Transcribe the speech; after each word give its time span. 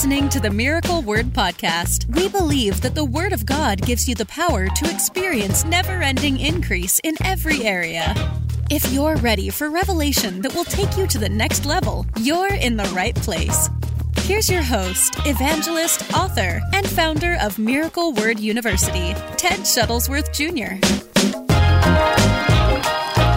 listening 0.00 0.30
to 0.30 0.40
the 0.40 0.48
Miracle 0.48 1.02
Word 1.02 1.26
Podcast. 1.26 2.06
We 2.16 2.26
believe 2.30 2.80
that 2.80 2.94
the 2.94 3.04
Word 3.04 3.34
of 3.34 3.44
God 3.44 3.82
gives 3.82 4.08
you 4.08 4.14
the 4.14 4.24
power 4.24 4.66
to 4.66 4.90
experience 4.90 5.62
never 5.66 6.00
ending 6.00 6.40
increase 6.40 6.98
in 7.04 7.16
every 7.22 7.64
area. 7.64 8.14
If 8.70 8.90
you're 8.94 9.16
ready 9.16 9.50
for 9.50 9.68
revelation 9.68 10.40
that 10.40 10.54
will 10.54 10.64
take 10.64 10.96
you 10.96 11.06
to 11.06 11.18
the 11.18 11.28
next 11.28 11.66
level, 11.66 12.06
you're 12.18 12.54
in 12.54 12.78
the 12.78 12.90
right 12.96 13.14
place. 13.14 13.68
Here's 14.20 14.48
your 14.48 14.62
host, 14.62 15.16
evangelist, 15.26 16.14
author, 16.14 16.62
and 16.72 16.88
founder 16.88 17.36
of 17.38 17.58
Miracle 17.58 18.14
Word 18.14 18.40
University, 18.40 19.12
Ted 19.36 19.60
Shuttlesworth 19.68 20.32
Jr. 20.32 20.80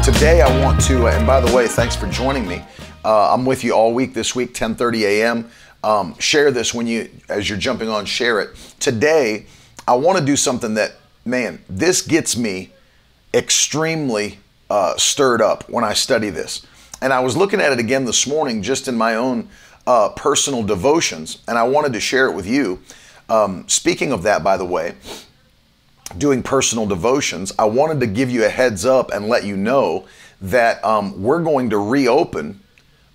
Today 0.02 0.42
I 0.42 0.64
want 0.64 0.80
to, 0.84 1.08
and 1.08 1.28
by 1.28 1.42
the 1.42 1.54
way, 1.54 1.68
thanks 1.68 1.98
for 1.98 2.08
joining 2.08 2.48
me. 2.48 2.64
Uh, 3.04 3.34
I'm 3.34 3.46
with 3.46 3.66
you 3.66 3.74
all 3.74 3.94
week 3.94 4.14
this 4.14 4.34
week, 4.34 4.54
10:30 4.54 5.02
a.m. 5.02 5.50
Um, 5.84 6.18
share 6.18 6.50
this 6.50 6.74
when 6.74 6.88
you, 6.88 7.10
as 7.28 7.50
you're 7.50 7.58
jumping 7.58 7.90
on, 7.90 8.06
share 8.06 8.40
it. 8.40 8.56
Today, 8.80 9.48
I 9.88 9.96
want 9.96 10.18
to 10.18 10.26
do 10.26 10.36
something 10.36 10.76
that, 10.76 10.94
man, 11.26 11.62
this 11.70 12.02
gets 12.02 12.38
me 12.38 12.72
extremely 13.34 14.40
uh, 14.70 14.96
stirred 14.98 15.42
up 15.42 15.70
when 15.70 15.84
I 15.84 15.94
study 15.94 16.30
this. 16.30 16.66
And 17.02 17.12
I 17.12 17.20
was 17.20 17.36
looking 17.36 17.60
at 17.60 17.74
it 17.74 17.80
again 17.80 18.06
this 18.06 18.26
morning, 18.26 18.62
just 18.62 18.88
in 18.88 18.96
my 18.96 19.16
own 19.16 19.50
uh, 19.86 20.10
personal 20.10 20.64
devotions, 20.64 21.40
and 21.48 21.58
I 21.58 21.64
wanted 21.64 21.92
to 21.94 22.00
share 22.00 22.28
it 22.28 22.34
with 22.34 22.48
you. 22.48 22.82
Um, 23.28 23.68
speaking 23.68 24.14
of 24.14 24.24
that, 24.24 24.42
by 24.42 24.56
the 24.56 24.66
way, 24.66 24.96
doing 26.18 26.44
personal 26.44 26.86
devotions, 26.86 27.52
I 27.60 27.66
wanted 27.66 28.00
to 28.00 28.08
give 28.08 28.30
you 28.30 28.46
a 28.46 28.50
heads 28.50 28.86
up 28.86 29.12
and 29.12 29.28
let 29.28 29.44
you 29.44 29.58
know 29.58 30.06
that 30.42 30.84
um, 30.86 31.22
we're 31.22 31.44
going 31.44 31.70
to 31.72 31.78
reopen 31.78 32.62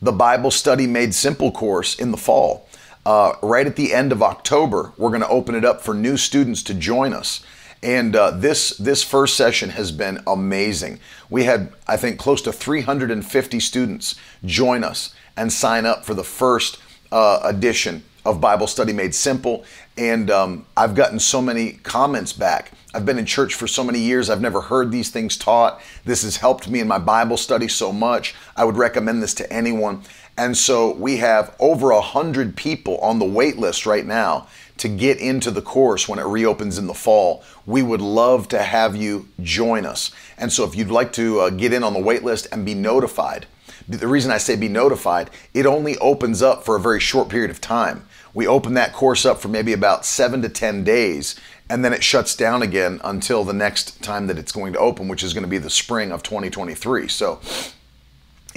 the 0.00 0.12
Bible 0.12 0.50
Study 0.50 0.86
Made 0.86 1.14
Simple 1.14 1.50
course 1.50 1.98
in 1.98 2.10
the 2.10 2.16
fall. 2.16 2.67
Uh, 3.08 3.34
right 3.40 3.66
at 3.66 3.76
the 3.76 3.94
end 3.94 4.12
of 4.12 4.22
October, 4.22 4.92
we're 4.98 5.08
going 5.08 5.22
to 5.22 5.28
open 5.28 5.54
it 5.54 5.64
up 5.64 5.80
for 5.80 5.94
new 5.94 6.14
students 6.18 6.62
to 6.62 6.74
join 6.74 7.14
us. 7.14 7.42
And 7.82 8.14
uh, 8.14 8.32
this 8.32 8.76
this 8.76 9.02
first 9.02 9.34
session 9.34 9.70
has 9.70 9.90
been 9.90 10.20
amazing. 10.26 11.00
We 11.30 11.44
had, 11.44 11.72
I 11.86 11.96
think, 11.96 12.18
close 12.18 12.42
to 12.42 12.52
350 12.52 13.60
students 13.60 14.14
join 14.44 14.84
us 14.84 15.14
and 15.38 15.50
sign 15.50 15.86
up 15.86 16.04
for 16.04 16.12
the 16.12 16.22
first 16.22 16.80
uh, 17.10 17.40
edition 17.44 18.04
of 18.26 18.42
Bible 18.42 18.66
Study 18.66 18.92
Made 18.92 19.14
Simple. 19.14 19.64
And 19.96 20.30
um, 20.30 20.66
I've 20.76 20.94
gotten 20.94 21.18
so 21.18 21.40
many 21.40 21.72
comments 21.72 22.34
back. 22.34 22.72
I've 22.92 23.06
been 23.06 23.18
in 23.18 23.24
church 23.24 23.54
for 23.54 23.66
so 23.66 23.82
many 23.82 24.00
years. 24.00 24.28
I've 24.28 24.42
never 24.42 24.60
heard 24.60 24.90
these 24.90 25.08
things 25.08 25.38
taught. 25.38 25.80
This 26.04 26.24
has 26.24 26.36
helped 26.36 26.68
me 26.68 26.80
in 26.80 26.88
my 26.88 26.98
Bible 26.98 27.38
study 27.38 27.68
so 27.68 27.90
much. 27.90 28.34
I 28.54 28.64
would 28.64 28.76
recommend 28.76 29.22
this 29.22 29.34
to 29.34 29.50
anyone. 29.52 30.02
And 30.38 30.56
so 30.56 30.94
we 30.94 31.16
have 31.16 31.52
over 31.58 31.90
a 31.90 32.00
hundred 32.00 32.56
people 32.56 32.96
on 32.98 33.18
the 33.18 33.24
wait 33.24 33.58
list 33.58 33.86
right 33.86 34.06
now 34.06 34.46
to 34.76 34.88
get 34.88 35.18
into 35.18 35.50
the 35.50 35.60
course 35.60 36.08
when 36.08 36.20
it 36.20 36.26
reopens 36.26 36.78
in 36.78 36.86
the 36.86 36.94
fall. 36.94 37.42
We 37.66 37.82
would 37.82 38.00
love 38.00 38.46
to 38.50 38.62
have 38.62 38.94
you 38.94 39.28
join 39.42 39.84
us. 39.84 40.12
And 40.38 40.52
so 40.52 40.62
if 40.62 40.76
you'd 40.76 40.92
like 40.92 41.12
to 41.14 41.40
uh, 41.40 41.50
get 41.50 41.72
in 41.72 41.82
on 41.82 41.92
the 41.92 41.98
wait 42.00 42.22
list 42.22 42.46
and 42.52 42.64
be 42.64 42.74
notified, 42.74 43.46
the 43.88 44.06
reason 44.06 44.30
I 44.30 44.38
say 44.38 44.54
be 44.54 44.68
notified, 44.68 45.30
it 45.54 45.66
only 45.66 45.98
opens 45.98 46.40
up 46.40 46.64
for 46.64 46.76
a 46.76 46.80
very 46.80 47.00
short 47.00 47.28
period 47.28 47.50
of 47.50 47.60
time. 47.60 48.06
We 48.32 48.46
open 48.46 48.74
that 48.74 48.92
course 48.92 49.26
up 49.26 49.40
for 49.40 49.48
maybe 49.48 49.72
about 49.72 50.06
seven 50.06 50.40
to 50.42 50.48
10 50.48 50.84
days, 50.84 51.34
and 51.68 51.84
then 51.84 51.92
it 51.92 52.04
shuts 52.04 52.36
down 52.36 52.62
again 52.62 53.00
until 53.02 53.42
the 53.42 53.52
next 53.52 54.02
time 54.04 54.28
that 54.28 54.38
it's 54.38 54.52
going 54.52 54.72
to 54.74 54.78
open, 54.78 55.08
which 55.08 55.24
is 55.24 55.34
going 55.34 55.42
to 55.42 55.48
be 55.48 55.58
the 55.58 55.70
spring 55.70 56.12
of 56.12 56.22
2023. 56.22 57.08
So 57.08 57.40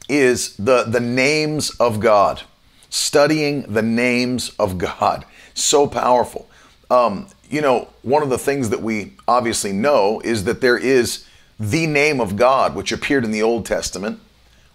is 0.09 0.57
the, 0.57 0.85
the 0.85 1.01
names 1.01 1.71
of 1.81 2.01
God. 2.01 2.43
Studying 2.91 3.63
the 3.63 3.83
names 3.83 4.51
of 4.59 4.79
God. 4.79 5.25
So 5.55 5.87
powerful. 5.87 6.49
Um, 6.91 7.29
you 7.51 7.61
know, 7.61 7.89
one 8.03 8.23
of 8.23 8.31
the 8.31 8.39
things 8.39 8.71
that 8.71 8.83
we 8.83 9.13
obviously 9.27 9.73
know 9.73 10.21
is 10.21 10.45
that 10.45 10.61
there 10.61 10.79
is 10.79 11.27
the 11.59 11.87
name 11.87 12.21
of 12.21 12.37
God, 12.37 12.75
which 12.75 12.93
appeared 12.93 13.25
in 13.25 13.31
the 13.31 13.43
Old 13.43 13.67
Testament, 13.67 14.21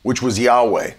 which 0.01 0.21
was 0.21 0.39
Yahweh. 0.39 0.93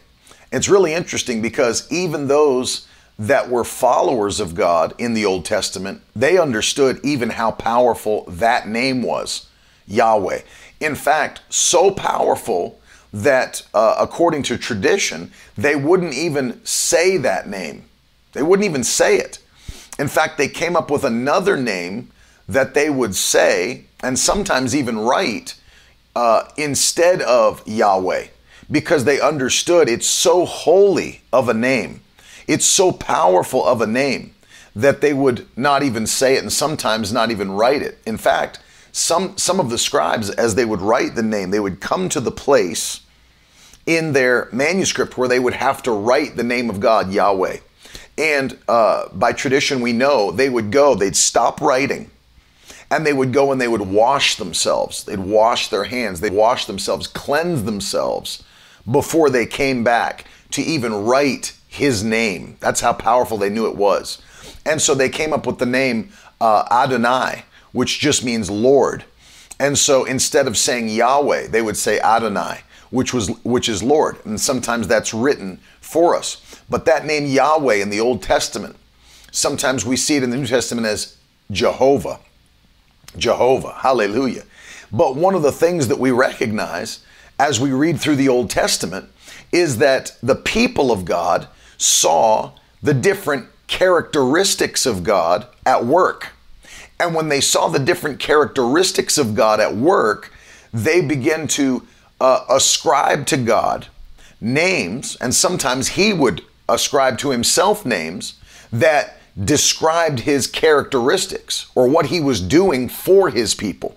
It's 0.52 0.68
really 0.68 0.92
interesting 0.94 1.42
because 1.42 1.90
even 1.90 2.28
those 2.28 2.86
that 3.18 3.48
were 3.48 3.64
followers 3.64 4.40
of 4.40 4.54
God 4.54 4.94
in 4.98 5.14
the 5.14 5.24
Old 5.24 5.44
Testament, 5.44 6.02
they 6.14 6.38
understood 6.38 7.00
even 7.02 7.30
how 7.30 7.50
powerful 7.52 8.24
that 8.28 8.68
name 8.68 9.02
was, 9.02 9.46
Yahweh. 9.86 10.40
In 10.80 10.94
fact, 10.94 11.40
so 11.48 11.90
powerful 11.90 12.80
that 13.12 13.62
uh, 13.74 13.96
according 13.98 14.42
to 14.44 14.56
tradition, 14.56 15.30
they 15.56 15.76
wouldn't 15.76 16.14
even 16.14 16.64
say 16.64 17.16
that 17.18 17.48
name. 17.48 17.84
They 18.32 18.42
wouldn't 18.42 18.64
even 18.64 18.84
say 18.84 19.18
it. 19.18 19.38
In 19.98 20.08
fact, 20.08 20.38
they 20.38 20.48
came 20.48 20.76
up 20.76 20.90
with 20.90 21.04
another 21.04 21.56
name 21.56 22.10
that 22.48 22.74
they 22.74 22.90
would 22.90 23.14
say 23.14 23.84
and 24.02 24.18
sometimes 24.18 24.74
even 24.74 24.98
write 24.98 25.54
uh, 26.16 26.48
instead 26.56 27.22
of 27.22 27.66
Yahweh 27.66 28.26
because 28.70 29.04
they 29.04 29.20
understood 29.20 29.88
it's 29.88 30.06
so 30.06 30.46
holy 30.46 31.20
of 31.32 31.48
a 31.48 31.54
name, 31.54 32.00
it's 32.46 32.64
so 32.64 32.90
powerful 32.90 33.64
of 33.64 33.80
a 33.80 33.86
name 33.86 34.34
that 34.74 35.02
they 35.02 35.12
would 35.12 35.46
not 35.56 35.82
even 35.82 36.06
say 36.06 36.36
it 36.36 36.42
and 36.42 36.52
sometimes 36.52 37.12
not 37.12 37.30
even 37.30 37.52
write 37.52 37.82
it. 37.82 37.98
In 38.06 38.16
fact, 38.16 38.58
some, 38.90 39.36
some 39.36 39.60
of 39.60 39.70
the 39.70 39.78
scribes, 39.78 40.30
as 40.30 40.54
they 40.54 40.64
would 40.64 40.80
write 40.80 41.14
the 41.14 41.22
name, 41.22 41.50
they 41.50 41.60
would 41.60 41.80
come 41.80 42.08
to 42.08 42.20
the 42.20 42.30
place 42.30 43.01
in 43.86 44.12
their 44.12 44.48
manuscript 44.52 45.18
where 45.18 45.28
they 45.28 45.40
would 45.40 45.54
have 45.54 45.82
to 45.82 45.90
write 45.90 46.36
the 46.36 46.44
name 46.44 46.70
of 46.70 46.80
God, 46.80 47.12
Yahweh. 47.12 47.58
And 48.18 48.58
uh, 48.68 49.08
by 49.12 49.32
tradition, 49.32 49.80
we 49.80 49.92
know 49.92 50.30
they 50.30 50.50
would 50.50 50.70
go, 50.70 50.94
they'd 50.94 51.16
stop 51.16 51.60
writing, 51.60 52.10
and 52.90 53.06
they 53.06 53.12
would 53.12 53.32
go 53.32 53.52
and 53.52 53.60
they 53.60 53.68
would 53.68 53.80
wash 53.80 54.36
themselves. 54.36 55.04
They'd 55.04 55.18
wash 55.18 55.68
their 55.68 55.84
hands, 55.84 56.20
they'd 56.20 56.32
wash 56.32 56.66
themselves, 56.66 57.06
cleanse 57.06 57.64
themselves 57.64 58.44
before 58.90 59.30
they 59.30 59.46
came 59.46 59.82
back 59.82 60.26
to 60.50 60.62
even 60.62 61.04
write 61.04 61.56
his 61.68 62.04
name. 62.04 62.56
That's 62.60 62.80
how 62.80 62.92
powerful 62.92 63.38
they 63.38 63.48
knew 63.48 63.66
it 63.66 63.76
was. 63.76 64.20
And 64.66 64.80
so 64.80 64.94
they 64.94 65.08
came 65.08 65.32
up 65.32 65.46
with 65.46 65.58
the 65.58 65.66
name 65.66 66.12
uh, 66.40 66.64
Adonai, 66.70 67.44
which 67.72 67.98
just 67.98 68.24
means 68.24 68.50
Lord. 68.50 69.04
And 69.58 69.78
so 69.78 70.04
instead 70.04 70.46
of 70.46 70.58
saying 70.58 70.88
Yahweh, 70.88 71.46
they 71.48 71.62
would 71.62 71.76
say 71.76 71.98
Adonai, 72.00 72.60
which 72.92 73.12
was 73.12 73.28
which 73.42 73.68
is 73.68 73.82
Lord. 73.82 74.16
And 74.24 74.40
sometimes 74.40 74.86
that's 74.86 75.12
written 75.12 75.58
for 75.80 76.14
us. 76.14 76.40
But 76.70 76.84
that 76.84 77.04
name 77.04 77.26
Yahweh 77.26 77.76
in 77.76 77.90
the 77.90 77.98
Old 77.98 78.22
Testament, 78.22 78.76
sometimes 79.32 79.84
we 79.84 79.96
see 79.96 80.16
it 80.16 80.22
in 80.22 80.30
the 80.30 80.36
New 80.36 80.46
Testament 80.46 80.86
as 80.86 81.16
Jehovah. 81.50 82.20
Jehovah. 83.16 83.72
Hallelujah. 83.72 84.44
But 84.92 85.16
one 85.16 85.34
of 85.34 85.42
the 85.42 85.52
things 85.52 85.88
that 85.88 85.98
we 85.98 86.10
recognize 86.10 87.04
as 87.38 87.58
we 87.58 87.72
read 87.72 87.98
through 87.98 88.16
the 88.16 88.28
Old 88.28 88.50
Testament 88.50 89.08
is 89.50 89.78
that 89.78 90.16
the 90.22 90.36
people 90.36 90.92
of 90.92 91.04
God 91.04 91.48
saw 91.78 92.52
the 92.82 92.94
different 92.94 93.48
characteristics 93.66 94.84
of 94.86 95.02
God 95.02 95.46
at 95.64 95.84
work. 95.84 96.32
And 97.00 97.14
when 97.14 97.28
they 97.28 97.40
saw 97.40 97.68
the 97.68 97.78
different 97.78 98.20
characteristics 98.20 99.18
of 99.18 99.34
God 99.34 99.60
at 99.60 99.74
work, 99.74 100.32
they 100.72 101.00
began 101.00 101.48
to 101.48 101.86
uh, 102.22 102.44
ascribe 102.48 103.26
to 103.26 103.36
God 103.36 103.88
names, 104.40 105.16
and 105.16 105.34
sometimes 105.34 105.88
He 105.88 106.12
would 106.12 106.42
ascribe 106.68 107.18
to 107.18 107.30
Himself 107.30 107.84
names 107.84 108.34
that 108.72 109.18
described 109.44 110.20
His 110.20 110.46
characteristics 110.46 111.66
or 111.74 111.88
what 111.88 112.06
He 112.06 112.20
was 112.20 112.40
doing 112.40 112.88
for 112.88 113.30
His 113.30 113.56
people. 113.56 113.96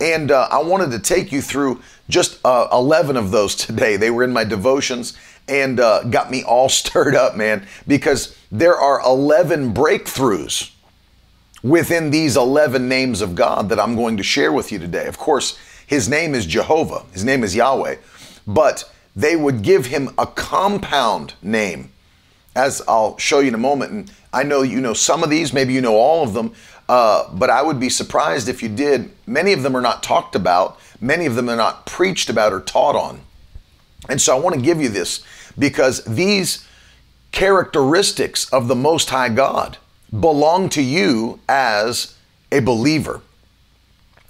And 0.00 0.32
uh, 0.32 0.48
I 0.50 0.60
wanted 0.60 0.90
to 0.90 0.98
take 0.98 1.30
you 1.30 1.40
through 1.40 1.80
just 2.08 2.44
uh, 2.44 2.66
11 2.72 3.16
of 3.16 3.30
those 3.30 3.54
today. 3.66 3.96
They 3.96 4.10
were 4.10 4.24
in 4.24 4.32
my 4.32 4.42
devotions 4.42 5.16
and 5.48 5.78
uh, 5.78 6.02
got 6.04 6.32
me 6.32 6.42
all 6.42 6.68
stirred 6.80 7.14
up, 7.14 7.36
man, 7.36 7.64
because 7.86 8.36
there 8.50 8.76
are 8.76 9.00
11 9.02 9.72
breakthroughs 9.72 10.72
within 11.62 12.10
these 12.10 12.36
11 12.36 12.88
names 12.88 13.20
of 13.20 13.36
God 13.36 13.68
that 13.68 13.78
I'm 13.78 13.94
going 13.94 14.16
to 14.16 14.24
share 14.24 14.50
with 14.50 14.72
you 14.72 14.80
today. 14.80 15.06
Of 15.06 15.16
course, 15.16 15.56
his 15.92 16.08
name 16.08 16.34
is 16.34 16.46
Jehovah, 16.46 17.04
his 17.12 17.22
name 17.22 17.44
is 17.44 17.54
Yahweh, 17.54 17.96
but 18.46 18.90
they 19.14 19.36
would 19.36 19.60
give 19.60 19.84
him 19.84 20.08
a 20.16 20.26
compound 20.26 21.34
name, 21.42 21.92
as 22.56 22.80
I'll 22.88 23.18
show 23.18 23.40
you 23.40 23.48
in 23.48 23.54
a 23.54 23.58
moment. 23.58 23.92
And 23.92 24.12
I 24.32 24.42
know 24.42 24.62
you 24.62 24.80
know 24.80 24.94
some 24.94 25.22
of 25.22 25.28
these, 25.28 25.52
maybe 25.52 25.74
you 25.74 25.82
know 25.82 25.96
all 25.96 26.24
of 26.24 26.32
them, 26.32 26.54
uh, 26.88 27.28
but 27.34 27.50
I 27.50 27.60
would 27.60 27.78
be 27.78 27.90
surprised 27.90 28.48
if 28.48 28.62
you 28.62 28.70
did. 28.70 29.10
Many 29.26 29.52
of 29.52 29.62
them 29.62 29.76
are 29.76 29.82
not 29.82 30.02
talked 30.02 30.34
about, 30.34 30.80
many 30.98 31.26
of 31.26 31.34
them 31.34 31.50
are 31.50 31.56
not 31.56 31.84
preached 31.84 32.30
about 32.30 32.54
or 32.54 32.62
taught 32.62 32.96
on. 32.96 33.20
And 34.08 34.18
so 34.18 34.34
I 34.34 34.40
want 34.40 34.56
to 34.56 34.62
give 34.62 34.80
you 34.80 34.88
this 34.88 35.22
because 35.58 36.02
these 36.04 36.66
characteristics 37.32 38.50
of 38.50 38.66
the 38.66 38.74
Most 38.74 39.10
High 39.10 39.28
God 39.28 39.76
belong 40.10 40.70
to 40.70 40.80
you 40.80 41.38
as 41.50 42.16
a 42.50 42.60
believer. 42.60 43.20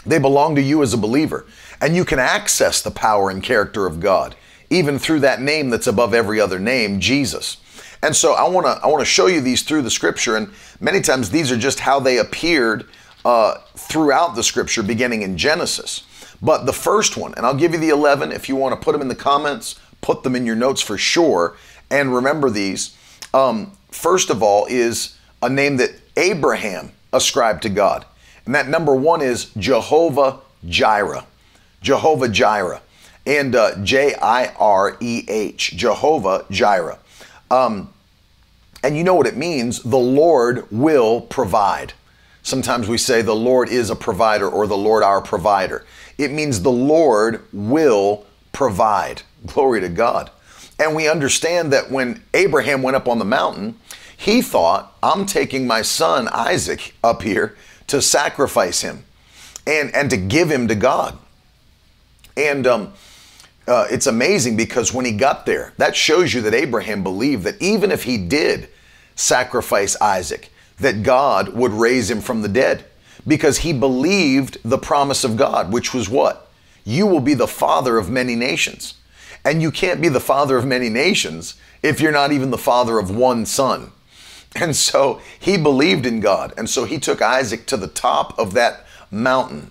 They 0.05 0.19
belong 0.19 0.55
to 0.57 0.63
you 0.63 0.83
as 0.83 0.95
a 0.95 0.99
believer. 0.99 1.47
And 1.81 1.97
you 1.97 2.05
can 2.05 2.19
access 2.19 2.81
the 2.83 2.91
power 2.91 3.31
and 3.31 3.43
character 3.43 3.87
of 3.87 4.01
God, 4.01 4.35
even 4.71 4.99
through 4.99 5.21
that 5.21 5.41
name 5.41 5.71
that's 5.71 5.87
above 5.87 6.15
every 6.15 6.41
other 6.41 6.59
name, 6.59 7.01
Jesus. 7.01 7.59
And 8.03 8.17
so 8.17 8.33
I 8.33 8.49
want 8.49 8.67
to 8.67 8.73
I 8.83 8.89
want 8.89 9.01
to 9.01 9.05
show 9.05 9.27
you 9.27 9.41
these 9.41 9.63
through 9.63 9.83
the 9.83 9.91
scripture, 9.91 10.37
and 10.37 10.51
many 10.81 11.01
times 11.01 11.31
these 11.31 11.53
are 11.53 11.57
just 11.57 11.81
how 11.81 12.01
they 12.01 12.19
appeared 12.19 12.89
uh, 13.25 13.59
throughout 13.77 14.35
the 14.35 14.43
scripture, 14.43 14.83
beginning 14.83 15.23
in 15.23 15.37
Genesis. 15.37 16.03
But 16.43 16.67
the 16.67 16.73
first 16.73 17.17
one, 17.17 17.35
and 17.37 17.47
I'll 17.47 17.55
give 17.55 17.73
you 17.73 17.79
the 17.79 17.91
11 17.91 18.33
if 18.33 18.49
you 18.49 18.57
want 18.57 18.75
to 18.79 18.85
put 18.85 18.93
them 18.93 19.01
in 19.01 19.07
the 19.07 19.15
comments, 19.15 19.79
put 20.01 20.25
them 20.25 20.35
in 20.35 20.45
your 20.45 20.57
notes 20.57 20.83
for 20.83 20.99
sure, 20.99 21.57
and 21.91 22.13
remember 22.13 22.51
these. 22.51 22.97
Um, 23.33 23.73
first 23.93 24.29
of 24.31 24.43
all, 24.43 24.67
is 24.69 25.17
a 25.41 25.49
name 25.49 25.77
that 25.77 25.91
Abraham 26.17 26.93
ascribed 27.13 27.63
to 27.63 27.69
God. 27.69 28.05
And 28.47 28.55
that 28.55 28.69
number 28.69 28.95
one 28.95 29.23
is 29.23 29.47
Jehovah 29.57 30.41
Jireh. 30.69 31.27
Jehovah 31.81 32.29
Jireh. 32.29 32.81
And 33.27 33.55
uh, 33.55 33.77
J 33.85 34.15
I 34.21 34.47
R 34.59 34.97
E 35.01 35.25
H, 35.29 35.77
Jehovah 35.77 36.45
Jireh. 36.51 36.99
Um, 37.51 37.93
and 38.83 38.97
you 38.97 39.05
know 39.05 39.15
what 39.15 39.27
it 39.27 39.37
means? 39.37 39.81
The 39.83 39.99
Lord 39.99 40.67
will 40.73 41.21
provide. 41.21 41.93
Sometimes 42.43 42.89
we 42.89 42.99
say 42.99 43.23
the 43.23 43.35
Lord 43.35 43.69
is 43.69 43.91
a 43.91 43.97
provider 43.97 44.49
or 44.49 44.67
the 44.67 44.77
Lord 44.77 45.05
our 45.05 45.21
provider. 45.21 45.85
It 46.19 46.33
means 46.33 46.61
the 46.61 46.73
Lord 46.73 47.45
will 47.53 48.27
provide. 48.51 49.23
Glory 49.47 49.81
to 49.81 49.89
God. 49.89 50.31
And 50.81 50.97
we 50.97 51.09
understand 51.09 51.73
that 51.73 51.91
when 51.91 52.23
Abraham 52.35 52.83
went 52.83 52.97
up 52.97 53.07
on 53.07 53.21
the 53.21 53.25
mountain, 53.25 53.77
he 54.17 54.43
thought, 54.43 54.97
I'm 55.03 55.27
taking 55.27 55.67
my 55.67 55.83
son 55.83 56.29
Isaac 56.29 56.95
up 57.05 57.23
here 57.23 57.57
to 57.89 58.03
sacrifice 58.03 58.81
him 58.83 59.05
and, 59.67 59.95
and 59.95 60.11
to 60.11 60.17
give 60.17 60.51
him 60.51 60.69
to 60.69 60.75
God. 60.75 61.19
And 62.37 62.67
um, 62.67 62.93
uh, 63.67 63.87
it's 63.91 64.07
amazing 64.07 64.57
because 64.57 64.93
when 64.93 65.05
he 65.05 65.13
got 65.13 65.47
there, 65.47 65.73
that 65.77 65.95
shows 65.95 66.35
you 66.35 66.41
that 66.43 66.55
Abraham 66.55 67.03
believed 67.03 67.45
that 67.45 67.61
even 67.61 67.91
if 67.91 68.05
he 68.05 68.19
did 68.19 68.69
sacrifice 69.15 70.01
Isaac, 70.01 70.51
that 70.79 71.03
God 71.03 71.55
would 71.55 71.73
raise 71.73 72.11
him 72.11 72.21
from 72.21 72.43
the 72.43 72.49
dead 72.49 72.85
because 73.27 73.59
he 73.59 73.73
believed 73.73 74.59
the 74.65 74.79
promise 74.79 75.23
of 75.25 75.37
God, 75.37 75.73
which 75.73 75.95
was 75.95 76.09
what? 76.09 76.51
You 76.85 77.07
will 77.07 77.21
be 77.21 77.35
the 77.35 77.47
father 77.47 77.99
of 77.99 78.11
many 78.11 78.35
nations. 78.35 78.95
And 79.45 79.63
you 79.63 79.71
can't 79.71 80.01
be 80.01 80.09
the 80.09 80.21
father 80.21 80.57
of 80.57 80.67
many 80.67 80.89
nations 80.89 81.55
if 81.83 82.01
you're 82.01 82.13
not 82.13 82.33
even 82.33 82.51
the 82.51 82.59
father 82.59 82.99
of 82.99 83.15
one 83.15 83.47
son. 83.47 83.93
And 84.55 84.77
so 84.77 85.21
he 85.39 85.57
believed 85.57 86.07
in 86.07 86.21
God. 86.21 86.53
And 86.57 86.69
so 86.69 86.85
he 86.85 86.99
took 86.99 87.23
Isaac 87.23 87.67
to 87.67 87.77
the 87.77 87.89
top 87.89 88.39
of 88.39 88.55
that 88.55 88.87
mountain, 89.11 89.71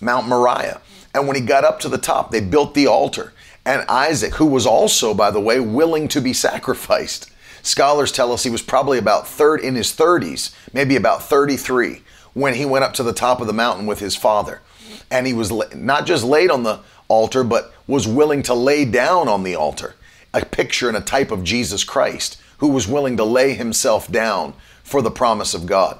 Mount 0.00 0.28
Moriah. 0.28 0.80
And 1.14 1.26
when 1.26 1.36
he 1.36 1.42
got 1.42 1.64
up 1.64 1.80
to 1.80 1.88
the 1.88 1.98
top, 1.98 2.30
they 2.30 2.40
built 2.40 2.74
the 2.74 2.86
altar. 2.86 3.32
And 3.64 3.84
Isaac, 3.88 4.34
who 4.34 4.46
was 4.46 4.66
also, 4.66 5.14
by 5.14 5.30
the 5.30 5.40
way, 5.40 5.60
willing 5.60 6.08
to 6.08 6.20
be 6.20 6.32
sacrificed, 6.32 7.30
scholars 7.62 8.10
tell 8.10 8.32
us 8.32 8.42
he 8.42 8.50
was 8.50 8.62
probably 8.62 8.98
about 8.98 9.26
third 9.26 9.60
in 9.60 9.74
his 9.74 9.92
30s, 9.92 10.54
maybe 10.72 10.96
about 10.96 11.22
33, 11.22 12.02
when 12.34 12.54
he 12.54 12.64
went 12.64 12.84
up 12.84 12.94
to 12.94 13.02
the 13.02 13.12
top 13.12 13.40
of 13.40 13.46
the 13.46 13.52
mountain 13.52 13.86
with 13.86 14.00
his 14.00 14.16
father. 14.16 14.62
And 15.10 15.26
he 15.26 15.32
was 15.34 15.52
not 15.74 16.06
just 16.06 16.24
laid 16.24 16.50
on 16.50 16.62
the 16.62 16.80
altar, 17.08 17.44
but 17.44 17.72
was 17.86 18.08
willing 18.08 18.42
to 18.44 18.54
lay 18.54 18.84
down 18.84 19.28
on 19.28 19.42
the 19.42 19.54
altar, 19.54 19.94
a 20.32 20.44
picture 20.44 20.88
and 20.88 20.96
a 20.96 21.00
type 21.00 21.30
of 21.30 21.44
Jesus 21.44 21.84
Christ 21.84 22.41
who 22.62 22.68
was 22.68 22.86
willing 22.86 23.16
to 23.16 23.24
lay 23.24 23.54
himself 23.54 24.06
down 24.06 24.54
for 24.84 25.02
the 25.02 25.10
promise 25.10 25.52
of 25.52 25.66
God. 25.66 25.98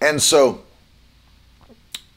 And 0.00 0.22
so, 0.22 0.62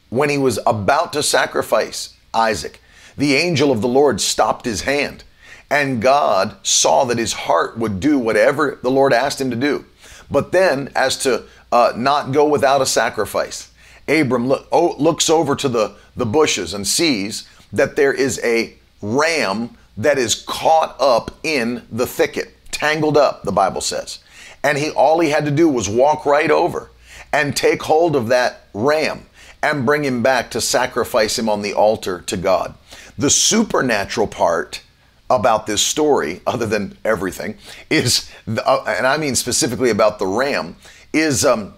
when 0.08 0.30
he 0.30 0.38
was 0.38 0.60
about 0.64 1.12
to 1.14 1.22
sacrifice 1.22 2.16
Isaac, 2.32 2.80
the 3.16 3.34
angel 3.34 3.72
of 3.72 3.80
the 3.80 3.88
Lord 3.88 4.20
stopped 4.20 4.66
his 4.66 4.82
hand, 4.82 5.24
and 5.68 6.00
God 6.00 6.64
saw 6.64 7.04
that 7.06 7.18
his 7.18 7.32
heart 7.32 7.76
would 7.76 7.98
do 7.98 8.20
whatever 8.20 8.78
the 8.84 8.90
Lord 8.90 9.12
asked 9.12 9.40
him 9.40 9.50
to 9.50 9.56
do. 9.56 9.84
But 10.30 10.52
then, 10.52 10.92
as 10.94 11.16
to 11.24 11.46
uh, 11.72 11.92
not 11.96 12.30
go 12.30 12.46
without 12.46 12.80
a 12.80 12.86
sacrifice, 12.86 13.72
Abram 14.06 14.46
look, 14.46 14.68
oh, 14.70 14.94
looks 14.96 15.28
over 15.28 15.56
to 15.56 15.68
the, 15.68 15.96
the 16.16 16.24
bushes 16.24 16.72
and 16.72 16.86
sees 16.86 17.48
that 17.72 17.96
there 17.96 18.12
is 18.12 18.40
a 18.44 18.74
ram 19.02 19.76
that 19.96 20.18
is 20.18 20.36
caught 20.46 20.94
up 21.00 21.36
in 21.42 21.84
the 21.90 22.06
thicket 22.06 22.54
tangled 22.70 23.16
up, 23.16 23.42
the 23.42 23.52
Bible 23.52 23.80
says. 23.80 24.18
And 24.62 24.78
he 24.78 24.90
all 24.90 25.20
he 25.20 25.30
had 25.30 25.44
to 25.44 25.50
do 25.50 25.68
was 25.68 25.88
walk 25.88 26.26
right 26.26 26.50
over 26.50 26.90
and 27.32 27.56
take 27.56 27.82
hold 27.82 28.16
of 28.16 28.28
that 28.28 28.66
ram 28.74 29.26
and 29.62 29.86
bring 29.86 30.04
him 30.04 30.22
back 30.22 30.50
to 30.52 30.60
sacrifice 30.60 31.38
him 31.38 31.48
on 31.48 31.62
the 31.62 31.74
altar 31.74 32.20
to 32.22 32.36
God. 32.36 32.74
The 33.16 33.30
supernatural 33.30 34.28
part 34.28 34.82
about 35.30 35.66
this 35.66 35.82
story, 35.82 36.40
other 36.46 36.66
than 36.66 36.96
everything, 37.04 37.58
is, 37.90 38.30
uh, 38.46 38.84
and 38.86 39.06
I 39.06 39.18
mean 39.18 39.34
specifically 39.34 39.90
about 39.90 40.18
the 40.18 40.26
ram, 40.26 40.76
is 41.12 41.44
um, 41.44 41.74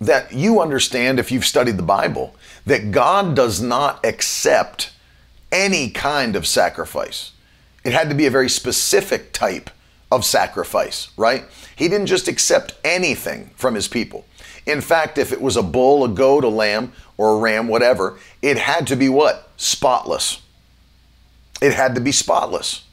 that 0.00 0.32
you 0.32 0.60
understand 0.60 1.18
if 1.18 1.30
you've 1.30 1.44
studied 1.44 1.76
the 1.76 1.82
Bible 1.82 2.34
that 2.66 2.90
God 2.90 3.36
does 3.36 3.60
not 3.60 4.04
accept 4.04 4.92
any 5.52 5.90
kind 5.90 6.34
of 6.34 6.46
sacrifice. 6.46 7.32
It 7.84 7.92
had 7.92 8.08
to 8.08 8.14
be 8.14 8.26
a 8.26 8.30
very 8.30 8.48
specific 8.48 9.32
type 9.32 9.70
of 10.10 10.24
sacrifice, 10.24 11.08
right? 11.16 11.44
He 11.76 11.88
didn't 11.88 12.06
just 12.06 12.28
accept 12.28 12.74
anything 12.84 13.50
from 13.56 13.74
his 13.74 13.88
people. 13.88 14.24
In 14.66 14.80
fact, 14.80 15.18
if 15.18 15.32
it 15.32 15.40
was 15.40 15.56
a 15.56 15.62
bull, 15.62 16.04
a 16.04 16.08
goat, 16.08 16.44
a 16.44 16.48
lamb, 16.48 16.92
or 17.18 17.34
a 17.34 17.38
ram, 17.38 17.68
whatever, 17.68 18.18
it 18.40 18.56
had 18.56 18.86
to 18.86 18.96
be 18.96 19.08
what? 19.08 19.50
Spotless. 19.56 20.40
It 21.60 21.74
had 21.74 21.94
to 21.94 22.00
be 22.00 22.12
spotless. 22.12 22.84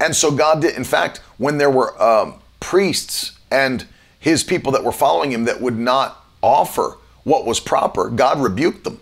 And 0.00 0.16
so 0.16 0.30
God 0.30 0.62
did, 0.62 0.76
in 0.76 0.84
fact, 0.84 1.18
when 1.36 1.58
there 1.58 1.70
were 1.70 2.00
um, 2.02 2.40
priests 2.60 3.38
and 3.50 3.86
his 4.18 4.42
people 4.42 4.72
that 4.72 4.82
were 4.82 4.92
following 4.92 5.32
him 5.32 5.44
that 5.44 5.60
would 5.60 5.78
not 5.78 6.24
offer 6.42 6.96
what 7.24 7.44
was 7.44 7.60
proper, 7.60 8.08
God 8.08 8.40
rebuked 8.40 8.84
them. 8.84 9.00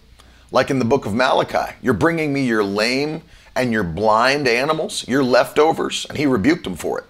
Like 0.52 0.70
in 0.70 0.78
the 0.78 0.84
book 0.84 1.06
of 1.06 1.14
Malachi, 1.14 1.75
you're 1.80 1.94
bringing 1.94 2.32
me 2.32 2.44
your 2.44 2.64
lame 2.64 3.22
and 3.54 3.73
your 3.73 3.85
blind 3.85 4.47
animals, 4.49 5.07
your 5.09 5.23
leftovers, 5.23 6.07
and 6.09 6.19
he 6.19 6.26
rebuked 6.26 6.64
them 6.64 6.76
for 6.76 6.99
it. 6.99 7.04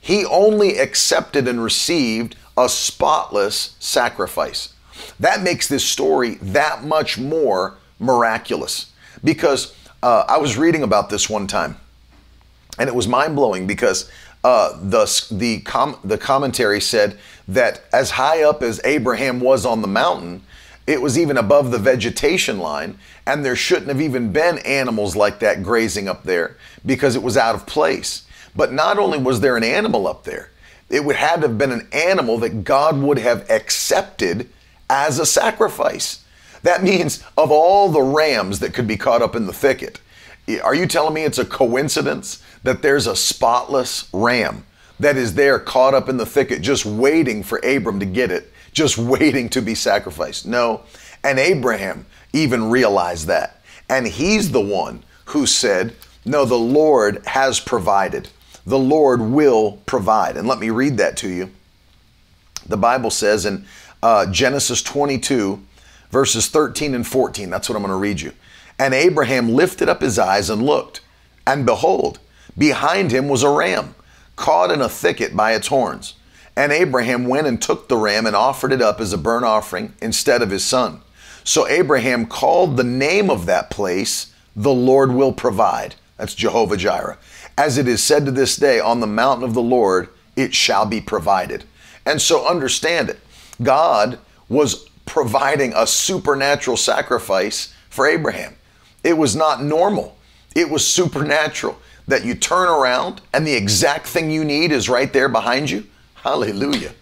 He 0.00 0.24
only 0.24 0.78
accepted 0.78 1.48
and 1.48 1.62
received 1.62 2.36
a 2.56 2.68
spotless 2.68 3.76
sacrifice. 3.80 4.74
That 5.18 5.42
makes 5.42 5.68
this 5.68 5.84
story 5.84 6.34
that 6.36 6.84
much 6.84 7.18
more 7.18 7.76
miraculous 7.98 8.92
because 9.22 9.74
uh, 10.02 10.24
I 10.28 10.38
was 10.38 10.56
reading 10.56 10.82
about 10.82 11.10
this 11.10 11.30
one 11.30 11.46
time 11.46 11.76
and 12.78 12.88
it 12.88 12.94
was 12.94 13.08
mind 13.08 13.36
blowing 13.36 13.66
because 13.66 14.10
uh, 14.42 14.76
the, 14.82 15.26
the, 15.30 15.60
com- 15.60 15.98
the 16.04 16.18
commentary 16.18 16.80
said 16.80 17.18
that 17.48 17.82
as 17.92 18.10
high 18.12 18.42
up 18.42 18.62
as 18.62 18.80
Abraham 18.84 19.40
was 19.40 19.64
on 19.64 19.80
the 19.80 19.88
mountain, 19.88 20.42
it 20.86 21.00
was 21.00 21.18
even 21.18 21.38
above 21.38 21.70
the 21.70 21.78
vegetation 21.78 22.58
line, 22.58 22.98
and 23.26 23.44
there 23.44 23.56
shouldn't 23.56 23.88
have 23.88 24.00
even 24.00 24.32
been 24.32 24.58
animals 24.58 25.16
like 25.16 25.38
that 25.40 25.62
grazing 25.62 26.08
up 26.08 26.24
there 26.24 26.56
because 26.84 27.16
it 27.16 27.22
was 27.22 27.36
out 27.36 27.54
of 27.54 27.66
place. 27.66 28.26
But 28.54 28.72
not 28.72 28.98
only 28.98 29.18
was 29.18 29.40
there 29.40 29.56
an 29.56 29.64
animal 29.64 30.06
up 30.06 30.24
there, 30.24 30.50
it 30.90 31.04
would 31.04 31.16
have 31.16 31.40
to 31.40 31.48
have 31.48 31.58
been 31.58 31.72
an 31.72 31.88
animal 31.92 32.38
that 32.38 32.64
God 32.64 32.98
would 32.98 33.18
have 33.18 33.50
accepted 33.50 34.48
as 34.90 35.18
a 35.18 35.26
sacrifice. 35.26 36.24
That 36.62 36.82
means 36.82 37.22
of 37.36 37.50
all 37.50 37.88
the 37.88 38.02
rams 38.02 38.60
that 38.60 38.74
could 38.74 38.86
be 38.86 38.96
caught 38.96 39.22
up 39.22 39.34
in 39.34 39.46
the 39.46 39.52
thicket, 39.52 40.00
are 40.62 40.74
you 40.74 40.86
telling 40.86 41.14
me 41.14 41.24
it's 41.24 41.38
a 41.38 41.44
coincidence 41.44 42.42
that 42.62 42.82
there's 42.82 43.06
a 43.06 43.16
spotless 43.16 44.08
ram 44.12 44.64
that 45.00 45.16
is 45.16 45.34
there 45.34 45.58
caught 45.58 45.94
up 45.94 46.08
in 46.08 46.16
the 46.16 46.26
thicket 46.26 46.62
just 46.62 46.86
waiting 46.86 47.42
for 47.42 47.58
Abram 47.58 47.98
to 48.00 48.06
get 48.06 48.30
it, 48.30 48.52
just 48.72 48.98
waiting 48.98 49.48
to 49.50 49.62
be 49.62 49.74
sacrificed? 49.74 50.46
No. 50.46 50.82
And 51.22 51.38
Abraham 51.38 52.06
even 52.34 52.70
realize 52.70 53.26
that. 53.26 53.62
And 53.88 54.06
he's 54.06 54.50
the 54.50 54.60
one 54.60 55.02
who 55.26 55.46
said, 55.46 55.94
No, 56.24 56.44
the 56.44 56.54
Lord 56.58 57.24
has 57.26 57.60
provided 57.60 58.28
the 58.66 58.78
Lord 58.78 59.20
will 59.20 59.78
provide. 59.86 60.36
And 60.36 60.48
let 60.48 60.58
me 60.58 60.70
read 60.70 60.96
that 60.98 61.16
to 61.18 61.28
you. 61.28 61.50
The 62.66 62.76
Bible 62.76 63.10
says 63.10 63.44
in 63.44 63.66
uh, 64.02 64.26
Genesis 64.26 64.82
22, 64.82 65.62
verses 66.10 66.48
13 66.48 66.94
and 66.94 67.06
14, 67.06 67.50
that's 67.50 67.68
what 67.68 67.76
I'm 67.76 67.82
going 67.82 67.90
to 67.90 67.96
read 67.96 68.20
you. 68.20 68.32
And 68.78 68.94
Abraham 68.94 69.50
lifted 69.50 69.88
up 69.88 70.00
his 70.00 70.18
eyes 70.18 70.50
and 70.50 70.62
looked, 70.62 71.00
and 71.46 71.66
behold, 71.66 72.18
behind 72.56 73.12
him 73.12 73.28
was 73.28 73.42
a 73.42 73.50
ram, 73.50 73.94
caught 74.36 74.70
in 74.70 74.80
a 74.80 74.88
thicket 74.88 75.36
by 75.36 75.54
its 75.54 75.68
horns. 75.68 76.14
And 76.56 76.72
Abraham 76.72 77.26
went 77.26 77.46
and 77.46 77.60
took 77.60 77.88
the 77.88 77.96
ram 77.96 78.26
and 78.26 78.34
offered 78.34 78.72
it 78.72 78.80
up 78.80 79.00
as 79.00 79.12
a 79.12 79.18
burnt 79.18 79.44
offering 79.44 79.92
instead 80.00 80.40
of 80.40 80.50
his 80.50 80.64
son. 80.64 81.02
So 81.44 81.68
Abraham 81.68 82.26
called 82.26 82.76
the 82.76 82.84
name 82.84 83.30
of 83.30 83.46
that 83.46 83.70
place, 83.70 84.32
the 84.56 84.72
Lord 84.72 85.12
will 85.12 85.32
provide. 85.32 85.94
That's 86.16 86.34
Jehovah 86.34 86.76
Jireh. 86.76 87.18
As 87.56 87.78
it 87.78 87.86
is 87.86 88.02
said 88.02 88.24
to 88.24 88.30
this 88.30 88.56
day, 88.56 88.80
on 88.80 89.00
the 89.00 89.06
mountain 89.06 89.44
of 89.44 89.54
the 89.54 89.62
Lord 89.62 90.08
it 90.36 90.54
shall 90.54 90.86
be 90.86 91.00
provided. 91.00 91.64
And 92.06 92.20
so 92.20 92.46
understand 92.46 93.08
it. 93.10 93.20
God 93.62 94.18
was 94.48 94.88
providing 95.06 95.72
a 95.74 95.86
supernatural 95.86 96.76
sacrifice 96.76 97.72
for 97.88 98.06
Abraham. 98.06 98.56
It 99.02 99.16
was 99.16 99.36
not 99.36 99.62
normal, 99.62 100.16
it 100.56 100.70
was 100.70 100.86
supernatural 100.86 101.78
that 102.06 102.24
you 102.24 102.34
turn 102.34 102.68
around 102.68 103.20
and 103.32 103.46
the 103.46 103.54
exact 103.54 104.06
thing 104.06 104.30
you 104.30 104.44
need 104.44 104.72
is 104.72 104.88
right 104.88 105.12
there 105.12 105.28
behind 105.28 105.70
you. 105.70 105.86
Hallelujah. 106.16 106.92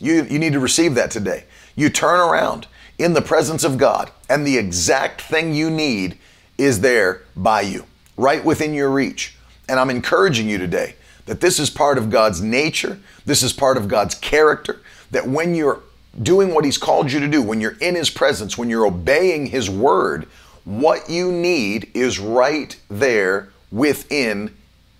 You, 0.00 0.24
you 0.24 0.38
need 0.38 0.52
to 0.52 0.60
receive 0.60 0.94
that 0.96 1.10
today. 1.10 1.44
You 1.76 1.90
turn 1.90 2.20
around 2.20 2.66
in 2.98 3.12
the 3.12 3.22
presence 3.22 3.64
of 3.64 3.78
God 3.78 4.10
and 4.28 4.46
the 4.46 4.58
exact 4.58 5.22
thing 5.22 5.54
you 5.54 5.70
need 5.70 6.18
is 6.56 6.80
there 6.80 7.22
by 7.36 7.60
you, 7.62 7.84
right 8.16 8.44
within 8.44 8.74
your 8.74 8.90
reach. 8.90 9.36
And 9.68 9.78
I'm 9.78 9.90
encouraging 9.90 10.48
you 10.48 10.58
today 10.58 10.94
that 11.26 11.40
this 11.40 11.58
is 11.58 11.70
part 11.70 11.98
of 11.98 12.10
God's 12.10 12.40
nature, 12.40 12.98
this 13.24 13.42
is 13.42 13.52
part 13.52 13.76
of 13.76 13.86
God's 13.86 14.14
character, 14.14 14.80
that 15.10 15.28
when 15.28 15.54
you're 15.54 15.80
doing 16.20 16.54
what 16.54 16.64
He's 16.64 16.78
called 16.78 17.12
you 17.12 17.20
to 17.20 17.28
do, 17.28 17.42
when 17.42 17.60
you're 17.60 17.76
in 17.80 17.94
His 17.94 18.10
presence, 18.10 18.58
when 18.58 18.70
you're 18.70 18.86
obeying 18.86 19.46
His 19.46 19.70
word, 19.70 20.26
what 20.64 21.08
you 21.08 21.30
need 21.30 21.90
is 21.94 22.18
right 22.18 22.76
there 22.90 23.50
within 23.70 24.54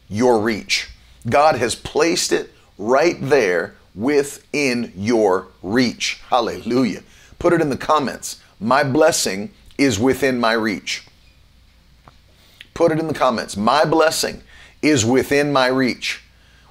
your 0.09 0.39
reach. 0.41 0.89
God 1.29 1.57
has 1.57 1.75
placed 1.75 2.33
it 2.33 2.53
right 2.77 3.17
there 3.21 3.75
within 3.95 4.93
your 4.97 5.49
reach. 5.63 6.21
Hallelujah. 6.29 7.03
Put 7.39 7.53
it 7.53 7.61
in 7.61 7.71
the 7.71 7.77
comments. 7.77 8.41
My 8.61 8.83
blessing 8.83 9.53
is 9.77 9.99
within 9.99 10.41
my 10.41 10.53
reach. 10.53 11.07
Put 12.75 12.93
it 12.93 12.99
in 12.99 13.09
the 13.09 13.15
comments. 13.15 13.57
My 13.57 13.85
blessing 13.85 14.43
is 14.83 15.05
within 15.05 15.53
my 15.53 15.67
reach. 15.67 16.23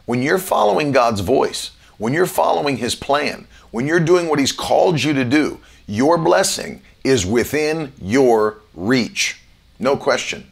When 0.05 0.21
you're 0.21 0.39
following 0.39 0.91
God's 0.91 1.21
voice, 1.21 1.71
when 1.97 2.13
you're 2.13 2.25
following 2.25 2.77
His 2.77 2.95
plan, 2.95 3.47
when 3.71 3.87
you're 3.87 3.99
doing 3.99 4.27
what 4.27 4.39
He's 4.39 4.51
called 4.51 5.01
you 5.03 5.13
to 5.13 5.25
do, 5.25 5.59
your 5.85 6.17
blessing 6.17 6.81
is 7.03 7.25
within 7.25 7.93
your 8.01 8.59
reach. 8.73 9.41
No 9.79 9.95
question. 9.95 10.49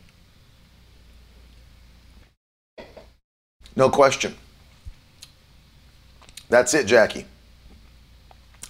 No 3.75 3.89
question. 3.89 4.35
That's 6.49 6.73
it, 6.73 6.85
Jackie. 6.85 7.25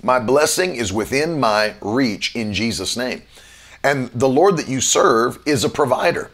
My 0.06 0.20
blessing 0.20 0.76
is 0.76 0.94
within 0.94 1.40
my 1.40 1.74
reach 1.82 2.36
in 2.36 2.54
Jesus' 2.54 2.96
name. 2.96 3.24
And 3.84 4.10
the 4.10 4.30
Lord 4.30 4.56
that 4.58 4.68
you 4.68 4.80
serve 4.80 5.40
is 5.48 5.64
a 5.64 5.70
provider. 5.70 6.30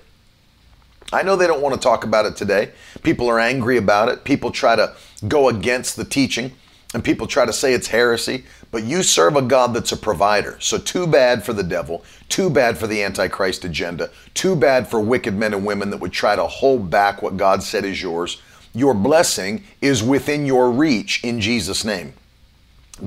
I 1.14 1.24
know 1.24 1.38
they 1.38 1.48
don't 1.48 1.62
want 1.62 1.76
to 1.76 1.80
talk 1.80 2.04
about 2.04 2.26
it 2.26 2.36
today. 2.36 2.74
People 3.02 3.30
are 3.30 3.40
angry 3.40 3.78
about 3.78 4.10
it. 4.10 4.26
People 4.26 4.52
try 4.52 4.76
to 4.76 4.94
go 5.26 5.48
against 5.48 5.96
the 5.96 6.04
teaching 6.04 6.52
and 6.94 7.02
people 7.02 7.28
try 7.28 7.46
to 7.46 7.54
say 7.54 7.74
it's 7.74 7.88
heresy, 7.88 8.44
but 8.72 8.84
you 8.84 9.04
serve 9.04 9.38
a 9.38 9.42
God 9.42 9.74
that's 9.74 9.94
a 9.94 9.98
provider. 9.98 10.58
So, 10.60 10.78
too 10.78 11.08
bad 11.08 11.46
for 11.46 11.54
the 11.54 11.64
devil, 11.64 12.04
too 12.28 12.50
bad 12.50 12.78
for 12.78 12.88
the 12.88 13.02
Antichrist 13.02 13.64
agenda, 13.64 14.10
too 14.34 14.58
bad 14.58 14.90
for 14.90 15.00
wicked 15.00 15.34
men 15.34 15.54
and 15.54 15.66
women 15.66 15.92
that 15.92 16.02
would 16.02 16.12
try 16.12 16.36
to 16.36 16.46
hold 16.46 16.90
back 16.90 17.22
what 17.22 17.38
God 17.38 17.64
said 17.64 17.86
is 17.86 18.02
yours. 18.02 18.42
Your 18.74 18.94
blessing 18.94 19.64
is 19.80 20.04
within 20.04 20.46
your 20.46 20.70
reach 20.70 21.24
in 21.24 21.40
Jesus' 21.40 21.86
name 21.86 22.16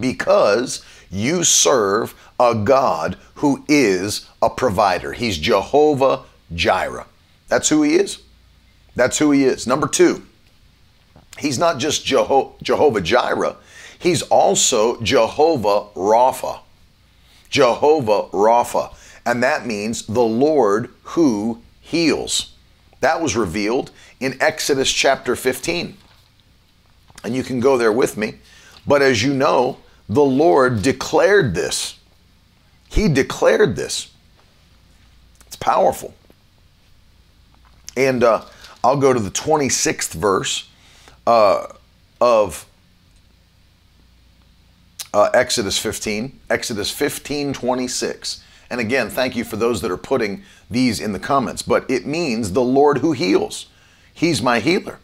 because 0.00 0.84
you 1.10 1.44
serve 1.44 2.14
a 2.40 2.54
God 2.54 3.16
who 3.36 3.64
is 3.68 4.28
a 4.42 4.50
provider. 4.50 5.12
He's 5.12 5.38
Jehovah 5.38 6.24
Jireh. 6.54 7.06
That's 7.48 7.68
who 7.68 7.82
he 7.82 7.94
is. 7.96 8.18
That's 8.96 9.18
who 9.18 9.30
he 9.30 9.44
is. 9.44 9.66
Number 9.66 9.88
two, 9.88 10.24
he's 11.38 11.58
not 11.58 11.78
just 11.78 12.06
Jeho- 12.06 12.60
Jehovah 12.62 13.00
Jireh, 13.00 13.56
he's 13.98 14.22
also 14.22 15.00
Jehovah 15.00 15.86
Rapha. 15.94 16.60
Jehovah 17.50 18.24
Rapha. 18.30 18.94
And 19.26 19.42
that 19.42 19.66
means 19.66 20.06
the 20.06 20.22
Lord 20.22 20.90
who 21.02 21.62
heals. 21.80 22.54
That 23.00 23.22
was 23.22 23.36
revealed 23.36 23.90
in 24.20 24.40
Exodus 24.40 24.90
chapter 24.92 25.36
15. 25.36 25.96
And 27.22 27.34
you 27.34 27.42
can 27.42 27.60
go 27.60 27.78
there 27.78 27.92
with 27.92 28.16
me. 28.16 28.36
But 28.86 29.02
as 29.02 29.22
you 29.22 29.32
know, 29.32 29.78
the 30.08 30.25
Lord 30.25 30.82
declared 30.82 31.54
this. 31.54 31.99
He 32.88 33.08
declared 33.08 33.76
this. 33.76 34.12
It's 35.46 35.56
powerful. 35.56 36.14
And 37.96 38.23
uh, 38.23 38.44
I'll 38.82 38.96
go 38.96 39.12
to 39.12 39.20
the 39.20 39.30
26th 39.30 40.12
verse 40.12 40.68
uh, 41.26 41.66
of 42.20 42.66
uh, 45.12 45.30
Exodus 45.32 45.78
15. 45.78 46.38
Exodus 46.50 46.90
15 46.90 47.52
26. 47.52 48.42
And 48.70 48.80
again, 48.80 49.11
thank 49.11 49.37
you 49.37 49.44
for 49.44 49.56
those 49.56 49.80
that 49.82 49.90
are 49.90 49.96
putting 49.96 50.42
these 50.70 51.00
in 51.00 51.12
the 51.12 51.18
comments. 51.18 51.62
But 51.62 51.88
it 51.88 52.06
means 52.06 52.52
the 52.52 52.62
Lord 52.62 52.99
who 52.99 53.12
heals. 53.12 53.66
He's 54.12 54.42
my 54.42 54.61
healer. 54.61 54.99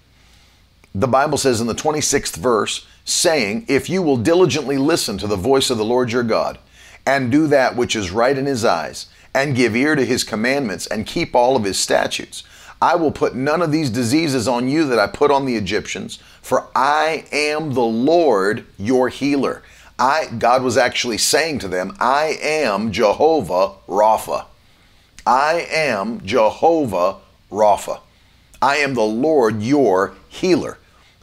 The 0.95 1.07
Bible 1.07 1.39
says 1.39 1.61
in 1.61 1.67
the 1.69 1.75
26th 1.75 2.37
verse, 2.37 2.87
saying, 3.11 3.65
If 3.69 3.91
you 3.91 4.03
will 4.03 4.17
diligently 4.17 4.79
listen 4.79 5.19
to 5.19 5.27
the 5.27 5.37
voice 5.37 5.71
of 5.71 5.79
the 5.79 5.85
Lord 5.85 6.13
your 6.13 6.23
God, 6.23 6.59
and 7.07 7.31
do 7.31 7.47
that 7.49 7.77
which 7.77 7.97
is 7.97 8.11
right 8.11 8.37
in 8.37 8.47
his 8.47 8.65
eyes, 8.65 9.07
and 9.35 9.57
give 9.57 9.77
ear 9.77 9.95
to 9.95 10.05
his 10.05 10.25
commandments, 10.25 10.87
and 10.87 11.07
keep 11.07 11.35
all 11.35 11.57
of 11.57 11.65
his 11.65 11.79
statutes, 11.79 12.45
I 12.83 12.97
will 12.97 13.13
put 13.13 13.35
none 13.35 13.61
of 13.61 13.73
these 13.73 13.91
diseases 13.91 14.49
on 14.49 14.69
you 14.69 14.87
that 14.87 14.99
I 14.99 15.07
put 15.07 15.31
on 15.31 15.45
the 15.45 15.57
Egyptians, 15.57 16.19
for 16.41 16.69
I 16.75 17.27
am 17.31 17.75
the 17.75 17.83
Lord 17.83 18.65
your 18.79 19.09
healer. 19.09 19.63
I 19.99 20.29
God 20.39 20.63
was 20.63 20.79
actually 20.79 21.19
saying 21.19 21.59
to 21.59 21.69
them, 21.69 21.95
I 22.01 22.39
am 22.41 22.91
Jehovah 22.91 23.75
Rapha. 23.87 24.47
I 25.27 25.67
am 25.71 26.25
Jehovah 26.25 27.17
Rapha. 27.51 28.01
I 28.63 28.77
am 28.77 28.95
the 28.95 29.03
Lord 29.03 29.63
your 29.63 30.15
healer. 30.29 30.79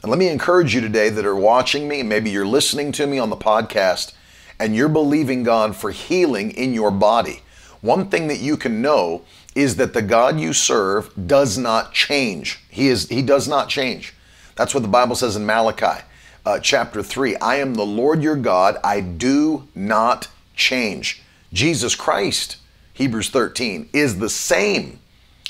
And 0.08 0.10
let 0.12 0.20
me 0.20 0.30
encourage 0.30 0.74
you 0.74 0.80
today 0.80 1.10
that 1.10 1.26
are 1.26 1.36
watching 1.36 1.86
me, 1.86 2.02
maybe 2.02 2.30
you're 2.30 2.46
listening 2.46 2.92
to 2.92 3.06
me 3.06 3.18
on 3.18 3.28
the 3.28 3.36
podcast, 3.36 4.14
and 4.58 4.74
you're 4.74 4.88
believing 4.88 5.42
God 5.42 5.76
for 5.76 5.90
healing 5.90 6.50
in 6.52 6.72
your 6.72 6.90
body. 6.90 7.42
One 7.82 8.08
thing 8.08 8.26
that 8.28 8.38
you 8.38 8.56
can 8.56 8.80
know 8.80 9.20
is 9.54 9.76
that 9.76 9.92
the 9.92 10.00
God 10.00 10.40
you 10.40 10.54
serve 10.54 11.12
does 11.26 11.58
not 11.58 11.92
change. 11.92 12.58
He 12.70 12.88
is 12.88 13.06
he 13.10 13.20
does 13.20 13.46
not 13.48 13.68
change. 13.68 14.14
That's 14.56 14.72
what 14.72 14.82
the 14.82 14.88
Bible 14.88 15.14
says 15.14 15.36
in 15.36 15.44
Malachi 15.44 16.02
uh, 16.46 16.58
chapter 16.58 17.02
3. 17.02 17.36
I 17.36 17.56
am 17.56 17.74
the 17.74 17.84
Lord 17.84 18.22
your 18.22 18.36
God, 18.36 18.78
I 18.82 19.00
do 19.00 19.68
not 19.74 20.28
change. 20.54 21.20
Jesus 21.52 21.94
Christ, 21.94 22.56
Hebrews 22.94 23.28
13, 23.28 23.90
is 23.92 24.20
the 24.20 24.30
same 24.30 25.00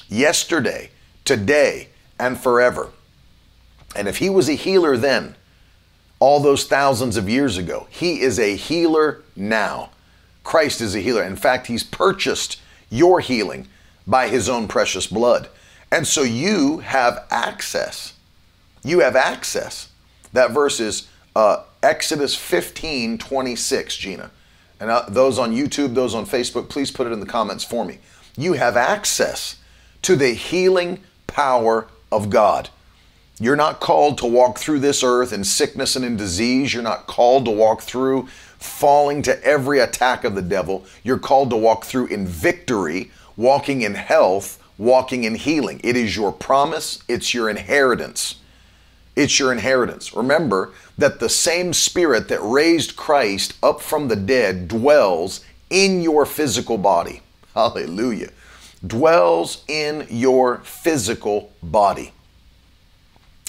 yesterday, 0.08 0.90
today, 1.24 1.90
and 2.18 2.36
forever. 2.36 2.90
And 3.96 4.08
if 4.08 4.18
he 4.18 4.30
was 4.30 4.48
a 4.48 4.54
healer 4.54 4.96
then, 4.96 5.36
all 6.20 6.40
those 6.40 6.64
thousands 6.64 7.16
of 7.16 7.28
years 7.28 7.56
ago, 7.56 7.86
he 7.90 8.20
is 8.20 8.38
a 8.38 8.56
healer 8.56 9.22
now. 9.36 9.90
Christ 10.44 10.80
is 10.80 10.94
a 10.94 11.00
healer. 11.00 11.22
In 11.22 11.36
fact, 11.36 11.66
he's 11.66 11.84
purchased 11.84 12.60
your 12.90 13.20
healing 13.20 13.68
by 14.06 14.28
his 14.28 14.48
own 14.48 14.66
precious 14.68 15.06
blood. 15.06 15.48
And 15.92 16.06
so 16.06 16.22
you 16.22 16.78
have 16.78 17.24
access. 17.30 18.14
You 18.82 19.00
have 19.00 19.16
access. 19.16 19.88
That 20.32 20.50
verse 20.50 20.80
is 20.80 21.08
uh, 21.36 21.64
Exodus 21.82 22.34
15 22.34 23.18
26, 23.18 23.96
Gina. 23.96 24.30
And 24.80 24.90
uh, 24.90 25.04
those 25.08 25.38
on 25.38 25.54
YouTube, 25.54 25.94
those 25.94 26.14
on 26.14 26.26
Facebook, 26.26 26.68
please 26.68 26.90
put 26.90 27.06
it 27.06 27.12
in 27.12 27.20
the 27.20 27.26
comments 27.26 27.64
for 27.64 27.84
me. 27.84 27.98
You 28.36 28.54
have 28.54 28.76
access 28.76 29.56
to 30.02 30.14
the 30.16 30.30
healing 30.30 31.00
power 31.26 31.88
of 32.12 32.30
God. 32.30 32.70
You're 33.40 33.56
not 33.56 33.80
called 33.80 34.18
to 34.18 34.26
walk 34.26 34.58
through 34.58 34.80
this 34.80 35.02
earth 35.04 35.32
in 35.32 35.44
sickness 35.44 35.94
and 35.94 36.04
in 36.04 36.16
disease. 36.16 36.74
You're 36.74 36.82
not 36.82 37.06
called 37.06 37.44
to 37.44 37.50
walk 37.52 37.82
through 37.82 38.28
falling 38.58 39.22
to 39.22 39.42
every 39.44 39.78
attack 39.78 40.24
of 40.24 40.34
the 40.34 40.42
devil. 40.42 40.84
You're 41.04 41.18
called 41.18 41.50
to 41.50 41.56
walk 41.56 41.84
through 41.84 42.08
in 42.08 42.26
victory, 42.26 43.10
walking 43.36 43.82
in 43.82 43.94
health, 43.94 44.62
walking 44.76 45.24
in 45.24 45.36
healing. 45.36 45.80
It 45.84 45.96
is 45.96 46.16
your 46.16 46.32
promise, 46.32 47.02
it's 47.08 47.32
your 47.32 47.48
inheritance. 47.48 48.36
It's 49.14 49.38
your 49.38 49.50
inheritance. 49.50 50.14
Remember 50.14 50.72
that 50.96 51.18
the 51.18 51.28
same 51.28 51.72
spirit 51.72 52.28
that 52.28 52.40
raised 52.40 52.94
Christ 52.94 53.54
up 53.62 53.80
from 53.80 54.08
the 54.08 54.16
dead 54.16 54.68
dwells 54.68 55.44
in 55.70 56.02
your 56.02 56.24
physical 56.24 56.78
body. 56.78 57.22
Hallelujah. 57.54 58.30
Dwells 58.86 59.64
in 59.66 60.06
your 60.08 60.58
physical 60.58 61.52
body. 61.62 62.12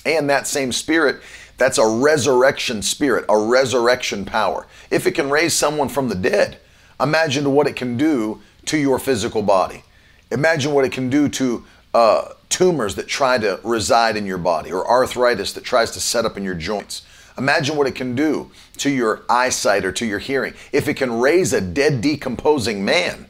And 0.06 0.30
that 0.30 0.48
same 0.48 0.72
spirit 0.72 1.22
That's 1.58 1.78
a 1.78 1.86
resurrection 1.86 2.82
spirit, 2.82 3.26
a 3.28 3.38
resurrection 3.38 4.24
power. 4.26 4.66
If 4.90 5.06
it 5.06 5.12
can 5.12 5.30
raise 5.30 5.54
someone 5.54 5.90
from 5.90 6.08
the 6.08 6.16
dead, 6.16 6.58
imagine 7.02 7.54
what 7.54 7.68
it 7.68 7.76
can 7.76 7.98
do 7.98 8.42
to 8.68 8.78
your 8.78 8.98
physical 8.98 9.42
body. 9.42 9.84
Imagine 10.32 10.74
what 10.74 10.86
it 10.86 10.94
can 10.94 11.10
do 11.10 11.28
to 11.28 11.66
uh, 11.94 12.34
tumors 12.48 12.96
that 12.96 13.08
try 13.08 13.38
to 13.38 13.60
reside 13.64 14.16
in 14.16 14.26
your 14.26 14.38
body 14.38 14.72
or 14.72 14.88
arthritis 14.90 15.52
that 15.54 15.64
tries 15.64 15.92
to 15.92 16.00
set 16.00 16.24
up 16.24 16.38
in 16.38 16.44
your 16.44 16.56
joints. 16.56 17.06
Imagine 17.38 17.76
what 17.76 17.88
it 17.88 17.96
can 17.96 18.16
do 18.16 18.52
to 18.78 18.90
your 18.90 19.24
eyesight 19.30 19.84
or 19.86 19.92
to 19.92 20.06
your 20.06 20.20
hearing. 20.20 20.54
If 20.72 20.88
it 20.88 20.96
can 20.96 21.20
raise 21.20 21.52
a 21.52 21.62
dead, 21.62 22.02
decomposing 22.02 22.86
man, 22.86 23.28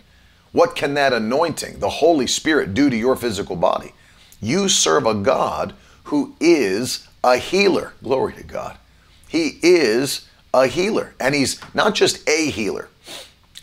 what 0.51 0.75
can 0.75 0.93
that 0.95 1.13
anointing, 1.13 1.79
the 1.79 1.89
Holy 1.89 2.27
Spirit, 2.27 2.73
do 2.73 2.89
to 2.89 2.95
your 2.95 3.15
physical 3.15 3.55
body? 3.55 3.93
You 4.41 4.67
serve 4.67 5.05
a 5.05 5.13
God 5.13 5.73
who 6.09 6.35
is 6.39 7.07
a 7.23 7.37
healer. 7.37 7.93
Glory 8.01 8.33
to 8.33 8.43
God. 8.43 8.77
He 9.27 9.59
is 9.61 10.27
a 10.55 10.65
healer, 10.65 11.13
and 11.19 11.35
He's 11.35 11.59
not 11.75 11.93
just 11.93 12.27
a 12.27 12.49
healer. 12.49 12.89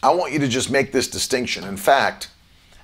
I 0.01 0.11
want 0.11 0.33
you 0.33 0.39
to 0.39 0.47
just 0.47 0.71
make 0.71 0.93
this 0.93 1.09
distinction. 1.09 1.65
In 1.65 1.77
fact, 1.77 2.31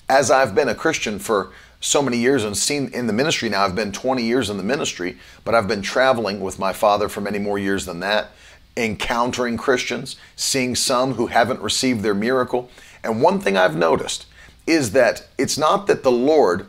as 0.09 0.33
I've 0.33 0.57
been 0.57 0.69
a 0.69 0.75
Christian 0.75 1.21
for 1.21 1.53
so 1.79 2.03
many 2.03 2.17
years 2.17 2.43
and 2.43 2.57
seen 2.57 2.91
in 2.93 3.07
the 3.07 3.13
ministry 3.13 3.49
now, 3.49 3.65
I've 3.65 3.77
been 3.77 3.93
20 3.93 4.25
years 4.25 4.51
in 4.51 4.57
the 4.57 4.65
ministry, 4.65 5.17
but 5.45 5.55
I've 5.55 5.69
been 5.69 5.83
traveling 5.83 6.41
with 6.41 6.59
my 6.59 6.73
father 6.73 7.09
for 7.09 7.21
many 7.21 7.39
more 7.39 7.59
years 7.59 7.87
than 7.87 8.01
that, 8.01 8.31
encountering 8.77 9.57
Christians, 9.57 10.17
seeing 10.35 10.75
some 10.75 11.15
who 11.15 11.29
haven't 11.29 11.61
received 11.61 12.03
their 12.03 12.15
miracle. 12.15 12.69
And 13.05 13.23
one 13.23 13.39
thing 13.39 13.57
I've 13.57 13.77
noticed 13.77 14.27
is 14.67 14.91
that 14.91 15.29
it's 15.39 15.57
not 15.57 15.87
that 15.87 16.03
the 16.03 16.11
Lord 16.11 16.67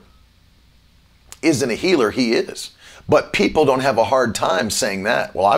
isn't 1.41 1.71
a 1.71 1.75
healer, 1.75 2.11
He 2.11 2.33
is. 2.33 2.69
But 3.07 3.33
people 3.33 3.65
don't 3.65 3.81
have 3.81 3.97
a 3.97 4.05
hard 4.05 4.33
time 4.33 4.69
saying 4.69 5.03
that. 5.03 5.35
Well, 5.35 5.45
I 5.45 5.57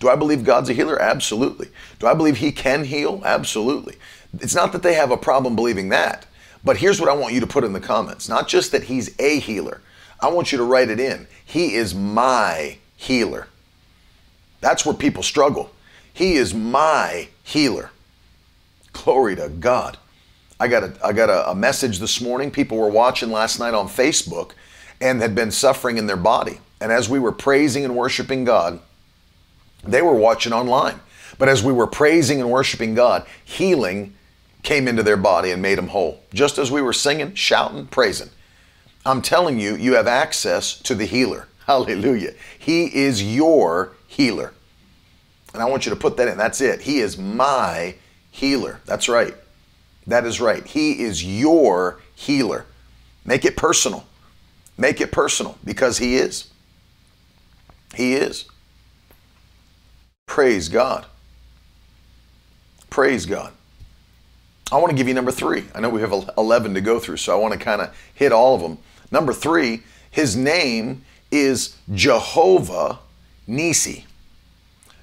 do 0.00 0.08
I 0.08 0.16
believe 0.16 0.44
God's 0.44 0.70
a 0.70 0.74
healer? 0.74 1.00
Absolutely. 1.00 1.68
Do 1.98 2.06
I 2.06 2.14
believe 2.14 2.38
He 2.38 2.52
can 2.52 2.84
heal? 2.84 3.22
Absolutely. 3.24 3.96
It's 4.40 4.54
not 4.54 4.72
that 4.72 4.82
they 4.82 4.94
have 4.94 5.10
a 5.10 5.16
problem 5.16 5.56
believing 5.56 5.88
that. 5.90 6.26
But 6.64 6.78
here's 6.78 7.00
what 7.00 7.10
I 7.10 7.14
want 7.14 7.34
you 7.34 7.40
to 7.40 7.46
put 7.46 7.64
in 7.64 7.72
the 7.72 7.80
comments 7.80 8.28
not 8.28 8.48
just 8.48 8.72
that 8.72 8.84
He's 8.84 9.18
a 9.18 9.38
healer, 9.38 9.80
I 10.20 10.28
want 10.28 10.52
you 10.52 10.58
to 10.58 10.64
write 10.64 10.88
it 10.88 11.00
in. 11.00 11.26
He 11.44 11.74
is 11.74 11.94
my 11.94 12.78
healer. 12.96 13.48
That's 14.60 14.86
where 14.86 14.94
people 14.94 15.22
struggle. 15.22 15.70
He 16.12 16.34
is 16.34 16.54
my 16.54 17.28
healer. 17.42 17.90
Glory 18.92 19.36
to 19.36 19.48
God. 19.48 19.98
I 20.60 20.68
got 20.68 20.84
a 20.84 20.94
I 21.04 21.12
got 21.12 21.28
a, 21.28 21.50
a 21.50 21.54
message 21.54 21.98
this 21.98 22.20
morning. 22.20 22.50
People 22.50 22.78
were 22.78 22.88
watching 22.88 23.30
last 23.30 23.58
night 23.58 23.74
on 23.74 23.88
Facebook 23.88 24.52
and 25.00 25.20
had 25.20 25.34
been 25.34 25.50
suffering 25.50 25.98
in 25.98 26.06
their 26.06 26.16
body. 26.16 26.60
And 26.84 26.92
as 26.92 27.08
we 27.08 27.18
were 27.18 27.32
praising 27.32 27.86
and 27.86 27.96
worshiping 27.96 28.44
God, 28.44 28.78
they 29.84 30.02
were 30.02 30.14
watching 30.14 30.52
online. 30.52 31.00
But 31.38 31.48
as 31.48 31.64
we 31.64 31.72
were 31.72 31.86
praising 31.86 32.42
and 32.42 32.50
worshiping 32.50 32.94
God, 32.94 33.26
healing 33.42 34.14
came 34.62 34.86
into 34.86 35.02
their 35.02 35.16
body 35.16 35.50
and 35.50 35.62
made 35.62 35.78
them 35.78 35.88
whole. 35.88 36.20
Just 36.34 36.58
as 36.58 36.70
we 36.70 36.82
were 36.82 36.92
singing, 36.92 37.32
shouting, 37.36 37.86
praising. 37.86 38.28
I'm 39.06 39.22
telling 39.22 39.58
you, 39.58 39.76
you 39.76 39.94
have 39.94 40.06
access 40.06 40.78
to 40.80 40.94
the 40.94 41.06
healer. 41.06 41.48
Hallelujah. 41.66 42.34
He 42.58 42.94
is 42.94 43.34
your 43.34 43.92
healer. 44.06 44.52
And 45.54 45.62
I 45.62 45.64
want 45.64 45.86
you 45.86 45.90
to 45.90 45.96
put 45.96 46.18
that 46.18 46.28
in. 46.28 46.36
That's 46.36 46.60
it. 46.60 46.82
He 46.82 46.98
is 46.98 47.16
my 47.16 47.94
healer. 48.30 48.82
That's 48.84 49.08
right. 49.08 49.34
That 50.06 50.26
is 50.26 50.38
right. 50.38 50.66
He 50.66 51.00
is 51.02 51.24
your 51.24 52.02
healer. 52.14 52.66
Make 53.24 53.46
it 53.46 53.56
personal. 53.56 54.04
Make 54.76 55.00
it 55.00 55.12
personal 55.12 55.56
because 55.64 55.96
He 55.96 56.16
is. 56.16 56.50
He 57.94 58.14
is. 58.14 58.46
Praise 60.26 60.68
God. 60.68 61.06
Praise 62.90 63.26
God. 63.26 63.52
I 64.72 64.78
want 64.78 64.90
to 64.90 64.96
give 64.96 65.08
you 65.08 65.14
number 65.14 65.30
three. 65.30 65.64
I 65.74 65.80
know 65.80 65.90
we 65.90 66.00
have 66.00 66.12
11 66.38 66.74
to 66.74 66.80
go 66.80 66.98
through, 66.98 67.18
so 67.18 67.32
I 67.36 67.40
want 67.40 67.52
to 67.52 67.58
kind 67.58 67.82
of 67.82 67.94
hit 68.14 68.32
all 68.32 68.54
of 68.54 68.62
them. 68.62 68.78
Number 69.10 69.32
three, 69.32 69.82
his 70.10 70.36
name 70.36 71.04
is 71.30 71.76
Jehovah 71.92 72.98
Nissi. 73.48 74.04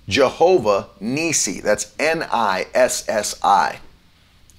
Jehovah 0.08 0.88
Nissi. 1.02 1.62
That's 1.62 1.94
N 2.00 2.26
I 2.32 2.66
S 2.74 3.08
S 3.08 3.40
I. 3.44 3.80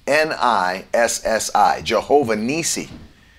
N 0.07 0.31
I 0.31 0.85
S 0.93 1.25
S 1.25 1.53
I. 1.53 1.81
Jehovah 1.81 2.35
Nissi. 2.35 2.89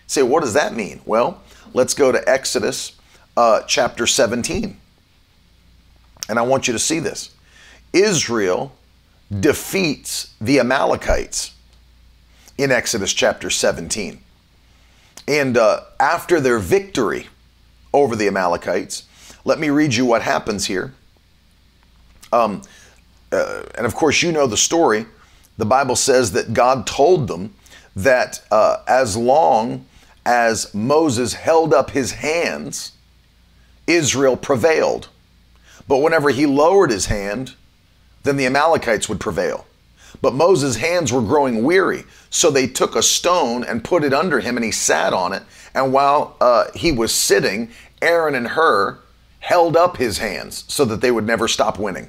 Say, 0.07 0.23
what 0.23 0.43
does 0.43 0.55
that 0.55 0.75
mean? 0.75 1.01
Well, 1.07 1.41
let's 1.73 1.95
go 1.95 2.13
to 2.13 2.29
Exodus 2.29 2.93
uh, 3.37 3.63
chapter 3.63 4.07
17. 4.07 4.77
And 6.29 6.39
I 6.39 6.43
want 6.43 6.67
you 6.67 6.73
to 6.73 6.79
see 6.79 6.99
this. 6.99 7.35
Israel 7.93 8.73
defeats 9.41 10.35
the 10.41 10.61
Amalekites 10.61 11.55
in 12.59 12.71
Exodus 12.71 13.13
chapter 13.13 13.51
17. 13.51 14.21
And 15.27 15.57
uh, 15.57 15.81
after 15.99 16.41
their 16.41 16.59
victory 16.59 17.29
over 17.93 18.15
the 18.17 18.27
Amalekites, 18.27 19.05
let 19.45 19.59
me 19.59 19.71
read 19.71 19.95
you 19.95 20.05
what 20.05 20.23
happens 20.23 20.67
here. 20.67 20.95
Um, 22.33 22.63
uh, 23.33 23.63
and 23.77 23.87
of 23.87 23.95
course, 23.95 24.23
you 24.23 24.33
know 24.33 24.47
the 24.47 24.57
story. 24.57 25.07
The 25.57 25.65
Bible 25.65 25.97
says 25.97 26.33
that 26.33 26.53
God 26.53 26.87
told 26.87 27.29
them 27.29 27.55
that 27.97 28.45
uh, 28.51 28.79
as 28.89 29.17
long 29.17 29.87
as 30.27 30.75
Moses 30.75 31.35
held 31.35 31.73
up 31.73 31.91
his 31.91 32.13
hands, 32.13 32.93
Israel 33.87 34.37
prevailed. 34.37 35.09
But 35.87 35.99
whenever 35.99 36.31
he 36.31 36.47
lowered 36.47 36.91
his 36.91 37.07
hand, 37.07 37.55
then 38.23 38.37
the 38.37 38.47
Amalekites 38.47 39.09
would 39.09 39.21
prevail. 39.21 39.67
But 40.23 40.35
Moses' 40.35 40.77
hands 40.77 41.13
were 41.13 41.21
growing 41.21 41.65
weary, 41.65 42.05
so 42.31 42.51
they 42.51 42.67
took 42.67 42.97
a 42.97 43.03
stone 43.03 43.65
and 43.65 43.85
put 43.85 44.05
it 44.05 44.15
under 44.15 44.41
him, 44.41 44.57
and 44.57 44.65
he 44.65 44.71
sat 44.71 45.13
on 45.13 45.33
it. 45.33 45.43
And 45.75 45.93
while 45.93 46.37
uh, 46.41 46.67
he 46.75 46.93
was 46.93 47.13
sitting, 47.13 47.71
Aaron 48.01 48.35
and 48.35 48.49
Hur 48.49 48.99
held 49.41 49.77
up 49.77 49.99
his 49.99 50.19
hands 50.19 50.65
so 50.69 50.85
that 50.87 51.01
they 51.01 51.11
would 51.11 51.27
never 51.27 51.49
stop 51.49 51.79
winning. 51.79 52.09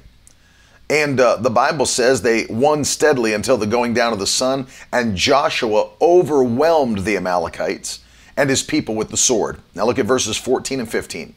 And 0.88 1.18
uh, 1.18 1.36
the 1.36 1.50
Bible 1.50 1.84
says 1.84 2.22
they 2.22 2.46
won 2.46 2.84
steadily 2.84 3.34
until 3.34 3.56
the 3.56 3.66
going 3.66 3.92
down 3.92 4.12
of 4.12 4.18
the 4.18 4.26
sun, 4.26 4.68
and 4.92 5.16
Joshua 5.16 5.90
overwhelmed 6.00 7.00
the 7.00 7.16
Amalekites 7.16 8.00
and 8.36 8.48
his 8.48 8.62
people 8.62 8.94
with 8.94 9.10
the 9.10 9.16
sword. 9.16 9.58
Now 9.74 9.84
look 9.84 9.98
at 9.98 10.06
verses 10.06 10.36
14 10.36 10.80
and 10.80 10.90
15. 10.90 11.34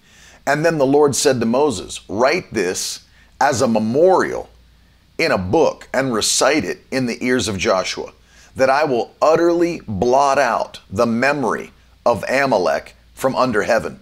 And 0.49 0.65
then 0.65 0.79
the 0.79 0.85
Lord 0.85 1.15
said 1.15 1.39
to 1.39 1.45
Moses, 1.45 2.01
Write 2.09 2.51
this 2.51 3.05
as 3.39 3.61
a 3.61 3.67
memorial 3.67 4.49
in 5.19 5.31
a 5.31 5.37
book 5.37 5.87
and 5.93 6.11
recite 6.11 6.65
it 6.65 6.79
in 6.89 7.05
the 7.05 7.23
ears 7.23 7.47
of 7.47 7.59
Joshua, 7.59 8.13
that 8.55 8.67
I 8.67 8.83
will 8.83 9.13
utterly 9.21 9.81
blot 9.87 10.39
out 10.39 10.79
the 10.89 11.05
memory 11.05 11.71
of 12.03 12.25
Amalek 12.27 12.95
from 13.13 13.35
under 13.35 13.61
heaven. 13.61 13.99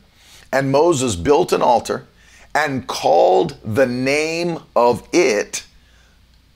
And 0.49 0.71
Moses 0.71 1.17
built 1.17 1.51
an 1.51 1.62
altar 1.62 2.07
and 2.55 2.88
called 2.88 3.57
the 3.62 3.86
name 3.86 4.60
of 4.73 5.05
it 5.12 5.65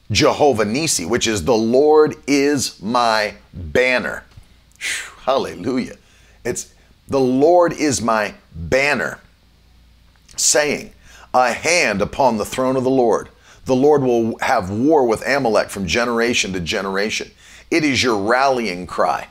Jehovah 0.10 0.64
Nissi, 0.64 1.06
which 1.06 1.28
is 1.28 1.44
the 1.44 1.54
Lord 1.54 2.16
is 2.28 2.82
my 2.82 3.34
banner. 3.54 4.24
Hallelujah. 5.24 5.98
It's 6.46 6.74
the 7.10 7.20
Lord 7.20 7.74
is 7.74 8.02
my 8.02 8.36
banner 8.56 9.20
saying, 10.42 10.94
A 11.34 11.54
hand 11.54 12.02
upon 12.02 12.38
the 12.38 12.46
throne 12.46 12.76
of 12.76 12.84
the 12.84 12.90
Lord. 12.90 13.30
The 13.66 13.76
Lord 13.76 14.04
will 14.04 14.38
have 14.40 14.70
war 14.70 15.06
with 15.06 15.26
Amalek 15.28 15.70
from 15.70 15.88
generation 15.88 16.54
to 16.54 16.60
generation. 16.60 17.32
It 17.70 17.84
is 17.84 18.04
your 18.04 18.18
rallying 18.18 18.88
cry. 18.88 19.28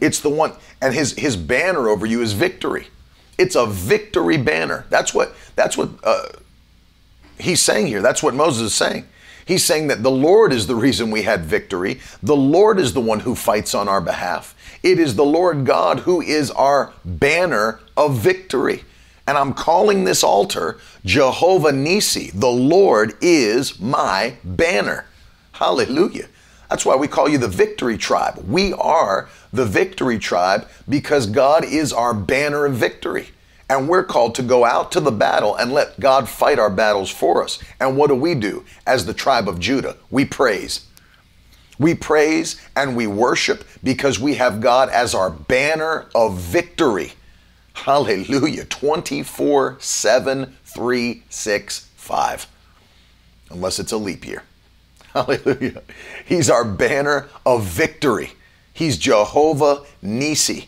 It's 0.00 0.20
the 0.20 0.30
one, 0.30 0.52
and 0.80 0.94
his, 0.94 1.12
his 1.12 1.36
banner 1.36 1.88
over 1.88 2.06
you 2.06 2.22
is 2.22 2.32
victory. 2.32 2.88
It's 3.36 3.56
a 3.56 3.66
victory 3.66 4.36
banner. 4.36 4.86
That's 4.90 5.12
what, 5.12 5.34
that's 5.56 5.76
what 5.76 5.90
uh, 6.02 6.28
he's 7.38 7.60
saying 7.60 7.88
here. 7.88 8.00
That's 8.02 8.22
what 8.22 8.34
Moses 8.34 8.68
is 8.68 8.74
saying. 8.74 9.06
He's 9.46 9.64
saying 9.64 9.88
that 9.88 10.02
the 10.02 10.10
Lord 10.10 10.52
is 10.52 10.66
the 10.66 10.74
reason 10.74 11.10
we 11.10 11.22
had 11.22 11.44
victory. 11.44 12.00
The 12.22 12.36
Lord 12.36 12.78
is 12.78 12.94
the 12.94 13.00
one 13.00 13.20
who 13.20 13.34
fights 13.34 13.74
on 13.74 13.88
our 13.88 14.00
behalf. 14.00 14.54
It 14.82 14.98
is 14.98 15.16
the 15.16 15.24
Lord 15.24 15.66
God 15.66 16.00
who 16.00 16.22
is 16.22 16.50
our 16.50 16.92
banner 17.04 17.80
of 17.96 18.16
victory. 18.16 18.84
And 19.26 19.38
I'm 19.38 19.54
calling 19.54 20.04
this 20.04 20.22
altar 20.22 20.78
Jehovah 21.04 21.70
Nissi. 21.70 22.30
The 22.32 22.50
Lord 22.50 23.14
is 23.20 23.80
my 23.80 24.36
banner. 24.44 25.06
Hallelujah. 25.52 26.28
That's 26.68 26.84
why 26.84 26.96
we 26.96 27.08
call 27.08 27.28
you 27.28 27.38
the 27.38 27.48
victory 27.48 27.96
tribe. 27.96 28.44
We 28.48 28.72
are 28.74 29.28
the 29.52 29.64
victory 29.64 30.18
tribe 30.18 30.68
because 30.88 31.26
God 31.26 31.64
is 31.64 31.92
our 31.92 32.12
banner 32.12 32.66
of 32.66 32.74
victory. 32.74 33.28
And 33.68 33.88
we're 33.88 34.04
called 34.04 34.34
to 34.34 34.42
go 34.42 34.64
out 34.64 34.92
to 34.92 35.00
the 35.00 35.12
battle 35.12 35.56
and 35.56 35.72
let 35.72 35.98
God 35.98 36.28
fight 36.28 36.58
our 36.58 36.70
battles 36.70 37.10
for 37.10 37.42
us. 37.42 37.58
And 37.80 37.96
what 37.96 38.08
do 38.08 38.14
we 38.14 38.34
do 38.34 38.64
as 38.86 39.06
the 39.06 39.14
tribe 39.14 39.48
of 39.48 39.58
Judah? 39.58 39.96
We 40.10 40.24
praise. 40.24 40.86
We 41.78 41.94
praise 41.94 42.60
and 42.76 42.96
we 42.96 43.06
worship 43.06 43.64
because 43.82 44.20
we 44.20 44.34
have 44.34 44.60
God 44.60 44.90
as 44.90 45.14
our 45.14 45.30
banner 45.30 46.06
of 46.14 46.38
victory. 46.38 47.14
Hallelujah. 47.74 48.64
24 48.64 49.76
7 49.78 50.56
3 50.64 51.22
6 51.28 51.88
Five. 51.96 52.46
Unless 53.50 53.78
it's 53.78 53.92
a 53.92 53.96
leap 53.96 54.26
year. 54.26 54.42
Hallelujah. 55.14 55.82
He's 56.26 56.50
our 56.50 56.64
banner 56.64 57.28
of 57.46 57.64
victory. 57.64 58.32
He's 58.74 58.98
Jehovah 58.98 59.84
Nissi. 60.02 60.66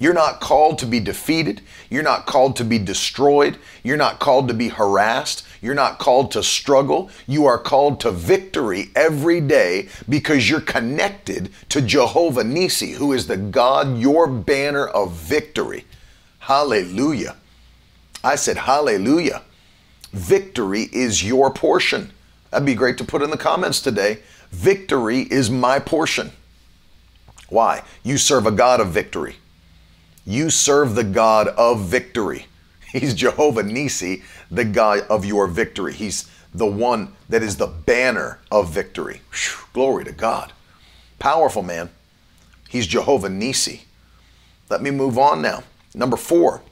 You're 0.00 0.14
not 0.14 0.40
called 0.40 0.78
to 0.78 0.86
be 0.86 1.00
defeated. 1.00 1.60
You're 1.90 2.02
not 2.04 2.24
called 2.24 2.56
to 2.56 2.64
be 2.64 2.78
destroyed. 2.78 3.58
You're 3.82 3.96
not 3.98 4.18
called 4.18 4.48
to 4.48 4.54
be 4.54 4.68
harassed. 4.68 5.44
You're 5.60 5.74
not 5.74 5.98
called 5.98 6.30
to 6.32 6.42
struggle. 6.42 7.10
You 7.26 7.44
are 7.46 7.58
called 7.58 8.00
to 8.00 8.10
victory 8.10 8.90
every 8.96 9.40
day 9.42 9.88
because 10.08 10.48
you're 10.48 10.60
connected 10.60 11.50
to 11.68 11.82
Jehovah 11.82 12.44
Nissi, 12.44 12.94
who 12.94 13.12
is 13.12 13.26
the 13.26 13.36
God, 13.36 13.98
your 13.98 14.26
banner 14.26 14.86
of 14.86 15.12
victory. 15.12 15.84
Hallelujah. 16.48 17.36
I 18.24 18.36
said, 18.36 18.56
Hallelujah. 18.56 19.42
Victory 20.14 20.88
is 20.92 21.22
your 21.22 21.50
portion. 21.50 22.10
That'd 22.50 22.64
be 22.64 22.74
great 22.74 22.96
to 22.96 23.04
put 23.04 23.20
in 23.20 23.28
the 23.28 23.36
comments 23.36 23.82
today. 23.82 24.20
Victory 24.50 25.28
is 25.30 25.50
my 25.50 25.78
portion. 25.78 26.32
Why? 27.50 27.82
You 28.02 28.16
serve 28.16 28.46
a 28.46 28.50
God 28.50 28.80
of 28.80 28.88
victory. 28.88 29.36
You 30.24 30.48
serve 30.48 30.94
the 30.94 31.04
God 31.04 31.48
of 31.48 31.82
victory. 31.82 32.46
He's 32.92 33.12
Jehovah 33.12 33.62
Nissi, 33.62 34.22
the 34.50 34.64
God 34.64 35.00
of 35.10 35.26
your 35.26 35.48
victory. 35.48 35.92
He's 35.92 36.30
the 36.54 36.64
one 36.64 37.12
that 37.28 37.42
is 37.42 37.58
the 37.58 37.66
banner 37.66 38.40
of 38.50 38.70
victory. 38.70 39.20
Whew, 39.32 39.66
glory 39.74 40.06
to 40.06 40.12
God. 40.12 40.54
Powerful 41.18 41.62
man. 41.62 41.90
He's 42.70 42.86
Jehovah 42.86 43.28
Nissi. 43.28 43.82
Let 44.70 44.80
me 44.80 44.90
move 44.90 45.18
on 45.18 45.42
now. 45.42 45.64
Number 45.98 46.16
four. 46.16 46.62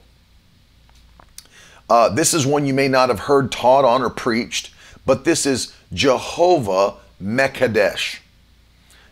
Uh, 1.89 2.07
this 2.09 2.33
is 2.33 2.47
one 2.47 2.65
you 2.65 2.73
may 2.73 2.87
not 2.87 3.09
have 3.09 3.19
heard 3.19 3.51
taught 3.51 3.83
on 3.83 4.01
or 4.01 4.09
preached, 4.09 4.71
but 5.05 5.25
this 5.25 5.45
is 5.45 5.73
Jehovah 5.93 6.95
Mekadesh. 7.21 8.19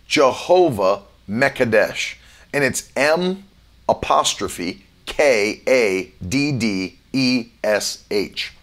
Jehovah 0.08 1.02
Mekadesh. 1.30 2.16
And 2.54 2.64
it's 2.64 2.92
M 2.96 3.44
apostrophe 3.90 4.86
K 5.06 5.62
A 5.68 6.14
D 6.26 6.54
D 6.54 6.98
E 7.12 7.48
S 7.62 8.06
H. 8.10 8.54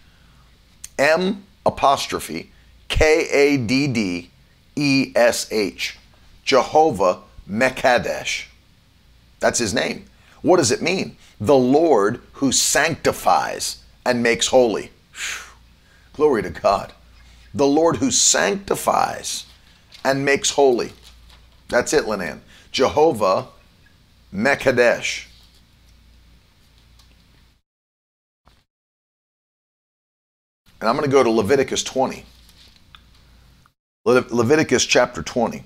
M 0.97 1.43
apostrophe 1.67 2.51
K 2.87 3.27
A 3.29 3.57
D 3.57 3.87
D 3.87 4.31
E 4.75 5.11
S 5.15 5.47
H. 5.51 5.99
Jehovah 6.43 7.19
Mekadesh. 7.47 8.45
That's 9.39 9.59
his 9.59 9.73
name. 9.73 10.05
What 10.41 10.57
does 10.57 10.71
it 10.71 10.81
mean? 10.81 11.15
The 11.39 11.55
Lord 11.55 12.21
who 12.33 12.51
sanctifies 12.51 13.83
and 14.05 14.23
makes 14.23 14.47
holy. 14.47 14.91
Glory 16.13 16.43
to 16.43 16.49
God 16.49 16.93
the 17.53 17.67
Lord 17.67 17.97
who 17.97 18.09
sanctifies 18.11 19.45
and 20.03 20.25
makes 20.25 20.51
holy. 20.51 20.91
That's 21.69 21.93
it, 21.93 22.05
Linan. 22.05 22.39
Jehovah 22.71 23.47
Mekadesh. 24.33 25.27
And 30.81 30.89
I'm 30.89 30.97
going 30.97 31.09
to 31.09 31.11
go 31.11 31.23
to 31.23 31.29
Leviticus 31.29 31.83
20. 31.83 32.25
Le- 34.05 34.25
Leviticus 34.29 34.85
chapter 34.85 35.21
20. 35.21 35.63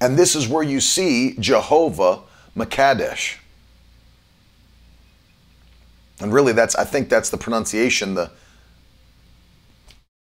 And 0.00 0.18
this 0.18 0.34
is 0.34 0.48
where 0.48 0.64
you 0.64 0.80
see 0.80 1.36
Jehovah 1.38 2.20
Makadesh. 2.56 3.36
And 6.20 6.32
really 6.32 6.52
that's 6.52 6.74
I 6.76 6.84
think 6.84 7.08
that's 7.08 7.30
the 7.30 7.38
pronunciation 7.38 8.14
the 8.14 8.30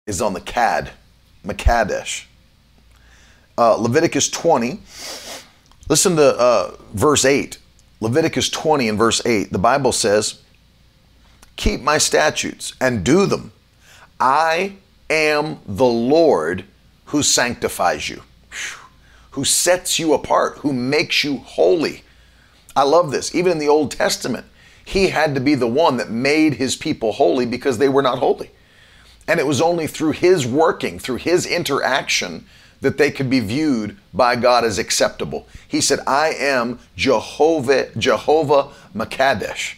is 0.08 0.22
on 0.22 0.34
the 0.34 0.42
Cad, 0.42 0.92
Makadesh. 1.44 2.26
Uh, 3.58 3.76
Leviticus 3.76 4.30
20, 4.30 4.82
listen 5.90 6.16
to 6.16 6.40
uh, 6.40 6.76
verse 6.94 7.26
8. 7.26 7.58
Leviticus 8.02 8.50
20 8.50 8.90
and 8.90 8.98
verse 8.98 9.26
8, 9.26 9.52
the 9.52 9.58
Bible 9.58 9.92
says, 9.92 10.42
Keep 11.56 11.82
my 11.82 11.98
statutes 11.98 12.74
and 12.82 13.04
do 13.04 13.26
them. 13.26 13.52
I 14.20 14.76
am 15.10 15.60
the 15.66 15.86
Lord 15.86 16.66
who 17.06 17.24
sanctifies 17.24 18.10
you, 18.10 18.22
who 19.32 19.46
sets 19.46 19.98
you 19.98 20.14
apart, 20.14 20.58
who 20.60 20.74
makes 20.74 21.24
you 21.24 21.38
holy. 21.38 22.04
I 22.76 22.84
love 22.84 23.12
this. 23.12 23.34
Even 23.34 23.54
in 23.54 23.58
the 23.58 23.70
Old 23.70 23.92
Testament, 23.92 24.46
he 24.84 25.10
had 25.10 25.34
to 25.36 25.42
be 25.42 25.56
the 25.56 25.68
one 25.68 25.98
that 25.98 26.12
made 26.12 26.56
his 26.56 26.76
people 26.76 27.14
holy 27.14 27.46
because 27.46 27.78
they 27.78 27.90
were 27.90 28.02
not 28.02 28.20
holy. 28.20 28.52
And 29.28 29.40
it 29.40 29.48
was 29.48 29.62
only 29.62 29.88
through 29.88 30.12
his 30.12 30.46
working, 30.46 31.00
through 31.00 31.18
his 31.18 31.46
interaction, 31.48 32.46
that 32.82 32.98
they 32.98 33.10
could 33.10 33.30
be 33.30 33.40
viewed 33.40 33.98
by 34.14 34.36
God 34.36 34.64
as 34.64 34.78
acceptable. 34.78 35.48
He 35.68 35.82
said, 35.82 36.00
I 36.06 36.30
am 36.38 36.80
Jehovah, 36.96 37.90
Jehovah 37.98 38.70
Makadesh. 38.94 39.76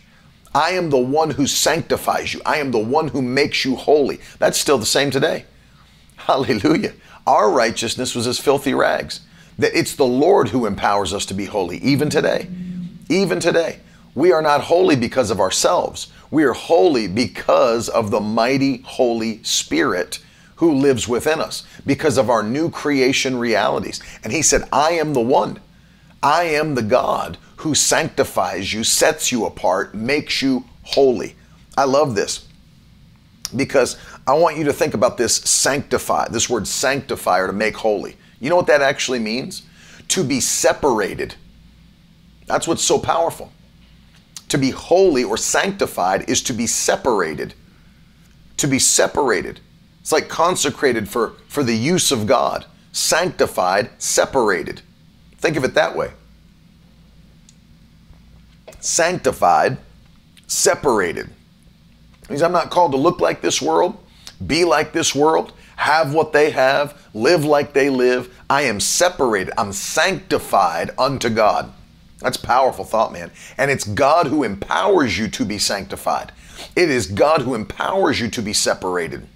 I 0.53 0.71
am 0.71 0.89
the 0.89 0.97
one 0.97 1.31
who 1.31 1.47
sanctifies 1.47 2.33
you. 2.33 2.41
I 2.45 2.57
am 2.57 2.71
the 2.71 2.79
one 2.79 3.09
who 3.09 3.21
makes 3.21 3.63
you 3.63 3.75
holy. 3.75 4.19
That's 4.39 4.57
still 4.57 4.77
the 4.77 4.85
same 4.85 5.11
today. 5.11 5.45
Hallelujah. 6.15 6.93
Our 7.25 7.51
righteousness 7.51 8.15
was 8.15 8.27
as 8.27 8.39
filthy 8.39 8.73
rags. 8.73 9.21
That 9.59 9.77
it's 9.77 9.95
the 9.95 10.05
Lord 10.05 10.49
who 10.49 10.65
empowers 10.65 11.13
us 11.13 11.25
to 11.27 11.33
be 11.33 11.45
holy, 11.45 11.77
even 11.77 12.09
today. 12.09 12.49
Even 13.09 13.39
today. 13.39 13.79
We 14.15 14.31
are 14.31 14.41
not 14.41 14.61
holy 14.61 14.95
because 14.95 15.29
of 15.29 15.39
ourselves. 15.39 16.11
We 16.31 16.43
are 16.43 16.53
holy 16.53 17.07
because 17.07 17.87
of 17.87 18.11
the 18.11 18.19
mighty 18.19 18.81
Holy 18.81 19.43
Spirit 19.43 20.19
who 20.55 20.73
lives 20.73 21.07
within 21.07 21.39
us, 21.39 21.63
because 21.85 22.17
of 22.17 22.29
our 22.29 22.41
new 22.41 22.69
creation 22.69 23.37
realities. 23.37 24.01
And 24.23 24.33
he 24.33 24.41
said, 24.41 24.63
I 24.73 24.93
am 24.93 25.13
the 25.13 25.21
one. 25.21 25.59
I 26.23 26.45
am 26.45 26.73
the 26.73 26.81
God 26.81 27.37
who 27.57 27.75
sanctifies 27.75 28.73
you, 28.73 28.83
sets 28.83 29.31
you 29.31 29.45
apart, 29.45 29.93
makes 29.93 30.41
you 30.41 30.65
holy. 30.81 31.35
I 31.77 31.83
love 31.83 32.15
this 32.15 32.47
because 33.55 33.97
I 34.25 34.33
want 34.33 34.57
you 34.57 34.63
to 34.65 34.73
think 34.73 34.93
about 34.93 35.17
this 35.17 35.35
sanctify, 35.35 36.27
this 36.29 36.49
word 36.49 36.67
sanctify 36.67 37.39
or 37.39 37.47
to 37.47 37.53
make 37.53 37.77
holy. 37.77 38.17
You 38.39 38.49
know 38.49 38.55
what 38.55 38.67
that 38.67 38.81
actually 38.81 39.19
means? 39.19 39.61
To 40.09 40.23
be 40.23 40.39
separated. 40.39 41.35
That's 42.47 42.67
what's 42.67 42.83
so 42.83 42.97
powerful. 42.97 43.51
To 44.49 44.57
be 44.57 44.71
holy 44.71 45.23
or 45.23 45.37
sanctified 45.37 46.29
is 46.29 46.41
to 46.43 46.53
be 46.53 46.65
separated. 46.65 47.53
To 48.57 48.67
be 48.67 48.79
separated. 48.79 49.59
It's 50.01 50.11
like 50.11 50.29
consecrated 50.29 51.07
for, 51.09 51.33
for 51.47 51.63
the 51.63 51.75
use 51.75 52.11
of 52.11 52.25
God. 52.25 52.65
Sanctified, 52.93 53.89
separated. 53.97 54.81
Think 55.37 55.57
of 55.57 55.63
it 55.63 55.73
that 55.75 55.95
way. 55.95 56.11
Sanctified, 58.79 59.77
separated. 60.47 61.29
Means 62.29 62.41
I'm 62.41 62.53
not 62.53 62.71
called 62.71 62.93
to 62.93 62.97
look 62.97 63.19
like 63.19 63.41
this 63.41 63.61
world, 63.61 63.97
be 64.45 64.63
like 64.63 64.93
this 64.93 65.13
world, 65.13 65.53
have 65.75 66.13
what 66.13 66.33
they 66.33 66.51
have, 66.51 66.99
live 67.13 67.45
like 67.45 67.73
they 67.73 67.89
live. 67.89 68.33
I 68.49 68.63
am 68.63 68.79
separated. 68.79 69.53
I'm 69.57 69.73
sanctified 69.73 70.91
unto 70.97 71.29
God. 71.29 71.71
That's 72.19 72.37
powerful 72.37 72.85
thought, 72.85 73.13
man. 73.13 73.31
And 73.57 73.69
it's 73.69 73.85
God 73.85 74.27
who 74.27 74.43
empowers 74.43 75.17
you 75.17 75.27
to 75.29 75.45
be 75.45 75.57
sanctified. 75.57 76.31
It 76.75 76.89
is 76.89 77.07
God 77.07 77.41
who 77.41 77.53
empowers 77.53 78.19
you 78.19 78.29
to 78.29 78.41
be 78.41 78.53
separated. 78.53 79.27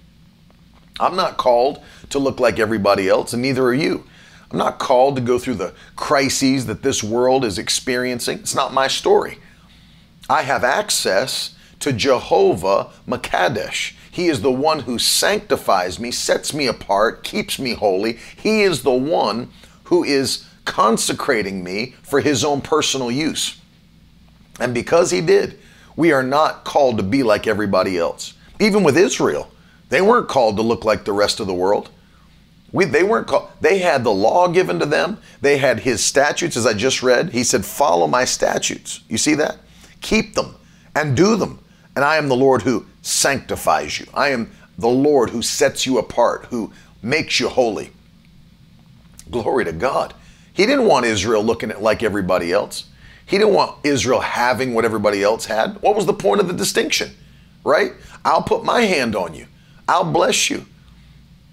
I'm 0.98 1.16
not 1.16 1.36
called 1.36 1.82
to 2.10 2.18
look 2.18 2.40
like 2.40 2.58
everybody 2.58 3.08
else, 3.08 3.32
and 3.32 3.42
neither 3.42 3.64
are 3.64 3.74
you. 3.74 4.04
I'm 4.50 4.58
not 4.58 4.78
called 4.78 5.16
to 5.16 5.22
go 5.22 5.38
through 5.38 5.54
the 5.54 5.74
crises 5.96 6.66
that 6.66 6.82
this 6.82 7.02
world 7.02 7.44
is 7.44 7.58
experiencing. 7.58 8.38
It's 8.38 8.54
not 8.54 8.74
my 8.74 8.88
story. 8.88 9.38
I 10.28 10.42
have 10.42 10.64
access 10.64 11.54
to 11.80 11.92
Jehovah 11.92 12.90
Makadesh. 13.08 13.94
He 14.10 14.28
is 14.28 14.42
the 14.42 14.52
one 14.52 14.80
who 14.80 14.98
sanctifies 14.98 15.98
me, 15.98 16.10
sets 16.10 16.52
me 16.52 16.66
apart, 16.66 17.24
keeps 17.24 17.58
me 17.58 17.72
holy. 17.72 18.18
He 18.36 18.62
is 18.62 18.82
the 18.82 18.92
one 18.92 19.50
who 19.84 20.04
is 20.04 20.46
consecrating 20.64 21.62
me 21.64 21.94
for 22.02 22.20
his 22.20 22.44
own 22.44 22.60
personal 22.60 23.10
use. 23.10 23.60
And 24.60 24.74
because 24.74 25.10
he 25.10 25.20
did, 25.20 25.58
we 25.96 26.12
are 26.12 26.22
not 26.22 26.64
called 26.64 26.96
to 26.98 27.02
be 27.02 27.22
like 27.22 27.46
everybody 27.46 27.98
else. 27.98 28.34
Even 28.60 28.82
with 28.82 28.96
Israel, 28.96 29.50
they 29.88 30.00
weren't 30.00 30.28
called 30.28 30.56
to 30.56 30.62
look 30.62 30.84
like 30.84 31.04
the 31.04 31.12
rest 31.12 31.40
of 31.40 31.46
the 31.46 31.54
world. 31.54 31.90
We, 32.72 32.86
they 32.86 33.02
weren't 33.02 33.26
called, 33.26 33.50
they 33.60 33.78
had 33.78 34.02
the 34.02 34.12
law 34.12 34.48
given 34.48 34.78
to 34.78 34.86
them. 34.86 35.18
They 35.40 35.58
had 35.58 35.80
his 35.80 36.02
statutes, 36.02 36.56
as 36.56 36.64
I 36.66 36.72
just 36.72 37.02
read. 37.02 37.30
He 37.30 37.44
said, 37.44 37.64
Follow 37.64 38.06
my 38.06 38.24
statutes. 38.24 39.00
You 39.08 39.18
see 39.18 39.34
that? 39.34 39.58
Keep 40.00 40.34
them 40.34 40.54
and 40.94 41.16
do 41.16 41.36
them. 41.36 41.58
And 41.94 42.04
I 42.04 42.16
am 42.16 42.28
the 42.28 42.36
Lord 42.36 42.62
who 42.62 42.86
sanctifies 43.02 44.00
you. 44.00 44.06
I 44.14 44.28
am 44.28 44.50
the 44.78 44.88
Lord 44.88 45.30
who 45.30 45.42
sets 45.42 45.84
you 45.84 45.98
apart, 45.98 46.46
who 46.46 46.72
makes 47.02 47.38
you 47.38 47.48
holy. 47.48 47.90
Glory 49.30 49.66
to 49.66 49.72
God. 49.72 50.14
He 50.52 50.66
didn't 50.66 50.86
want 50.86 51.06
Israel 51.06 51.42
looking 51.42 51.70
at 51.70 51.82
like 51.82 52.02
everybody 52.02 52.52
else. 52.52 52.86
He 53.24 53.38
didn't 53.38 53.54
want 53.54 53.84
Israel 53.84 54.20
having 54.20 54.74
what 54.74 54.84
everybody 54.84 55.22
else 55.22 55.46
had. 55.46 55.80
What 55.80 55.96
was 55.96 56.06
the 56.06 56.12
point 56.14 56.40
of 56.40 56.48
the 56.48 56.54
distinction? 56.54 57.12
right? 57.64 57.92
I'll 58.24 58.42
put 58.42 58.64
my 58.64 58.82
hand 58.82 59.16
on 59.16 59.34
you. 59.34 59.46
I'll 59.88 60.10
bless 60.10 60.50
you. 60.50 60.66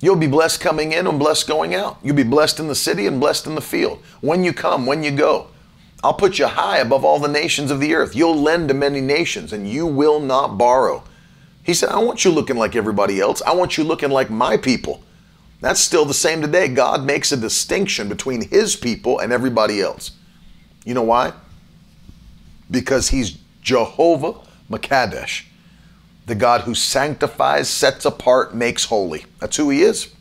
You'll 0.01 0.15
be 0.15 0.27
blessed 0.27 0.61
coming 0.61 0.93
in 0.93 1.07
and 1.07 1.19
blessed 1.19 1.47
going 1.47 1.75
out. 1.75 1.97
You'll 2.03 2.15
be 2.15 2.23
blessed 2.23 2.59
in 2.59 2.67
the 2.67 2.75
city 2.75 3.05
and 3.05 3.19
blessed 3.19 3.47
in 3.47 3.55
the 3.55 3.61
field. 3.61 4.01
When 4.21 4.43
you 4.43 4.53
come, 4.53 4.85
when 4.85 5.03
you 5.03 5.11
go. 5.11 5.47
I'll 6.01 6.13
put 6.13 6.39
you 6.39 6.47
high 6.47 6.77
above 6.77 7.03
all 7.03 7.19
the 7.19 7.27
nations 7.27 7.71
of 7.71 7.81
the 7.81 7.93
earth. 7.93 8.15
You'll 8.15 8.41
lend 8.41 8.69
to 8.69 8.73
many 8.73 9.01
nations 9.01 9.51
and 9.51 9.67
you 9.67 9.85
will 9.85 10.21
not 10.21 10.57
borrow. 10.57 11.03
He 11.63 11.73
said, 11.73 11.89
I 11.89 11.99
want 11.99 12.23
you 12.23 12.31
looking 12.31 12.55
like 12.55 12.75
everybody 12.75 13.19
else. 13.19 13.41
I 13.41 13.53
want 13.53 13.77
you 13.77 13.83
looking 13.83 14.09
like 14.09 14.29
my 14.29 14.55
people. 14.55 15.03
That's 15.61 15.79
still 15.79 16.05
the 16.05 16.13
same 16.13 16.41
today. 16.41 16.69
God 16.69 17.03
makes 17.03 17.31
a 17.31 17.37
distinction 17.37 18.07
between 18.07 18.47
his 18.49 18.75
people 18.75 19.19
and 19.19 19.33
everybody 19.33 19.81
else. 19.81 20.11
You 20.85 20.93
know 20.93 21.03
why? 21.03 21.33
Because 22.71 23.09
he's 23.09 23.37
Jehovah 23.61 24.39
Makadesh, 24.69 25.45
the 26.25 26.35
God 26.35 26.61
who 26.61 26.73
sanctifies, 26.75 27.69
sets 27.69 28.05
apart, 28.05 28.55
makes 28.55 28.85
holy. 28.85 29.25
That's 29.39 29.57
who 29.57 29.69
he 29.69 29.81
is. 29.81 30.13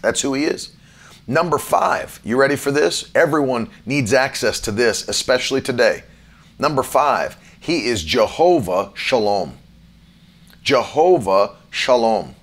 That's 0.00 0.20
who 0.22 0.34
he 0.34 0.44
is. 0.44 0.74
Number 1.26 1.58
five, 1.58 2.20
you 2.22 2.36
ready 2.36 2.56
for 2.56 2.70
this? 2.70 3.10
Everyone 3.14 3.70
needs 3.86 4.12
access 4.12 4.60
to 4.60 4.70
this, 4.70 5.08
especially 5.08 5.60
today. 5.60 6.04
Number 6.58 6.82
five, 6.82 7.36
he 7.58 7.86
is 7.86 8.04
Jehovah 8.04 8.92
Shalom. 8.94 9.58
Jehovah 10.62 11.56
Shalom, 11.70 12.34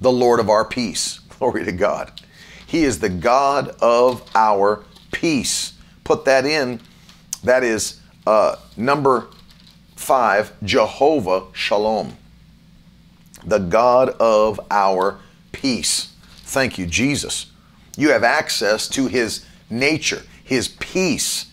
the 0.00 0.12
Lord 0.12 0.40
of 0.40 0.48
our 0.48 0.64
peace. 0.64 1.18
Glory 1.38 1.64
to 1.64 1.72
God. 1.72 2.20
He 2.66 2.84
is 2.84 3.00
the 3.00 3.08
God 3.08 3.70
of 3.80 4.28
our 4.34 4.84
peace. 5.12 5.74
Put 6.04 6.24
that 6.24 6.44
in. 6.44 6.80
That 7.42 7.62
is 7.64 8.00
uh, 8.26 8.56
number 8.76 9.28
five, 9.96 10.52
Jehovah 10.62 11.46
Shalom, 11.52 12.16
the 13.44 13.58
God 13.58 14.10
of 14.20 14.60
our 14.70 15.18
peace. 15.52 16.14
Thank 16.44 16.78
you, 16.78 16.86
Jesus. 16.86 17.50
You 17.96 18.10
have 18.10 18.24
access 18.24 18.88
to 18.88 19.06
his 19.06 19.44
nature. 19.68 20.22
His 20.42 20.68
peace 20.68 21.46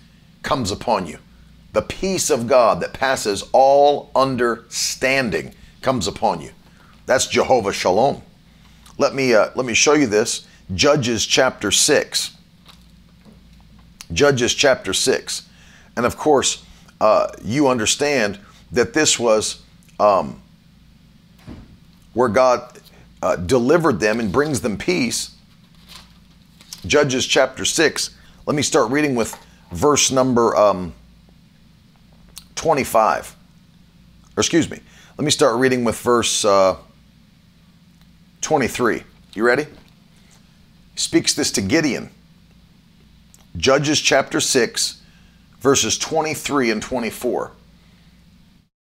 comes 0.43 0.71
upon 0.71 1.07
you. 1.07 1.19
The 1.73 1.81
peace 1.81 2.29
of 2.29 2.47
God 2.47 2.79
that 2.81 2.93
passes 2.93 3.43
all 3.51 4.12
understanding 4.15 5.53
comes 5.81 6.07
upon 6.07 6.41
you. 6.41 6.51
That's 7.05 7.27
Jehovah 7.27 7.73
Shalom. 7.73 8.21
Let 8.97 9.13
me 9.13 9.33
uh, 9.33 9.49
let 9.55 9.65
me 9.65 9.73
show 9.73 9.93
you 9.93 10.07
this. 10.07 10.47
Judges 10.73 11.25
chapter 11.25 11.71
six. 11.71 12.36
Judges 14.13 14.53
chapter 14.53 14.93
six, 14.93 15.47
and 15.95 16.05
of 16.05 16.17
course, 16.17 16.63
uh, 17.01 17.27
you 17.43 17.67
understand 17.67 18.39
that 18.71 18.93
this 18.93 19.19
was 19.19 19.62
um, 19.99 20.41
where 22.13 22.29
God 22.29 22.79
uh, 23.21 23.36
delivered 23.36 23.99
them 23.99 24.19
and 24.19 24.31
brings 24.31 24.62
them 24.62 24.77
peace 24.77 25.38
Judges 26.88 27.25
chapter 27.25 27.65
6. 27.65 28.15
Let 28.45 28.55
me 28.55 28.62
start 28.62 28.91
reading 28.91 29.15
with 29.15 29.38
verse 29.71 30.12
number 30.12 30.55
um, 30.55 30.93
25. 32.55 33.36
Or 34.36 34.41
excuse 34.41 34.69
me, 34.69 34.79
let 35.17 35.25
me 35.25 35.31
start 35.31 35.57
reading 35.57 35.83
with 35.83 35.99
verse 35.99 36.45
uh, 36.45 36.77
23. 38.41 39.04
You 39.34 39.43
ready? 39.43 39.65
Speaks 40.95 41.34
this 41.34 41.52
to 41.52 41.62
Gideon. 41.62 42.10
Judges 43.56 44.00
chapter 44.00 44.39
6, 44.39 45.02
verses 45.60 45.97
23 45.97 46.71
and 46.71 46.82
24. 46.82 47.52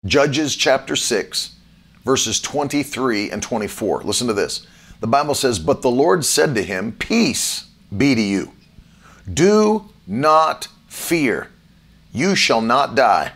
Judges 0.05 0.55
chapter 0.55 0.95
6, 0.95 1.55
verses 2.05 2.39
23 2.39 3.31
and 3.31 3.41
24. 3.43 4.03
Listen 4.03 4.27
to 4.27 4.33
this. 4.33 4.65
The 4.99 5.07
Bible 5.07 5.35
says, 5.35 5.59
But 5.59 5.81
the 5.81 5.91
Lord 5.91 6.23
said 6.25 6.55
to 6.55 6.63
him, 6.63 6.91
Peace 6.93 7.69
be 7.95 8.15
to 8.15 8.21
you. 8.21 8.51
Do 9.31 9.89
not 10.07 10.67
fear. 10.87 11.49
You 12.11 12.35
shall 12.35 12.61
not 12.61 12.95
die. 12.95 13.33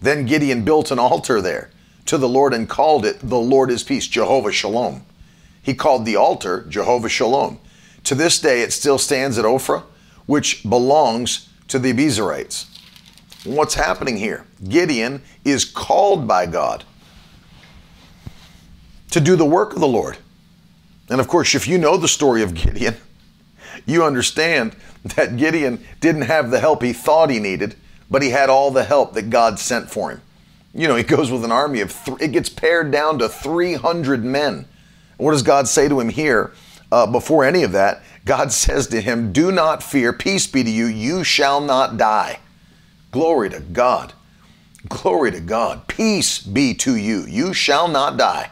Then 0.00 0.26
Gideon 0.26 0.64
built 0.64 0.90
an 0.90 0.98
altar 0.98 1.40
there 1.40 1.70
to 2.06 2.16
the 2.16 2.28
Lord 2.28 2.54
and 2.54 2.68
called 2.68 3.04
it, 3.04 3.18
The 3.20 3.38
Lord 3.38 3.70
is 3.70 3.82
Peace, 3.82 4.06
Jehovah 4.06 4.52
Shalom. 4.52 5.04
He 5.62 5.74
called 5.74 6.04
the 6.04 6.16
altar 6.16 6.64
Jehovah 6.68 7.08
Shalom. 7.08 7.60
To 8.04 8.14
this 8.14 8.40
day, 8.40 8.62
it 8.62 8.72
still 8.72 8.98
stands 8.98 9.38
at 9.38 9.44
Ophrah, 9.44 9.82
which 10.26 10.62
belongs 10.68 11.48
to 11.68 11.78
the 11.78 11.92
Abiezrites. 11.92 12.66
What's 13.44 13.74
happening 13.74 14.16
here? 14.16 14.44
Gideon 14.66 15.22
is 15.44 15.64
called 15.64 16.26
by 16.26 16.46
God 16.46 16.84
to 19.10 19.20
do 19.20 19.36
the 19.36 19.44
work 19.44 19.72
of 19.72 19.80
the 19.80 19.88
Lord. 19.88 20.18
And 21.08 21.20
of 21.20 21.28
course, 21.28 21.54
if 21.54 21.66
you 21.66 21.78
know 21.78 21.96
the 21.96 22.08
story 22.08 22.42
of 22.42 22.54
Gideon, 22.54 22.96
you 23.86 24.04
understand 24.04 24.76
that 25.16 25.36
Gideon 25.36 25.84
didn't 26.00 26.22
have 26.22 26.50
the 26.50 26.60
help 26.60 26.82
he 26.82 26.92
thought 26.92 27.30
he 27.30 27.38
needed, 27.38 27.76
but 28.10 28.22
he 28.22 28.30
had 28.30 28.50
all 28.50 28.70
the 28.70 28.84
help 28.84 29.14
that 29.14 29.30
God 29.30 29.58
sent 29.58 29.90
for 29.90 30.10
him. 30.10 30.20
You 30.74 30.88
know, 30.88 30.96
he 30.96 31.02
goes 31.02 31.30
with 31.30 31.44
an 31.44 31.52
army 31.52 31.80
of, 31.80 31.92
th- 32.04 32.20
it 32.20 32.32
gets 32.32 32.48
pared 32.48 32.90
down 32.90 33.18
to 33.20 33.28
300 33.28 34.24
men. 34.24 34.66
What 35.18 35.32
does 35.32 35.42
God 35.42 35.68
say 35.68 35.88
to 35.88 36.00
him 36.00 36.08
here? 36.08 36.52
Uh, 36.90 37.06
before 37.06 37.44
any 37.44 37.62
of 37.62 37.72
that, 37.72 38.02
God 38.24 38.50
says 38.52 38.86
to 38.88 39.00
him, 39.00 39.32
Do 39.32 39.52
not 39.52 39.82
fear, 39.82 40.12
peace 40.12 40.46
be 40.46 40.64
to 40.64 40.70
you, 40.70 40.86
you 40.86 41.22
shall 41.22 41.60
not 41.60 41.98
die. 41.98 42.40
Glory 43.10 43.50
to 43.50 43.60
God. 43.60 44.14
Glory 44.88 45.32
to 45.32 45.40
God. 45.40 45.86
Peace 45.88 46.38
be 46.38 46.72
to 46.74 46.96
you, 46.96 47.26
you 47.26 47.52
shall 47.52 47.88
not 47.88 48.16
die. 48.16 48.50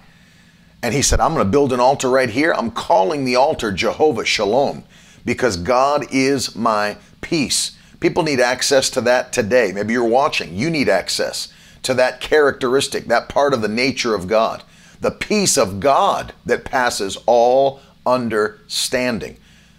And 0.83 0.95
he 0.95 1.03
said, 1.03 1.21
I'm 1.21 1.35
going 1.35 1.45
to 1.45 1.51
build 1.51 1.73
an 1.73 1.81
altar 1.81 2.09
right 2.09 2.29
here. 2.29 2.53
I'm 2.53 2.71
calling 2.71 3.25
the 3.25 3.37
altar 3.37 3.73
Jehovah 3.73 4.25
Shalom 4.25 4.85
because 5.25 5.57
God 5.57 6.07
is 6.13 6.55
my 6.55 6.97
peace. 7.21 7.77
People 7.99 8.23
need 8.23 8.41
access 8.41 8.91
to 8.91 9.01
that 9.03 9.33
today. 9.33 9.73
Maybe 9.73 9.95
you're 9.95 10.05
watching, 10.05 10.55
you 10.55 10.71
need 10.71 10.89
access 10.89 11.53
to 11.83 11.95
that 11.95 12.21
characteristic, 12.21 13.07
that 13.07 13.29
part 13.29 13.55
of 13.55 13.63
the 13.63 13.69
nature 13.69 14.15
of 14.15 14.29
God. 14.29 14.63
The 15.01 15.11
peace 15.11 15.57
of 15.57 15.81
God 15.81 16.33
that 16.45 16.65
passes 16.65 17.19
all 17.27 17.81
understanding. 18.07 19.39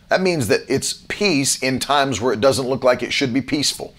That 0.09 0.21
means 0.21 0.47
that 0.47 0.61
it's 0.69 0.93
peace 0.93 1.61
in 1.61 1.79
times 1.79 2.21
where 2.21 2.33
it 2.33 2.41
doesn't 2.41 2.67
look 2.67 2.83
like 2.83 3.03
it 3.03 3.13
should 3.13 3.33
be 3.33 3.41
peaceful, 3.41 3.93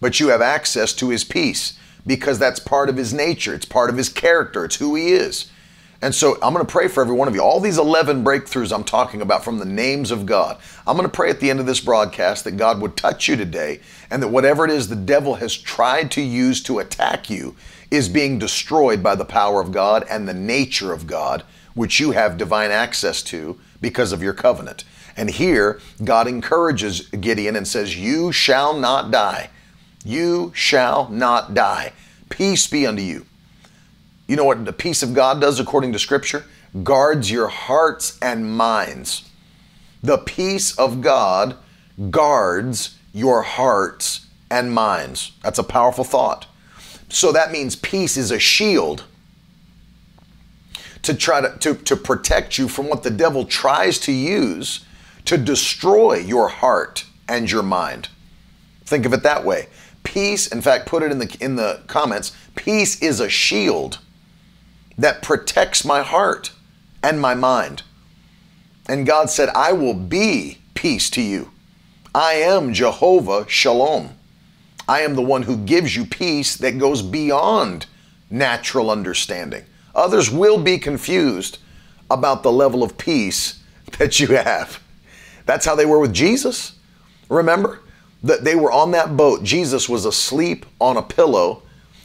but 0.00 0.20
you 0.20 0.28
have 0.28 0.42
access 0.42 0.92
to 0.94 1.10
His 1.10 1.24
peace 1.24 1.78
because 2.06 2.38
that's 2.38 2.60
part 2.60 2.88
of 2.88 2.96
His 2.96 3.14
nature, 3.14 3.54
it's 3.54 3.64
part 3.64 3.90
of 3.90 3.96
His 3.96 4.08
character, 4.08 4.64
it's 4.64 4.76
who 4.76 4.94
He 4.94 5.12
is. 5.12 5.50
And 6.02 6.14
so 6.14 6.34
I'm 6.42 6.52
going 6.52 6.64
to 6.66 6.70
pray 6.70 6.88
for 6.88 7.00
every 7.00 7.14
one 7.14 7.28
of 7.28 7.34
you. 7.34 7.40
All 7.40 7.60
these 7.60 7.78
11 7.78 8.22
breakthroughs 8.22 8.74
I'm 8.74 8.84
talking 8.84 9.22
about 9.22 9.42
from 9.42 9.58
the 9.58 9.64
names 9.64 10.10
of 10.10 10.26
God. 10.26 10.58
I'm 10.86 10.98
going 10.98 11.08
to 11.08 11.16
pray 11.16 11.30
at 11.30 11.40
the 11.40 11.48
end 11.48 11.60
of 11.60 11.66
this 11.66 11.80
broadcast 11.80 12.44
that 12.44 12.58
God 12.58 12.82
would 12.82 12.94
touch 12.94 13.26
you 13.26 13.36
today 13.36 13.80
and 14.10 14.22
that 14.22 14.28
whatever 14.28 14.66
it 14.66 14.70
is 14.70 14.88
the 14.88 14.96
devil 14.96 15.36
has 15.36 15.56
tried 15.56 16.10
to 16.10 16.20
use 16.20 16.62
to 16.64 16.80
attack 16.80 17.30
you 17.30 17.56
is 17.94 18.08
being 18.08 18.38
destroyed 18.38 19.02
by 19.02 19.14
the 19.14 19.24
power 19.24 19.60
of 19.60 19.72
God 19.72 20.04
and 20.08 20.26
the 20.26 20.34
nature 20.34 20.92
of 20.92 21.06
God, 21.06 21.42
which 21.74 22.00
you 22.00 22.12
have 22.12 22.36
divine 22.36 22.70
access 22.70 23.22
to 23.24 23.58
because 23.80 24.12
of 24.12 24.22
your 24.22 24.32
covenant. 24.32 24.84
And 25.16 25.30
here, 25.30 25.80
God 26.02 26.26
encourages 26.26 27.02
Gideon 27.08 27.56
and 27.56 27.68
says, 27.68 27.96
You 27.96 28.32
shall 28.32 28.76
not 28.76 29.10
die. 29.10 29.50
You 30.04 30.52
shall 30.54 31.08
not 31.08 31.54
die. 31.54 31.92
Peace 32.30 32.66
be 32.66 32.86
unto 32.86 33.02
you. 33.02 33.26
You 34.26 34.36
know 34.36 34.44
what 34.44 34.64
the 34.64 34.72
peace 34.72 35.02
of 35.02 35.14
God 35.14 35.40
does 35.40 35.60
according 35.60 35.92
to 35.92 35.98
Scripture? 35.98 36.44
Guards 36.82 37.30
your 37.30 37.48
hearts 37.48 38.18
and 38.20 38.56
minds. 38.56 39.28
The 40.02 40.18
peace 40.18 40.76
of 40.76 41.00
God 41.00 41.56
guards 42.10 42.98
your 43.12 43.42
hearts 43.42 44.26
and 44.50 44.72
minds. 44.72 45.32
That's 45.42 45.58
a 45.58 45.64
powerful 45.64 46.04
thought. 46.04 46.46
So 47.14 47.30
that 47.30 47.52
means 47.52 47.76
peace 47.76 48.16
is 48.16 48.32
a 48.32 48.40
shield 48.40 49.04
to 51.02 51.14
try 51.14 51.40
to, 51.40 51.56
to, 51.58 51.74
to 51.74 51.94
protect 51.94 52.58
you 52.58 52.66
from 52.66 52.88
what 52.88 53.04
the 53.04 53.10
devil 53.10 53.44
tries 53.44 54.00
to 54.00 54.12
use 54.12 54.84
to 55.24 55.38
destroy 55.38 56.16
your 56.16 56.48
heart 56.48 57.06
and 57.28 57.48
your 57.48 57.62
mind. 57.62 58.08
Think 58.84 59.06
of 59.06 59.12
it 59.12 59.22
that 59.22 59.44
way. 59.44 59.68
Peace, 60.02 60.48
in 60.48 60.60
fact, 60.60 60.86
put 60.86 61.04
it 61.04 61.12
in 61.12 61.18
the 61.18 61.36
in 61.40 61.54
the 61.54 61.82
comments, 61.86 62.36
peace 62.56 63.00
is 63.00 63.20
a 63.20 63.28
shield 63.28 64.00
that 64.98 65.22
protects 65.22 65.84
my 65.84 66.02
heart 66.02 66.50
and 67.00 67.20
my 67.20 67.34
mind. 67.34 67.84
And 68.88 69.06
God 69.06 69.30
said, 69.30 69.50
I 69.50 69.72
will 69.72 69.94
be 69.94 70.58
peace 70.74 71.08
to 71.10 71.22
you. 71.22 71.52
I 72.12 72.34
am 72.34 72.74
Jehovah 72.74 73.46
Shalom. 73.48 74.10
I 74.88 75.00
am 75.00 75.14
the 75.14 75.22
one 75.22 75.42
who 75.42 75.56
gives 75.56 75.96
you 75.96 76.04
peace 76.04 76.56
that 76.56 76.78
goes 76.78 77.02
beyond 77.02 77.86
natural 78.30 78.90
understanding. 78.90 79.64
Others 79.94 80.30
will 80.30 80.58
be 80.58 80.78
confused 80.78 81.58
about 82.10 82.42
the 82.42 82.52
level 82.52 82.82
of 82.82 82.98
peace 82.98 83.62
that 83.98 84.20
you 84.20 84.28
have. 84.28 84.80
That's 85.46 85.66
how 85.66 85.74
they 85.74 85.86
were 85.86 85.98
with 86.00 86.12
Jesus. 86.12 86.74
Remember 87.28 87.80
that 88.22 88.44
they 88.44 88.54
were 88.54 88.72
on 88.72 88.90
that 88.92 89.16
boat. 89.16 89.42
Jesus 89.42 89.88
was 89.88 90.04
asleep 90.04 90.66
on 90.80 90.96
a 90.96 91.02
pillow 91.02 91.62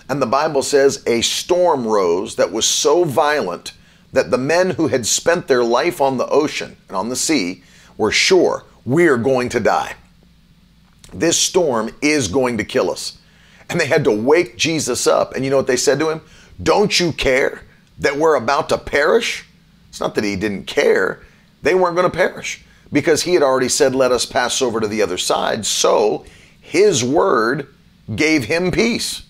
And 0.10 0.20
the 0.20 0.26
Bible 0.26 0.63
says 0.63 1.04
a 1.06 1.22
storm 1.22 1.86
rose 1.86 2.36
that 2.36 2.52
was 2.52 2.65
so 2.65 3.04
violent 3.04 3.74
that 4.12 4.32
the 4.32 4.39
men 4.39 4.72
who 4.72 4.88
had 4.88 5.06
spent 5.06 5.48
their 5.48 5.63
life 5.63 6.02
on 6.02 6.18
the 6.18 6.28
ocean 6.28 6.76
and 6.88 6.98
on 6.98 7.10
the 7.10 7.15
sea 7.15 7.63
were 7.96 8.12
sure 8.12 8.65
we 8.86 9.08
are 9.08 9.18
going 9.18 9.50
to 9.50 9.60
die. 9.60 9.96
This 11.13 11.38
storm 11.38 11.91
is 12.02 12.28
going 12.28 12.58
to 12.58 12.63
kill 12.63 12.89
us. 12.89 13.17
And 13.69 13.80
they 13.80 13.88
had 13.88 14.04
to 14.06 14.12
wake 14.12 14.58
Jesus 14.58 15.08
up. 15.08 15.36
And 15.36 15.43
you 15.43 15.52
know 15.52 15.58
what 15.58 15.67
they 15.67 15.78
said 15.78 16.00
to 16.00 16.10
him? 16.10 16.22
Don't 16.62 17.00
you 17.00 17.12
care 17.13 17.62
that 18.00 18.17
we're 18.17 18.36
about 18.36 18.69
to 18.69 18.78
perish? 18.78 19.45
It's 19.89 20.00
not 20.00 20.15
that 20.15 20.24
he 20.24 20.36
didn't 20.36 20.65
care, 20.65 21.24
they 21.62 21.76
weren't 21.76 21.95
going 21.95 22.10
to 22.10 22.15
perish 22.15 22.63
because 22.91 23.24
he 23.24 23.34
had 23.34 23.43
already 23.43 23.69
said, 23.69 23.95
Let 23.95 24.12
us 24.12 24.26
pass 24.26 24.62
over 24.62 24.80
to 24.80 24.88
the 24.88 25.02
other 25.02 25.17
side. 25.17 25.65
So 25.65 26.26
his 26.60 27.04
word 27.04 27.67
gave 28.15 28.45
him 28.45 28.72
peace. 28.72 29.24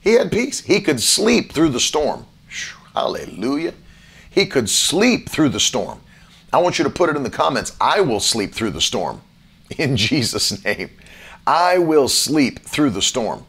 He 0.00 0.12
had 0.12 0.32
peace. 0.32 0.60
He 0.60 0.80
could 0.80 1.00
sleep 1.00 1.52
through 1.52 1.70
the 1.70 1.80
storm. 1.80 2.26
Hallelujah. 2.94 3.74
He 4.30 4.46
could 4.46 4.68
sleep 4.68 5.28
through 5.28 5.50
the 5.50 5.60
storm. 5.60 6.00
I 6.52 6.58
want 6.58 6.78
you 6.78 6.84
to 6.84 6.90
put 6.90 7.10
it 7.10 7.16
in 7.16 7.22
the 7.22 7.30
comments. 7.30 7.76
I 7.80 8.00
will 8.00 8.20
sleep 8.20 8.52
through 8.52 8.70
the 8.70 8.80
storm 8.80 9.20
in 9.78 9.96
Jesus' 9.96 10.64
name. 10.64 10.90
I 11.50 11.78
will 11.78 12.06
sleep 12.06 12.60
through 12.60 12.90
the 12.90 13.02
storm. 13.02 13.44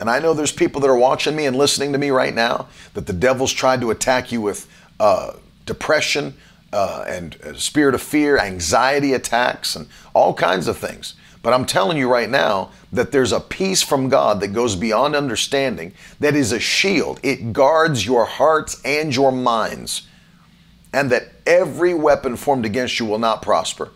And 0.00 0.08
I 0.08 0.18
know 0.18 0.32
there's 0.32 0.50
people 0.50 0.80
that 0.80 0.88
are 0.88 0.96
watching 0.96 1.36
me 1.36 1.44
and 1.44 1.54
listening 1.54 1.92
to 1.92 1.98
me 1.98 2.08
right 2.08 2.34
now 2.34 2.68
that 2.94 3.06
the 3.06 3.12
devil's 3.12 3.52
tried 3.52 3.82
to 3.82 3.90
attack 3.90 4.32
you 4.32 4.40
with 4.40 4.66
uh, 4.98 5.34
depression 5.66 6.34
uh, 6.72 7.04
and 7.06 7.36
uh, 7.42 7.52
spirit 7.52 7.94
of 7.94 8.00
fear, 8.00 8.38
anxiety 8.38 9.12
attacks, 9.12 9.76
and 9.76 9.88
all 10.14 10.32
kinds 10.32 10.68
of 10.68 10.78
things. 10.78 11.14
But 11.42 11.52
I'm 11.52 11.66
telling 11.66 11.98
you 11.98 12.10
right 12.10 12.30
now 12.30 12.70
that 12.92 13.12
there's 13.12 13.32
a 13.32 13.40
peace 13.40 13.82
from 13.82 14.08
God 14.08 14.40
that 14.40 14.48
goes 14.48 14.74
beyond 14.74 15.14
understanding 15.14 15.92
that 16.18 16.34
is 16.34 16.50
a 16.50 16.60
shield. 16.60 17.20
It 17.22 17.52
guards 17.52 18.06
your 18.06 18.24
hearts 18.24 18.80
and 18.86 19.14
your 19.14 19.32
minds. 19.32 20.06
And 20.94 21.10
that 21.10 21.24
every 21.44 21.92
weapon 21.92 22.36
formed 22.36 22.64
against 22.64 22.98
you 22.98 23.04
will 23.04 23.18
not 23.18 23.42
prosper, 23.42 23.90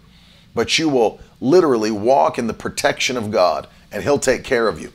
but 0.57 0.77
you 0.77 0.89
will 0.89 1.21
literally 1.41 1.93
walk 1.93 2.39
in 2.39 2.49
the 2.49 2.55
protection 2.55 3.17
of 3.17 3.31
God 3.31 3.69
and 3.93 4.03
He'll 4.03 4.19
take 4.19 4.43
care 4.43 4.67
of 4.67 4.81
you 4.81 4.91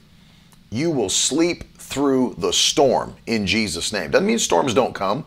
you 0.71 0.89
will 0.89 1.10
sleep 1.10 1.78
through 1.78 2.36
the 2.38 2.54
storm 2.54 3.15
in 3.28 3.45
Jesus' 3.45 3.91
name. 3.91 4.10
Doesn't 4.10 4.26
mean 4.26 4.39
storms 4.39 4.74
don't 4.74 4.95
come. 4.95 5.26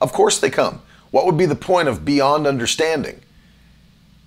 Of 0.00 0.12
course 0.12 0.38
they 0.38 0.50
come. 0.50 0.82
What 1.10 1.24
would 1.24 1.38
be 1.38 1.46
the 1.46 1.54
point 1.54 1.88
of 1.88 2.04
beyond 2.04 2.46
understanding? 2.46 3.20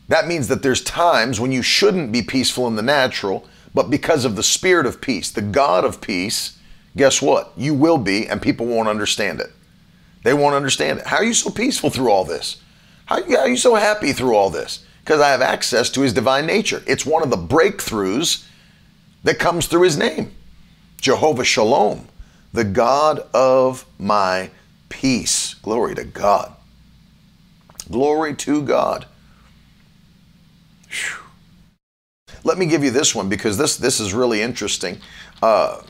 That 0.08 0.28
means 0.28 0.48
that 0.48 0.64
there's 0.64 0.84
times 0.84 1.40
when 1.40 1.52
you 1.52 1.62
shouldn't 1.62 2.12
be 2.12 2.22
peaceful 2.22 2.68
in 2.68 2.76
the 2.76 2.82
natural, 2.82 3.48
but 3.74 3.90
because 3.90 4.26
of 4.26 4.36
the 4.36 4.44
spirit 4.44 4.86
of 4.86 5.02
peace, 5.02 5.30
the 5.30 5.42
God 5.42 5.86
of 5.86 6.02
peace, 6.02 6.58
guess 6.98 7.22
what? 7.22 7.52
You 7.56 7.74
will 7.74 7.98
be, 7.98 8.28
and 8.28 8.42
people 8.42 8.66
won't 8.66 8.88
understand 8.88 9.40
it. 9.40 9.52
They 10.24 10.34
won't 10.34 10.56
understand 10.56 11.00
it. 11.00 11.08
How 11.08 11.18
are 11.18 11.24
you 11.24 11.34
so 11.34 11.52
peaceful 11.52 11.92
through 11.92 12.10
all 12.10 12.26
this? 12.26 12.58
How 13.06 13.22
are 13.22 13.48
you 13.48 13.58
so 13.58 13.76
happy 13.76 14.14
through 14.14 14.36
all 14.36 14.50
this? 14.50 14.84
Because 15.06 15.22
I 15.22 15.30
have 15.30 15.44
access 15.44 15.92
to 15.92 16.02
his 16.02 16.14
divine 16.14 16.48
nature. 16.48 16.82
It's 16.88 17.06
one 17.06 17.22
of 17.22 17.30
the 17.30 17.38
breakthroughs 17.38 18.44
that 19.24 19.38
comes 19.38 19.68
through 19.68 19.84
his 19.84 19.98
name. 19.98 20.32
Jehovah 21.00 21.44
Shalom, 21.44 22.08
the 22.54 22.64
God 22.64 23.20
of 23.32 23.86
my 24.00 24.50
peace. 24.90 25.54
Glory 25.62 25.94
to 25.94 26.06
God. 26.06 26.54
Glory 27.92 28.34
to 28.34 28.64
God. 28.64 29.06
Whew. 30.90 31.20
Let 32.44 32.58
me 32.58 32.66
give 32.66 32.84
you 32.84 32.90
this 32.90 33.14
one 33.14 33.30
because 33.30 33.60
this, 33.60 33.78
this 33.78 34.00
is 34.00 34.12
really 34.12 34.42
interesting. 34.42 35.00
Uh, 35.40 35.84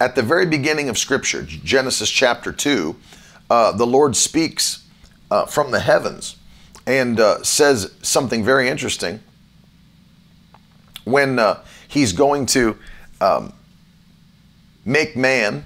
at 0.00 0.16
the 0.16 0.22
very 0.22 0.46
beginning 0.46 0.88
of 0.88 0.98
Scripture, 0.98 1.44
Genesis 1.44 2.10
chapter 2.10 2.50
2, 2.50 2.96
uh, 3.50 3.70
the 3.70 3.86
Lord 3.86 4.16
speaks 4.16 4.84
uh, 5.30 5.46
from 5.46 5.70
the 5.70 5.78
heavens 5.78 6.38
and 6.86 7.18
uh, 7.18 7.42
says 7.42 7.94
something 8.02 8.44
very 8.44 8.68
interesting 8.68 9.20
when 11.04 11.38
uh, 11.38 11.62
he's 11.88 12.12
going 12.12 12.46
to 12.46 12.76
um, 13.20 13.52
make 14.84 15.16
man, 15.16 15.64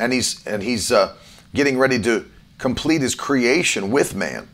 and 0.00 0.12
he's 0.12 0.44
and 0.46 0.62
he's 0.62 0.92
uh, 0.92 1.14
getting 1.54 1.78
ready 1.78 2.00
to 2.02 2.24
complete 2.58 3.02
his 3.02 3.14
creation 3.14 3.90
with 3.90 4.14
man. 4.14 4.48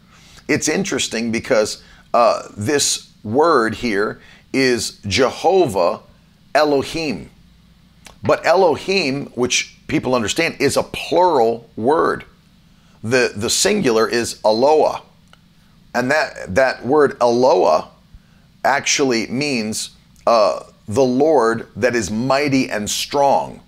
It's 0.48 0.68
interesting 0.68 1.30
because 1.30 1.82
uh, 2.12 2.48
this 2.56 3.10
word 3.22 3.74
here 3.76 4.20
is 4.52 4.98
Jehovah 5.06 6.00
Elohim, 6.54 7.30
but 8.22 8.44
Elohim, 8.44 9.26
which 9.26 9.76
people 9.86 10.14
understand, 10.14 10.56
is 10.58 10.76
a 10.76 10.82
plural 10.82 11.68
word. 11.76 12.24
the 13.02 13.32
The 13.36 13.50
singular 13.50 14.08
is 14.08 14.40
Eloah, 14.44 15.02
and 15.94 16.10
that 16.10 16.54
that 16.54 16.84
word 16.84 17.18
Eloah 17.20 17.88
actually 18.64 19.26
means 19.26 19.90
uh, 20.26 20.64
the 20.86 21.02
Lord 21.02 21.68
that 21.76 21.94
is 21.94 22.10
mighty 22.10 22.70
and 22.70 22.88
strong 22.88 23.60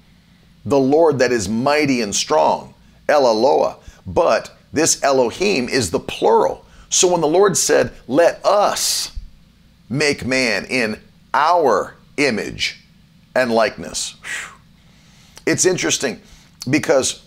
the 0.64 0.78
Lord 0.78 1.18
that 1.18 1.32
is 1.32 1.48
mighty 1.48 2.00
and 2.00 2.14
strong, 2.14 2.74
El 3.08 3.26
Eloah. 3.26 3.76
But 4.06 4.56
this 4.72 5.02
Elohim 5.02 5.68
is 5.68 5.90
the 5.90 6.00
plural. 6.00 6.64
So 6.88 7.10
when 7.10 7.20
the 7.20 7.26
Lord 7.26 7.56
said, 7.56 7.92
Let 8.06 8.44
us 8.44 9.16
make 9.88 10.24
man 10.24 10.64
in 10.66 11.00
our 11.34 11.94
image 12.16 12.80
and 13.34 13.52
likeness, 13.52 14.14
it's 15.46 15.64
interesting 15.64 16.20
because 16.68 17.26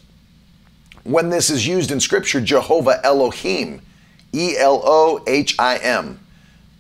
when 1.03 1.29
this 1.29 1.49
is 1.49 1.67
used 1.67 1.91
in 1.91 1.99
Scripture, 1.99 2.41
Jehovah 2.41 2.99
Elohim, 3.03 3.81
E 4.35 4.57
L 4.57 4.81
O 4.83 5.23
H 5.25 5.55
I 5.57 5.77
M, 5.77 6.19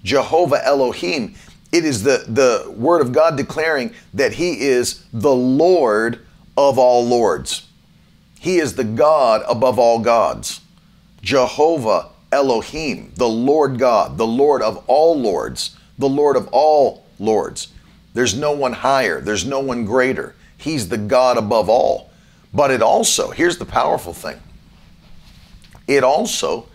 Jehovah 0.03 0.63
Elohim, 0.63 1.35
it 1.71 1.85
is 1.85 2.03
the, 2.03 2.25
the 2.27 2.71
word 2.71 3.01
of 3.01 3.11
God 3.11 3.37
declaring 3.37 3.93
that 4.13 4.33
He 4.33 4.61
is 4.61 5.05
the 5.11 5.33
Lord 5.33 6.25
of 6.57 6.77
all 6.77 7.05
lords. 7.05 7.67
He 8.39 8.59
is 8.59 8.75
the 8.75 8.83
God 8.83 9.43
above 9.47 9.79
all 9.79 9.99
gods. 9.99 10.61
Jehovah 11.21 12.09
Elohim, 12.31 13.11
the 13.15 13.27
Lord 13.27 13.79
God, 13.79 14.17
the 14.17 14.27
Lord 14.27 14.61
of 14.61 14.83
all 14.87 15.19
lords, 15.19 15.75
the 15.97 16.09
Lord 16.09 16.35
of 16.35 16.47
all 16.51 17.05
lords. 17.19 17.69
There's 18.13 18.37
no 18.37 18.51
one 18.51 18.73
higher, 18.73 19.19
there's 19.19 19.45
no 19.45 19.59
one 19.59 19.85
greater. 19.85 20.35
He's 20.57 20.89
the 20.89 20.97
God 20.97 21.37
above 21.37 21.69
all. 21.69 22.11
But 22.53 22.71
it 22.71 22.81
also, 22.81 23.31
here's 23.31 23.57
the 23.57 23.65
powerful 23.65 24.13
thing 24.13 24.39
it 25.87 26.03
also 26.03 26.67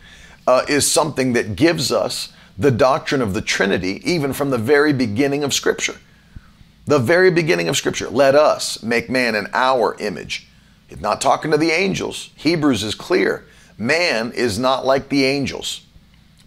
uh, 0.47 0.65
is 0.69 0.91
something 0.91 1.33
that 1.35 1.57
gives 1.57 1.93
us 1.93 2.33
the 2.59 2.71
doctrine 2.71 3.23
of 3.23 3.35
the 3.35 3.41
Trinity, 3.41 4.01
even 4.05 4.33
from 4.33 4.51
the 4.51 4.59
very 4.59 4.93
beginning 4.93 5.45
of 5.45 5.55
Scripture. 5.55 5.97
The 6.87 6.99
very 6.99 7.31
beginning 7.31 7.69
of 7.69 7.77
Scripture. 7.77 8.09
Let 8.11 8.35
us 8.35 8.83
make 8.83 9.09
man 9.09 9.35
in 9.35 9.47
our 9.55 9.97
image. 9.99 10.47
He's 10.89 11.01
not 11.01 11.21
talking 11.21 11.51
to 11.53 11.57
the 11.57 11.71
angels. 11.71 12.31
Hebrews 12.37 12.83
is 12.83 12.95
clear. 12.95 13.47
Man 13.79 14.33
is 14.33 14.59
not 14.59 14.85
like 14.85 15.09
the 15.09 15.25
angels. 15.25 15.83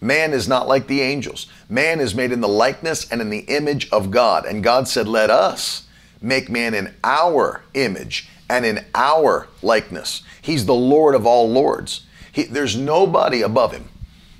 Man 0.02 0.34
is 0.34 0.48
not 0.48 0.68
like 0.68 0.88
the 0.88 1.02
angels. 1.02 1.48
Man 1.70 2.00
is 2.02 2.14
made 2.14 2.32
in 2.32 2.42
the 2.42 2.48
likeness 2.48 3.10
and 3.10 3.22
in 3.22 3.30
the 3.30 3.40
image 3.40 3.90
of 3.90 4.12
God. 4.12 4.46
And 4.46 4.62
God 4.62 4.88
said, 4.88 5.08
Let 5.08 5.30
us 5.30 5.88
make 6.22 6.50
man 6.50 6.74
in 6.74 6.94
our 7.04 7.64
image 7.74 8.28
and 8.50 8.66
in 8.66 8.86
our 8.94 9.48
likeness. 9.62 10.22
He's 10.42 10.66
the 10.66 10.76
Lord 10.76 11.16
of 11.16 11.26
all 11.26 11.50
lords. 11.50 12.06
He, 12.34 12.44
there's 12.44 12.76
nobody 12.76 13.44
above 13.44 13.72
him, 13.72 13.88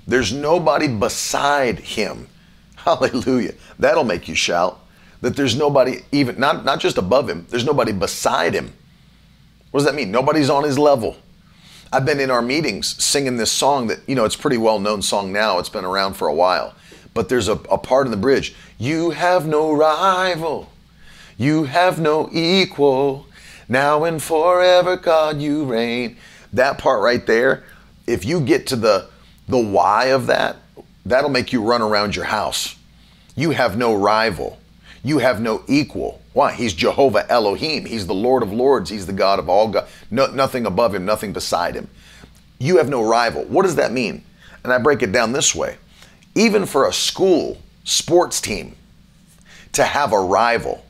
there's 0.06 0.32
nobody 0.32 0.88
beside 0.88 1.78
him. 1.78 2.28
Hallelujah. 2.76 3.54
That'll 3.78 4.04
make 4.04 4.28
you 4.28 4.34
shout 4.34 4.80
that 5.22 5.36
there's 5.36 5.56
nobody 5.56 6.00
even 6.12 6.38
not 6.38 6.66
not 6.66 6.80
just 6.80 6.98
above 6.98 7.30
him. 7.30 7.46
There's 7.48 7.64
nobody 7.64 7.92
beside 7.92 8.52
him. 8.52 8.74
What 9.70 9.80
does 9.80 9.86
that 9.86 9.94
mean? 9.94 10.10
Nobody's 10.10 10.50
on 10.50 10.64
his 10.64 10.78
level. 10.78 11.16
I've 11.92 12.04
been 12.04 12.20
in 12.20 12.30
our 12.30 12.42
meetings 12.42 13.02
singing 13.02 13.36
this 13.36 13.50
song 13.50 13.86
that 13.86 14.00
you 14.06 14.14
know 14.14 14.24
it's 14.24 14.34
a 14.34 14.38
pretty 14.38 14.58
well 14.58 14.80
known 14.80 15.00
song 15.00 15.32
now. 15.32 15.58
It's 15.60 15.68
been 15.68 15.84
around 15.84 16.14
for 16.14 16.28
a 16.28 16.34
while. 16.34 16.74
But 17.14 17.28
there's 17.28 17.46
a, 17.46 17.52
a 17.52 17.78
part 17.78 18.06
in 18.06 18.10
the 18.10 18.18
bridge. 18.18 18.54
You 18.76 19.10
have 19.10 19.46
no 19.46 19.72
rival. 19.72 20.70
You 21.38 21.64
have 21.64 22.00
no 22.00 22.28
equal. 22.32 23.26
Now 23.68 24.04
and 24.04 24.20
forever 24.20 24.96
god 24.96 25.40
you 25.40 25.64
reign. 25.64 26.16
That 26.52 26.78
part 26.78 27.00
right 27.00 27.24
there 27.24 27.64
if 28.06 28.24
you 28.24 28.40
get 28.40 28.66
to 28.68 28.76
the 28.76 29.08
the 29.48 29.58
why 29.58 30.06
of 30.06 30.26
that 30.26 30.56
that'll 31.04 31.30
make 31.30 31.52
you 31.52 31.62
run 31.62 31.82
around 31.82 32.16
your 32.16 32.24
house 32.24 32.76
you 33.36 33.50
have 33.50 33.76
no 33.76 33.94
rival 33.94 34.58
you 35.04 35.18
have 35.18 35.40
no 35.40 35.62
equal. 35.68 36.22
Why? 36.32 36.52
He's 36.54 36.72
Jehovah 36.72 37.30
Elohim. 37.30 37.84
He's 37.84 38.06
the 38.06 38.14
Lord 38.14 38.42
of 38.42 38.52
Lords. 38.52 38.88
He's 38.88 39.06
the 39.06 39.12
God 39.12 39.38
of 39.38 39.50
all 39.50 39.68
God. 39.68 39.86
No, 40.10 40.26
nothing 40.26 40.64
above 40.64 40.94
him, 40.94 41.04
nothing 41.04 41.34
beside 41.34 41.74
him. 41.74 41.88
You 42.58 42.78
have 42.78 42.88
no 42.88 43.02
rival. 43.02 43.44
What 43.44 43.64
does 43.64 43.76
that 43.76 43.92
mean? 43.92 44.24
And 44.64 44.72
I 44.72 44.78
break 44.78 45.02
it 45.02 45.12
down 45.12 45.32
this 45.32 45.54
way. 45.54 45.76
Even 46.34 46.64
for 46.64 46.88
a 46.88 46.92
school 46.92 47.58
sports 47.84 48.40
team 48.40 48.74
to 49.72 49.84
have 49.84 50.12
a 50.14 50.18
rival, 50.18 50.86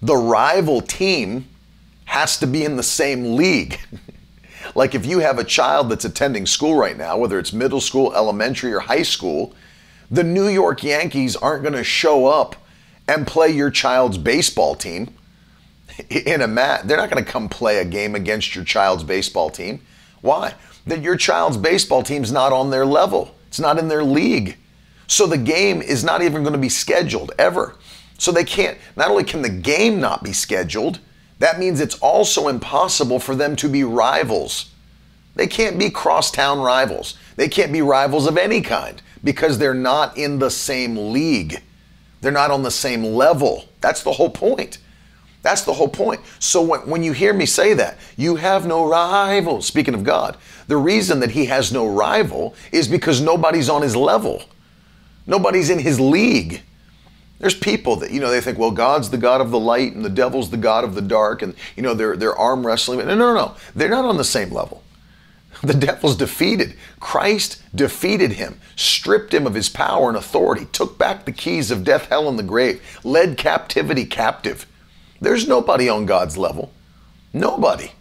the 0.00 0.16
rival 0.16 0.80
team 0.80 1.46
has 2.06 2.38
to 2.38 2.46
be 2.46 2.64
in 2.64 2.76
the 2.76 2.82
same 2.82 3.36
league. 3.36 3.78
like 4.74 4.94
if 4.94 5.06
you 5.06 5.20
have 5.20 5.38
a 5.38 5.44
child 5.44 5.88
that's 5.88 6.04
attending 6.04 6.46
school 6.46 6.76
right 6.76 6.96
now, 6.96 7.16
whether 7.16 7.38
it's 7.38 7.52
middle 7.52 7.80
school, 7.80 8.14
elementary, 8.14 8.72
or 8.72 8.80
high 8.80 9.02
school, 9.02 9.54
the 10.10 10.24
New 10.24 10.48
York 10.48 10.82
Yankees 10.82 11.36
aren't 11.36 11.62
going 11.62 11.74
to 11.74 11.84
show 11.84 12.26
up 12.26 12.56
and 13.06 13.26
play 13.26 13.50
your 13.50 13.70
child's 13.70 14.18
baseball 14.18 14.74
team 14.74 15.14
in 16.10 16.40
a 16.40 16.48
mat. 16.48 16.86
They're 16.86 16.96
not 16.96 17.10
going 17.10 17.24
to 17.24 17.30
come 17.30 17.48
play 17.48 17.78
a 17.78 17.84
game 17.84 18.14
against 18.14 18.54
your 18.54 18.64
child's 18.64 19.04
baseball 19.04 19.50
team. 19.50 19.80
Why? 20.20 20.54
That 20.86 21.02
your 21.02 21.16
child's 21.16 21.56
baseball 21.56 22.02
team's 22.02 22.32
not 22.32 22.52
on 22.52 22.70
their 22.70 22.86
level. 22.86 23.34
It's 23.48 23.60
not 23.60 23.78
in 23.78 23.88
their 23.88 24.04
league. 24.04 24.56
So 25.06 25.26
the 25.26 25.38
game 25.38 25.82
is 25.82 26.02
not 26.02 26.22
even 26.22 26.42
going 26.42 26.54
to 26.54 26.58
be 26.58 26.68
scheduled 26.68 27.32
ever. 27.38 27.76
So 28.18 28.32
they 28.32 28.44
can't, 28.44 28.78
not 28.96 29.10
only 29.10 29.24
can 29.24 29.42
the 29.42 29.48
game 29.48 30.00
not 30.00 30.22
be 30.22 30.32
scheduled, 30.32 30.98
that 31.44 31.58
means 31.58 31.78
it's 31.78 31.98
also 31.98 32.48
impossible 32.48 33.20
for 33.20 33.34
them 33.36 33.54
to 33.56 33.68
be 33.68 33.84
rivals. 33.84 34.70
They 35.34 35.46
can't 35.46 35.78
be 35.78 35.90
crosstown 35.90 36.58
rivals. 36.58 37.18
They 37.36 37.50
can't 37.50 37.70
be 37.70 37.82
rivals 37.82 38.26
of 38.26 38.38
any 38.38 38.62
kind 38.62 39.02
because 39.22 39.58
they're 39.58 39.74
not 39.74 40.16
in 40.16 40.38
the 40.38 40.50
same 40.50 41.12
league. 41.12 41.60
They're 42.22 42.32
not 42.32 42.50
on 42.50 42.62
the 42.62 42.70
same 42.70 43.04
level. 43.04 43.66
That's 43.82 44.02
the 44.02 44.12
whole 44.12 44.30
point. 44.30 44.78
That's 45.42 45.60
the 45.60 45.74
whole 45.74 45.88
point. 45.88 46.22
So 46.38 46.62
when, 46.62 46.80
when 46.88 47.02
you 47.02 47.12
hear 47.12 47.34
me 47.34 47.44
say 47.44 47.74
that, 47.74 47.98
you 48.16 48.36
have 48.36 48.66
no 48.66 48.88
rival, 48.88 49.60
speaking 49.60 49.92
of 49.92 50.02
God, 50.02 50.38
the 50.66 50.78
reason 50.78 51.20
that 51.20 51.32
he 51.32 51.44
has 51.44 51.70
no 51.70 51.86
rival 51.86 52.54
is 52.72 52.88
because 52.88 53.20
nobody's 53.20 53.68
on 53.68 53.82
his 53.82 53.94
level. 53.94 54.44
Nobody's 55.26 55.68
in 55.68 55.78
his 55.78 56.00
league. 56.00 56.62
There's 57.38 57.54
people 57.54 57.96
that, 57.96 58.10
you 58.10 58.20
know, 58.20 58.30
they 58.30 58.40
think, 58.40 58.58
well, 58.58 58.70
God's 58.70 59.10
the 59.10 59.18
God 59.18 59.40
of 59.40 59.50
the 59.50 59.58
light 59.58 59.92
and 59.94 60.04
the 60.04 60.10
devil's 60.10 60.50
the 60.50 60.56
God 60.56 60.84
of 60.84 60.94
the 60.94 61.02
dark, 61.02 61.42
and, 61.42 61.54
you 61.76 61.82
know, 61.82 61.94
they're, 61.94 62.16
they're 62.16 62.36
arm 62.36 62.66
wrestling. 62.66 62.98
No, 62.98 63.14
no, 63.14 63.34
no. 63.34 63.56
They're 63.74 63.88
not 63.88 64.04
on 64.04 64.16
the 64.16 64.24
same 64.24 64.50
level. 64.50 64.82
The 65.62 65.72
devil's 65.72 66.16
defeated. 66.16 66.74
Christ 67.00 67.62
defeated 67.74 68.32
him, 68.32 68.60
stripped 68.76 69.32
him 69.32 69.46
of 69.46 69.54
his 69.54 69.70
power 69.70 70.08
and 70.08 70.16
authority, 70.16 70.66
took 70.72 70.98
back 70.98 71.24
the 71.24 71.32
keys 71.32 71.70
of 71.70 71.84
death, 71.84 72.08
hell, 72.08 72.28
and 72.28 72.38
the 72.38 72.42
grave, 72.42 72.82
led 73.02 73.38
captivity 73.38 74.04
captive. 74.04 74.66
There's 75.20 75.48
nobody 75.48 75.88
on 75.88 76.04
God's 76.04 76.36
level. 76.36 76.72
Nobody. 77.32 77.92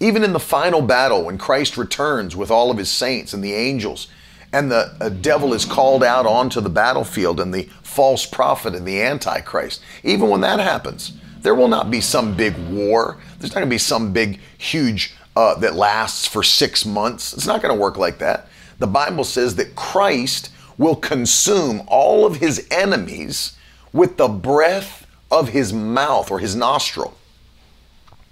Even 0.00 0.24
in 0.24 0.32
the 0.32 0.40
final 0.40 0.82
battle, 0.82 1.24
when 1.24 1.38
Christ 1.38 1.76
returns 1.76 2.34
with 2.34 2.50
all 2.50 2.70
of 2.70 2.78
his 2.78 2.90
saints 2.90 3.32
and 3.32 3.44
the 3.44 3.54
angels, 3.54 4.08
and 4.52 4.70
the 4.70 5.16
devil 5.20 5.52
is 5.52 5.64
called 5.64 6.02
out 6.02 6.26
onto 6.26 6.60
the 6.60 6.70
battlefield 6.70 7.40
and 7.40 7.52
the 7.52 7.64
false 7.82 8.24
prophet 8.24 8.74
and 8.74 8.86
the 8.86 9.02
antichrist, 9.02 9.82
even 10.02 10.28
when 10.28 10.40
that 10.40 10.58
happens, 10.60 11.12
there 11.40 11.54
will 11.54 11.68
not 11.68 11.90
be 11.90 12.00
some 12.00 12.36
big 12.36 12.56
war. 12.70 13.18
There's 13.38 13.50
not 13.50 13.60
going 13.60 13.68
to 13.68 13.74
be 13.74 13.78
some 13.78 14.12
big, 14.12 14.40
huge 14.56 15.14
uh, 15.36 15.54
that 15.56 15.74
lasts 15.74 16.26
for 16.26 16.42
six 16.42 16.84
months. 16.84 17.32
It's 17.32 17.46
not 17.46 17.62
going 17.62 17.74
to 17.74 17.80
work 17.80 17.96
like 17.96 18.18
that. 18.18 18.48
The 18.78 18.86
Bible 18.86 19.24
says 19.24 19.56
that 19.56 19.76
Christ 19.76 20.50
will 20.78 20.96
consume 20.96 21.82
all 21.86 22.24
of 22.24 22.36
his 22.36 22.66
enemies 22.70 23.56
with 23.92 24.16
the 24.16 24.28
breath 24.28 25.06
of 25.30 25.48
his 25.50 25.72
mouth 25.72 26.30
or 26.30 26.38
his 26.38 26.54
nostril. 26.54 27.16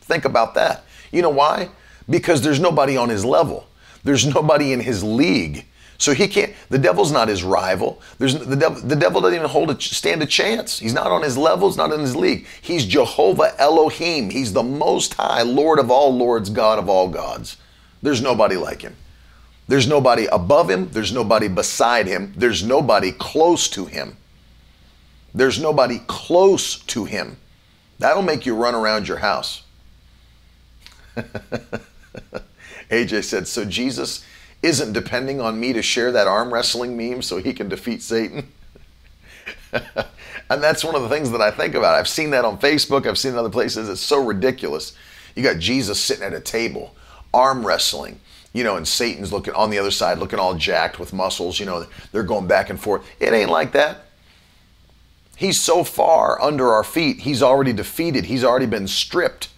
Think 0.02 0.24
about 0.24 0.54
that. 0.54 0.84
You 1.12 1.22
know 1.22 1.30
why? 1.30 1.70
Because 2.08 2.42
there's 2.42 2.60
nobody 2.60 2.96
on 2.96 3.08
his 3.08 3.24
level. 3.24 3.66
There's 4.04 4.26
nobody 4.26 4.72
in 4.72 4.80
his 4.80 5.02
league. 5.02 5.66
So 5.98 6.12
he 6.12 6.28
can't. 6.28 6.52
The 6.68 6.78
devil's 6.78 7.10
not 7.10 7.28
his 7.28 7.42
rival. 7.42 8.02
There's 8.18 8.38
the 8.38 8.56
devil. 8.56 8.80
The 8.80 8.96
devil 8.96 9.20
doesn't 9.20 9.36
even 9.36 9.48
hold 9.48 9.70
a 9.70 9.80
stand 9.80 10.22
a 10.22 10.26
chance. 10.26 10.78
He's 10.78 10.92
not 10.92 11.06
on 11.06 11.22
his 11.22 11.38
level. 11.38 11.68
He's 11.68 11.76
not 11.76 11.92
in 11.92 12.00
his 12.00 12.14
league. 12.14 12.46
He's 12.60 12.84
Jehovah 12.84 13.54
Elohim. 13.58 14.30
He's 14.30 14.52
the 14.52 14.62
Most 14.62 15.14
High, 15.14 15.42
Lord 15.42 15.78
of 15.78 15.90
all 15.90 16.14
lords, 16.16 16.50
God 16.50 16.78
of 16.78 16.88
all 16.88 17.08
gods. 17.08 17.56
There's 18.02 18.20
nobody 18.20 18.56
like 18.56 18.82
him. 18.82 18.96
There's 19.68 19.88
nobody 19.88 20.26
above 20.26 20.70
him. 20.70 20.90
There's 20.90 21.12
nobody 21.12 21.48
beside 21.48 22.06
him. 22.06 22.34
There's 22.36 22.62
nobody 22.62 23.10
close 23.12 23.68
to 23.70 23.86
him. 23.86 24.16
There's 25.34 25.60
nobody 25.60 26.00
close 26.06 26.78
to 26.78 27.04
him. 27.04 27.38
That'll 27.98 28.22
make 28.22 28.46
you 28.46 28.54
run 28.54 28.74
around 28.74 29.08
your 29.08 29.18
house. 29.18 29.62
AJ 32.90 33.24
said, 33.24 33.48
So 33.48 33.64
Jesus 33.64 34.24
isn't 34.66 34.92
depending 34.92 35.40
on 35.40 35.60
me 35.60 35.72
to 35.72 35.80
share 35.80 36.10
that 36.10 36.26
arm 36.26 36.52
wrestling 36.52 36.96
meme 36.96 37.22
so 37.22 37.38
he 37.38 37.52
can 37.52 37.68
defeat 37.68 38.02
Satan. 38.02 38.52
and 39.72 40.62
that's 40.62 40.84
one 40.84 40.96
of 40.96 41.02
the 41.02 41.08
things 41.08 41.30
that 41.30 41.40
I 41.40 41.52
think 41.52 41.74
about. 41.74 41.94
I've 41.94 42.08
seen 42.08 42.30
that 42.30 42.44
on 42.44 42.58
Facebook, 42.58 43.06
I've 43.06 43.16
seen 43.16 43.32
it 43.32 43.38
other 43.38 43.48
places. 43.48 43.88
It's 43.88 44.00
so 44.00 44.22
ridiculous. 44.22 44.96
You 45.36 45.44
got 45.44 45.60
Jesus 45.60 46.00
sitting 46.00 46.24
at 46.24 46.34
a 46.34 46.40
table, 46.40 46.96
arm 47.32 47.64
wrestling, 47.64 48.18
you 48.52 48.64
know, 48.64 48.76
and 48.76 48.88
Satan's 48.88 49.32
looking 49.32 49.54
on 49.54 49.70
the 49.70 49.78
other 49.78 49.92
side, 49.92 50.18
looking 50.18 50.40
all 50.40 50.54
jacked 50.54 50.98
with 50.98 51.12
muscles, 51.12 51.60
you 51.60 51.66
know, 51.66 51.86
they're 52.10 52.24
going 52.24 52.48
back 52.48 52.68
and 52.68 52.80
forth. 52.80 53.06
It 53.20 53.32
ain't 53.32 53.50
like 53.50 53.70
that. 53.72 54.06
He's 55.36 55.60
so 55.60 55.84
far 55.84 56.42
under 56.42 56.72
our 56.72 56.84
feet, 56.84 57.20
he's 57.20 57.42
already 57.42 57.72
defeated, 57.72 58.24
he's 58.24 58.42
already 58.42 58.66
been 58.66 58.88
stripped. 58.88 59.50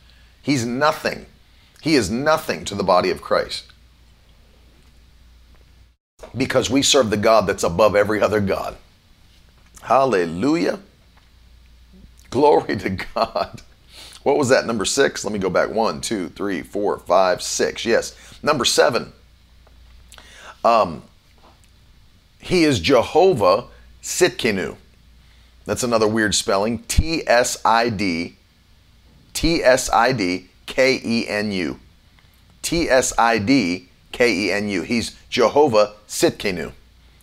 He's 0.43 0.65
nothing. 0.67 1.27
He 1.83 1.95
is 1.95 2.11
nothing 2.11 2.65
to 2.67 2.75
the 2.75 2.83
body 2.83 3.11
of 3.11 3.21
Christ 3.21 3.69
because 6.37 6.71
we 6.71 6.83
serve 6.83 7.11
the 7.11 7.17
God 7.17 7.47
that's 7.47 7.65
above 7.65 7.95
every 7.97 8.21
other 8.21 8.41
God. 8.41 8.77
Hallelujah. 9.83 10.81
Glory 12.31 12.77
to 12.77 12.91
God. 12.91 13.63
What 14.23 14.37
was 14.37 14.49
that? 14.51 14.67
Number 14.67 14.85
six? 14.85 15.25
Let 15.25 15.33
me 15.33 15.39
go 15.39 15.49
back. 15.49 15.71
One, 15.71 16.01
two, 16.01 16.29
three, 16.31 16.63
four, 16.63 16.99
five, 16.99 17.43
six. 17.43 17.85
Yes. 17.85 18.15
Number 18.43 18.65
seven. 18.65 19.13
Um, 20.65 21.03
he 22.39 22.65
is 22.65 22.81
Jehovah 22.81 23.65
Tsidkenu. 24.03 24.77
That's 25.65 25.83
another 25.83 26.09
weird 26.09 26.35
spelling. 26.35 26.81
T 26.81 27.27
S 27.27 27.61
I 27.65 27.89
D 27.89 28.37
T 29.33 29.63
S 29.63 29.91
I 29.91 30.13
D 30.13 30.49
K 30.67 31.01
E 31.03 31.29
N 31.29 31.53
U. 31.53 31.79
T 32.63 32.89
S 32.89 33.13
I 33.19 33.39
D 33.39 33.88
K 34.19 34.47
E 34.47 34.53
N 34.53 34.69
U. 34.69 34.83
He's 34.83 35.17
Jehovah 35.31 35.95
Tsidkenu. 36.09 36.73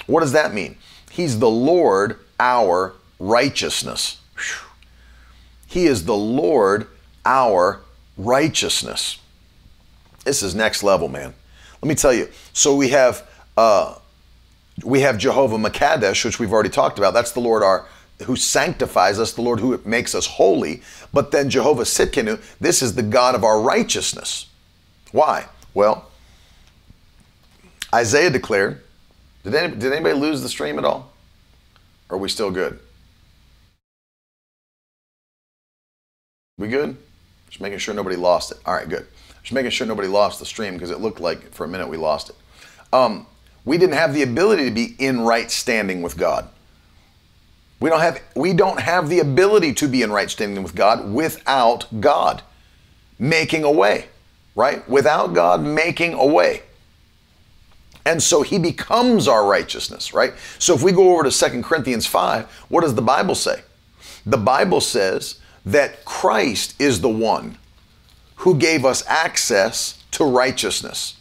What 0.08 0.22
does 0.22 0.32
that 0.32 0.54
mean? 0.54 0.78
He's 1.12 1.40
the 1.40 1.50
Lord, 1.50 2.20
our 2.40 2.94
righteousness. 3.20 4.22
He 5.68 5.88
is 5.88 6.06
the 6.06 6.16
Lord, 6.16 6.88
our 7.26 7.82
righteousness. 8.18 9.20
This 10.24 10.42
is 10.42 10.56
next 10.56 10.84
level, 10.84 11.10
man. 11.10 11.34
Let 11.82 11.90
me 11.90 11.96
tell 11.96 12.14
you. 12.14 12.30
So 12.54 12.74
we 12.78 12.90
have 12.90 13.30
uh, 13.58 13.96
we 14.82 15.02
have 15.02 15.18
Jehovah 15.18 15.58
Makadesh, 15.58 16.24
which 16.24 16.40
we've 16.40 16.54
already 16.54 16.70
talked 16.70 16.98
about. 16.98 17.14
That's 17.14 17.34
the 17.34 17.42
Lord 17.42 17.62
our 17.62 17.88
who 18.24 18.38
sanctifies 18.38 19.20
us, 19.20 19.34
the 19.34 19.42
Lord 19.42 19.60
who 19.60 19.78
makes 19.84 20.16
us 20.16 20.26
holy. 20.26 20.82
But 21.12 21.32
then 21.32 21.50
Jehovah 21.50 21.84
Tsidkenu, 21.84 22.42
this 22.62 22.82
is 22.82 22.96
the 22.96 23.04
God 23.04 23.36
of 23.36 23.44
our 23.44 23.60
righteousness. 23.60 24.48
Why? 25.12 25.48
Well, 25.74 26.10
Isaiah 27.96 28.30
declared, 28.30 28.82
did, 29.44 29.56
any, 29.56 29.74
did 29.74 29.94
anybody 29.94 30.16
lose 30.16 30.42
the 30.42 30.50
stream 30.50 30.78
at 30.78 30.84
all? 30.84 31.14
Or 32.10 32.18
are 32.18 32.20
we 32.20 32.28
still 32.28 32.52
good? 32.52 32.78
We 36.58 36.68
good? 36.68 36.98
Just 37.50 37.62
making 37.62 37.80
sure 37.80 37.94
nobody 37.94 38.18
lost 38.18 38.52
it. 38.52 38.58
All 38.66 38.74
right, 38.74 38.88
good. 38.88 39.08
Just 39.44 39.54
making 39.54 39.72
sure 39.72 39.88
nobody 39.88 40.10
lost 40.10 40.40
the 40.40 40.46
stream 40.46 40.74
because 40.74 40.92
it 40.92 41.00
looked 41.00 41.22
like 41.22 41.54
for 41.54 41.64
a 41.64 41.70
minute 41.70 41.88
we 41.88 41.96
lost 41.96 42.32
it. 42.32 42.36
Um, 42.92 43.28
we 43.64 43.78
didn't 43.78 43.96
have 43.96 44.14
the 44.14 44.24
ability 44.24 44.66
to 44.66 44.72
be 44.72 44.96
in 45.00 45.22
right 45.22 45.50
standing 45.50 46.02
with 46.02 46.18
God. 46.18 46.50
We 47.80 47.90
don't 47.90 48.02
have 48.02 48.22
we 48.36 48.54
don't 48.54 48.80
have 48.80 49.08
the 49.10 49.20
ability 49.20 49.74
to 49.76 49.88
be 49.88 50.02
in 50.02 50.12
right 50.12 50.30
standing 50.30 50.64
with 50.64 50.76
God 50.76 51.14
without 51.14 51.88
God 52.02 52.42
making 53.20 53.64
a 53.64 53.72
way, 53.72 54.08
right? 54.56 54.88
Without 54.90 55.34
God 55.34 55.62
making 55.62 56.14
a 56.14 56.26
way. 56.26 56.64
And 58.06 58.22
so 58.22 58.44
he 58.44 58.60
becomes 58.60 59.28
our 59.28 59.46
righteousness, 59.46 60.14
right? 60.14 60.34
So 60.60 60.76
if 60.76 60.84
we 60.84 60.92
go 60.92 61.14
over 61.14 61.24
to 61.24 61.32
Second 61.32 61.64
Corinthians 61.64 62.06
5, 62.06 62.46
what 62.70 62.82
does 62.82 62.94
the 62.94 63.02
Bible 63.02 63.36
say? 63.36 63.62
The 64.26 64.38
Bible 64.38 64.80
says 64.80 65.40
that 65.66 66.06
Christ 66.06 66.80
is 66.80 67.02
the 67.02 67.10
one 67.10 67.58
who 68.38 68.56
gave 68.58 68.86
us 68.86 69.04
access 69.08 70.04
to 70.12 70.24
righteousness, 70.24 71.16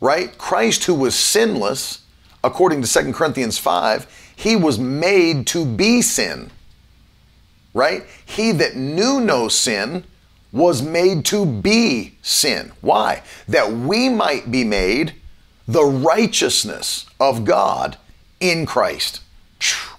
right? 0.00 0.36
Christ, 0.38 0.84
who 0.84 0.94
was 0.94 1.14
sinless, 1.14 2.02
according 2.42 2.80
to 2.80 2.88
Second 2.88 3.14
Corinthians 3.14 3.58
5, 3.58 4.32
he 4.34 4.56
was 4.56 4.78
made 4.78 5.46
to 5.48 5.64
be 5.64 6.02
sin, 6.02 6.50
right? 7.74 8.04
He 8.24 8.50
that 8.52 8.74
knew 8.74 9.20
no 9.20 9.46
sin 9.46 10.04
was 10.50 10.82
made 10.82 11.24
to 11.26 11.46
be 11.46 12.16
sin. 12.22 12.72
Why? 12.80 13.22
That 13.46 13.72
we 13.72 14.08
might 14.08 14.50
be 14.50 14.64
made 14.64 15.14
the 15.66 15.84
righteousness 15.84 17.06
of 17.20 17.40
mm. 17.40 17.44
God 17.44 17.96
in 18.40 18.66
Christ. 18.66 19.20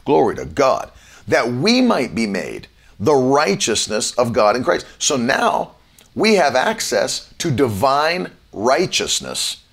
Glory 0.05 0.36
to 0.36 0.45
God. 0.45 0.91
That 1.28 1.47
we 1.47 1.82
might 1.82 2.14
be 2.14 2.28
made 2.28 2.68
the 2.99 3.16
righteousness 3.16 4.14
of 4.14 4.34
God 4.34 4.55
in 4.55 4.64
Christ. 4.64 4.86
So 4.99 5.18
now 5.18 5.72
we 6.16 6.36
have 6.36 6.55
access 6.55 7.34
to 7.39 7.51
divine 7.51 8.32
righteousness 8.51 9.64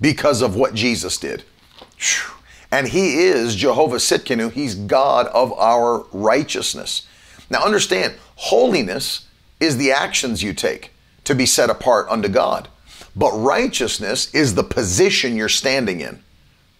because 0.00 0.42
of 0.42 0.56
what 0.56 0.74
Jesus 0.74 1.16
did. 1.18 1.44
And 2.70 2.88
he 2.88 3.24
is 3.24 3.54
Jehovah 3.54 3.96
Tsidkenu. 3.96 4.50
He's 4.50 4.74
God 4.74 5.26
of 5.28 5.52
our 5.52 6.06
righteousness. 6.12 7.06
Now 7.50 7.62
understand, 7.62 8.14
holiness 8.36 9.26
is 9.60 9.76
the 9.76 9.92
actions 9.92 10.42
you 10.42 10.54
take 10.54 10.92
to 11.24 11.34
be 11.34 11.46
set 11.46 11.70
apart 11.70 12.08
unto 12.08 12.28
God. 12.28 12.68
But 13.14 13.32
righteousness 13.32 14.34
is 14.34 14.54
the 14.54 14.64
position 14.64 15.36
you're 15.36 15.48
standing 15.48 16.00
in, 16.00 16.22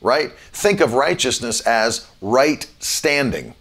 right? 0.01 0.33
Think 0.53 0.80
of 0.80 0.95
righteousness 0.95 1.61
as 1.62 2.09
right 2.20 2.68
standing. 2.78 3.55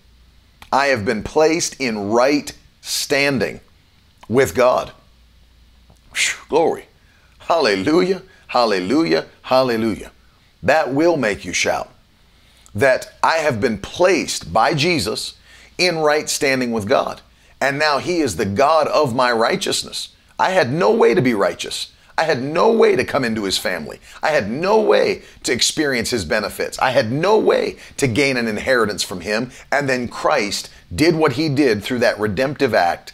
I 0.72 0.88
have 0.88 1.03
been 1.03 1.24
placed 1.24 1.80
in 1.82 2.11
right 2.11 2.53
standing 2.82 3.59
with 4.30 4.55
God. 4.55 4.91
Whew, 6.15 6.45
glory. 6.47 6.86
Hallelujah, 7.39 8.22
hallelujah, 8.47 9.26
hallelujah. 9.41 10.11
That 10.63 10.93
will 10.93 11.17
make 11.17 11.43
you 11.43 11.51
shout. 11.51 11.89
That 12.74 13.13
I 13.22 13.38
have 13.38 13.59
been 13.59 13.78
placed 13.80 14.53
by 14.53 14.74
Jesus 14.74 15.34
in 15.78 15.97
right 15.97 16.30
standing 16.30 16.72
with 16.72 16.88
God. 16.88 17.22
And 17.59 17.78
now 17.78 17.97
He 17.97 18.22
is 18.22 18.38
the 18.38 18.45
God 18.45 18.88
of 18.88 19.13
my 19.13 19.32
righteousness. 19.32 20.15
I 20.39 20.51
had 20.51 20.72
no 20.72 20.91
way 20.91 21.13
to 21.13 21.22
be 21.22 21.34
righteous. 21.34 21.91
I 22.18 22.24
had 22.24 22.41
no 22.41 22.72
way 22.72 22.95
to 22.95 23.03
come 23.03 23.24
into 23.24 23.43
his 23.43 23.57
family. 23.57 23.99
I 24.22 24.30
had 24.30 24.49
no 24.49 24.80
way 24.80 25.24
to 25.43 25.53
experience 25.53 26.09
his 26.09 26.26
benefits. 26.26 26.78
I 26.80 26.91
had 26.91 27.12
no 27.12 27.38
way 27.38 27.78
to 27.97 28.07
gain 28.07 28.38
an 28.38 28.47
inheritance 28.47 29.03
from 29.03 29.22
him. 29.22 29.51
And 29.72 29.88
then 29.88 30.07
Christ 30.07 30.70
did 30.93 31.16
what 31.16 31.34
he 31.34 31.49
did 31.49 31.84
through 31.84 31.99
that 31.99 32.20
redemptive 32.20 32.74
act 32.74 33.14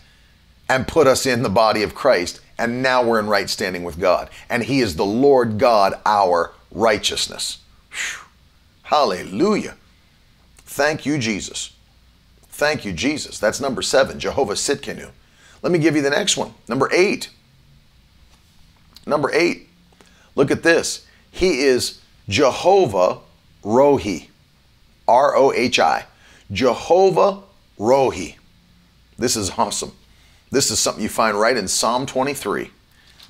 and 0.69 0.87
put 0.87 1.07
us 1.07 1.25
in 1.25 1.43
the 1.43 1.49
body 1.49 1.83
of 1.83 1.95
Christ. 1.95 2.41
And 2.57 2.81
now 2.81 3.03
we're 3.03 3.19
in 3.19 3.27
right 3.27 3.49
standing 3.49 3.83
with 3.83 3.99
God. 3.99 4.29
And 4.49 4.63
he 4.63 4.81
is 4.81 4.95
the 4.95 5.05
Lord 5.05 5.57
God, 5.57 5.99
our 6.05 6.53
righteousness. 6.71 7.59
Whew. 7.91 8.25
Hallelujah. 8.83 9.75
Thank 10.59 11.05
you, 11.05 11.17
Jesus. 11.17 11.73
Thank 12.49 12.85
you, 12.85 12.93
Jesus. 12.93 13.37
That's 13.37 13.59
number 13.59 13.81
seven, 13.81 14.19
Jehovah 14.19 14.53
Tsidkenu. 14.53 15.11
Let 15.61 15.71
me 15.71 15.79
give 15.79 15.95
you 15.95 16.01
the 16.01 16.09
next 16.09 16.37
one. 16.37 16.53
Number 16.67 16.89
eight, 16.91 17.29
Number 19.07 19.31
eight, 19.33 19.69
look 20.35 20.51
at 20.51 20.63
this. 20.63 21.05
He 21.31 21.61
is 21.61 22.01
Jehovah 22.27 23.19
Rohi. 23.63 24.27
R 25.07 25.35
O 25.35 25.53
H 25.53 25.79
I. 25.79 26.05
Jehovah 26.51 27.41
Rohi. 27.79 28.35
This 29.17 29.35
is 29.35 29.51
awesome. 29.57 29.93
This 30.51 30.69
is 30.71 30.79
something 30.79 31.03
you 31.03 31.09
find 31.09 31.39
right 31.39 31.57
in 31.57 31.67
Psalm 31.67 32.05
23. 32.05 32.71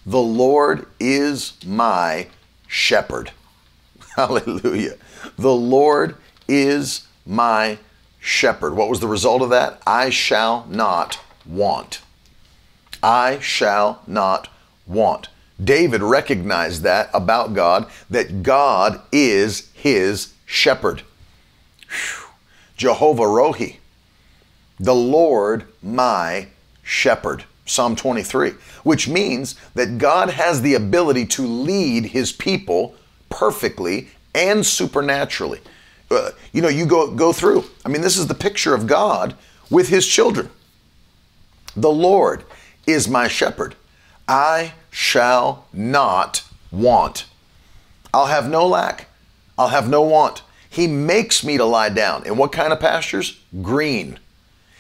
The 0.06 0.20
Lord 0.20 0.88
is 1.00 1.54
my 1.66 2.28
shepherd. 2.68 3.32
Hallelujah. 4.16 4.96
The 5.38 5.54
Lord 5.54 6.16
is 6.48 7.08
my 7.26 7.78
shepherd. 8.20 8.76
What 8.76 8.90
was 8.90 9.00
the 9.00 9.08
result 9.08 9.42
of 9.42 9.50
that? 9.50 9.82
I 9.86 10.10
shall 10.10 10.66
not 10.70 11.20
want. 11.46 12.02
I 13.04 13.40
shall 13.40 14.02
not 14.08 14.50
want. 14.86 15.30
David 15.64 16.02
recognized 16.02 16.84
that 16.84 17.10
about 17.14 17.54
God, 17.54 17.88
that 18.10 18.44
God 18.44 19.02
is 19.12 19.72
his 19.74 20.34
shepherd. 20.46 21.02
Whew. 21.90 22.28
Jehovah 22.76 23.24
Rohi, 23.24 23.78
the 24.80 24.94
Lord 24.96 25.66
my 25.82 26.48
shepherd. 26.84 27.44
Psalm 27.66 27.98
23, 27.98 28.52
which 28.84 29.10
means 29.10 29.56
that 29.74 29.98
God 29.98 30.30
has 30.30 30.62
the 30.62 30.76
ability 30.76 31.26
to 31.26 31.46
lead 31.46 32.06
his 32.06 32.32
people 32.32 32.96
perfectly 33.30 34.08
and 34.34 34.66
supernaturally. 34.66 35.60
Uh, 36.10 36.32
you 36.54 36.62
know, 36.62 36.70
you 36.70 36.86
go, 36.86 37.12
go 37.14 37.34
through. 37.34 37.66
I 37.86 37.90
mean, 37.90 38.02
this 38.02 38.18
is 38.18 38.28
the 38.28 38.34
picture 38.34 38.74
of 38.74 38.88
God 38.88 39.36
with 39.70 39.90
his 39.90 40.08
children. 40.08 40.50
The 41.76 41.92
Lord 41.92 42.46
is 42.86 43.10
my 43.10 43.28
shepherd. 43.28 43.76
I 44.28 44.74
shall 44.90 45.66
not 45.72 46.44
want. 46.72 47.26
I'll 48.14 48.28
have 48.28 48.50
no 48.50 48.66
lack. 48.68 49.08
I'll 49.58 49.70
have 49.70 49.90
no 49.90 50.02
want. 50.02 50.44
He 50.70 50.88
makes 50.88 51.44
me 51.44 51.58
to 51.58 51.66
lie 51.66 51.90
down. 51.90 52.26
In 52.26 52.38
what 52.38 52.52
kind 52.52 52.74
of 52.74 52.80
pastures? 52.80 53.40
Green. 53.62 54.20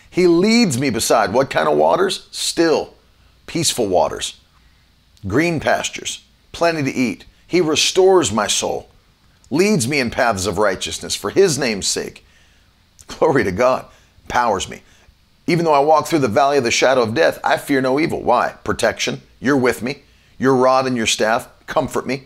He 0.10 0.28
leads 0.28 0.80
me 0.80 0.90
beside 0.90 1.34
what 1.34 1.50
kind 1.50 1.68
of 1.70 1.78
waters? 1.78 2.28
Still, 2.32 2.94
peaceful 3.46 3.88
waters. 3.88 4.40
Green 5.28 5.60
pastures, 5.60 6.24
plenty 6.52 6.84
to 6.84 6.92
eat. 6.92 7.26
He 7.46 7.62
restores 7.62 8.32
my 8.32 8.48
soul, 8.48 8.90
leads 9.50 9.88
me 9.88 10.00
in 10.00 10.12
paths 10.12 10.46
of 10.46 10.58
righteousness 10.58 11.16
for 11.16 11.30
his 11.30 11.58
name's 11.58 11.88
sake. 11.88 12.26
Glory 13.08 13.44
to 13.44 13.52
God, 13.52 13.86
powers 14.28 14.68
me. 14.70 14.82
Even 15.48 15.66
though 15.66 15.74
I 15.74 15.80
walk 15.80 16.08
through 16.08 16.20
the 16.20 16.28
valley 16.28 16.58
of 16.58 16.64
the 16.64 16.72
shadow 16.72 17.02
of 17.02 17.14
death, 17.14 17.40
I 17.44 17.58
fear 17.58 17.80
no 17.80 18.00
evil. 18.00 18.22
Why? 18.22 18.56
Protection. 18.64 19.22
You're 19.40 19.58
with 19.58 19.82
me. 19.82 20.04
Your 20.38 20.56
rod 20.56 20.88
and 20.88 20.96
your 20.96 21.08
staff 21.08 21.50
comfort 21.66 22.06
me. 22.06 22.26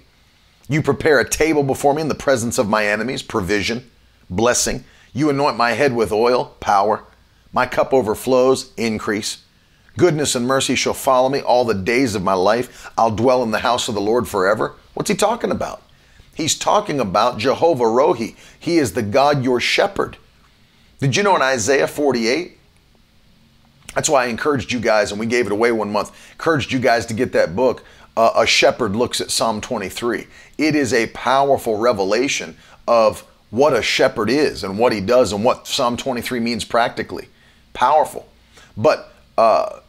You 0.67 0.81
prepare 0.81 1.19
a 1.19 1.29
table 1.29 1.63
before 1.63 1.93
me 1.93 2.01
in 2.01 2.07
the 2.07 2.15
presence 2.15 2.57
of 2.57 2.69
my 2.69 2.85
enemies, 2.85 3.23
provision, 3.23 3.89
blessing. 4.29 4.85
You 5.13 5.29
anoint 5.29 5.57
my 5.57 5.71
head 5.71 5.93
with 5.93 6.11
oil, 6.11 6.55
power. 6.59 7.03
My 7.51 7.65
cup 7.65 7.93
overflows, 7.93 8.71
increase. 8.77 9.43
Goodness 9.97 10.35
and 10.35 10.47
mercy 10.47 10.75
shall 10.75 10.93
follow 10.93 11.27
me 11.27 11.41
all 11.41 11.65
the 11.65 11.73
days 11.73 12.15
of 12.15 12.23
my 12.23 12.33
life. 12.33 12.89
I'll 12.97 13.11
dwell 13.11 13.43
in 13.43 13.51
the 13.51 13.59
house 13.59 13.89
of 13.89 13.95
the 13.95 14.01
Lord 14.01 14.27
forever. 14.27 14.75
What's 14.93 15.09
he 15.09 15.15
talking 15.15 15.51
about? 15.51 15.81
He's 16.33 16.57
talking 16.57 16.99
about 16.99 17.37
Jehovah 17.37 17.83
Rohi. 17.83 18.35
He 18.57 18.77
is 18.77 18.93
the 18.93 19.01
God, 19.01 19.43
your 19.43 19.59
shepherd. 19.59 20.17
Did 20.99 21.17
you 21.17 21.23
know 21.23 21.35
in 21.35 21.41
Isaiah 21.41 21.87
48, 21.87 22.57
that's 23.93 24.09
why 24.09 24.25
I 24.25 24.27
encouraged 24.27 24.71
you 24.71 24.79
guys, 24.79 25.11
and 25.11 25.19
we 25.19 25.25
gave 25.25 25.45
it 25.45 25.51
away 25.51 25.71
one 25.71 25.91
month, 25.91 26.11
encouraged 26.33 26.71
you 26.71 26.79
guys 26.79 27.05
to 27.07 27.13
get 27.13 27.33
that 27.33 27.55
book, 27.55 27.83
uh, 28.15 28.31
A 28.35 28.47
Shepherd 28.47 28.95
Looks 28.95 29.21
at 29.21 29.31
Psalm 29.31 29.61
23. 29.61 30.27
It 30.57 30.75
is 30.75 30.93
a 30.93 31.07
powerful 31.07 31.77
revelation 31.77 32.57
of 32.87 33.21
what 33.49 33.73
a 33.73 33.81
shepherd 33.81 34.29
is 34.29 34.63
and 34.63 34.79
what 34.79 34.93
he 34.93 35.01
does 35.01 35.33
and 35.33 35.43
what 35.43 35.67
Psalm 35.67 35.97
23 35.97 36.39
means 36.39 36.63
practically. 36.63 37.27
Powerful. 37.73 38.27
But 38.77 39.13
uh, 39.37 39.79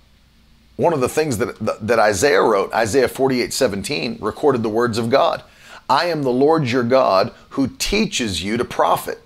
one 0.77 0.93
of 0.93 1.01
the 1.01 1.09
things 1.09 1.39
that, 1.39 1.59
that 1.87 1.99
Isaiah 1.99 2.43
wrote, 2.43 2.73
Isaiah 2.73 3.09
48 3.09 3.53
17, 3.53 4.19
recorded 4.21 4.63
the 4.63 4.69
words 4.69 4.99
of 4.99 5.11
God 5.11 5.43
I 5.89 6.07
am 6.07 6.23
the 6.23 6.31
Lord 6.31 6.69
your 6.69 6.83
God 6.83 7.33
who 7.51 7.69
teaches 7.69 8.43
you 8.43 8.57
to 8.57 8.65
profit 8.65 9.21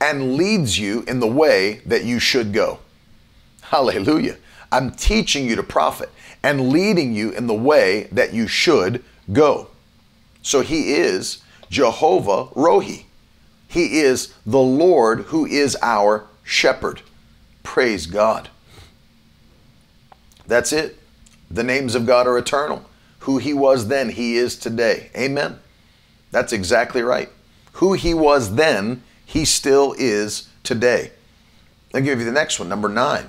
and 0.00 0.34
leads 0.36 0.78
you 0.78 1.04
in 1.06 1.20
the 1.20 1.26
way 1.26 1.80
that 1.86 2.04
you 2.04 2.18
should 2.18 2.52
go. 2.52 2.78
Hallelujah. 3.70 4.38
I'm 4.72 4.90
teaching 4.92 5.44
you 5.44 5.56
to 5.56 5.62
profit 5.62 6.10
and 6.42 6.70
leading 6.70 7.14
you 7.14 7.30
in 7.30 7.46
the 7.46 7.54
way 7.54 8.08
that 8.12 8.32
you 8.32 8.46
should 8.46 9.04
go. 9.30 9.68
So 10.40 10.62
he 10.62 10.94
is 10.94 11.42
Jehovah 11.68 12.46
Rohi. 12.54 13.04
He 13.68 14.00
is 14.00 14.32
the 14.46 14.58
Lord 14.58 15.20
who 15.26 15.44
is 15.44 15.76
our 15.82 16.26
shepherd. 16.42 17.02
Praise 17.62 18.06
God. 18.06 18.48
That's 20.46 20.72
it. 20.72 20.98
The 21.50 21.62
names 21.62 21.94
of 21.94 22.06
God 22.06 22.26
are 22.26 22.38
eternal. 22.38 22.86
Who 23.20 23.36
he 23.36 23.52
was 23.52 23.88
then, 23.88 24.08
he 24.08 24.36
is 24.36 24.56
today. 24.56 25.10
Amen. 25.14 25.58
That's 26.30 26.54
exactly 26.54 27.02
right. 27.02 27.28
Who 27.72 27.92
he 27.92 28.14
was 28.14 28.54
then, 28.54 29.02
he 29.26 29.44
still 29.44 29.94
is 29.98 30.48
today. 30.62 31.12
I'll 31.94 32.00
give 32.00 32.18
you 32.18 32.24
the 32.24 32.32
next 32.32 32.58
one, 32.58 32.70
number 32.70 32.88
nine. 32.88 33.28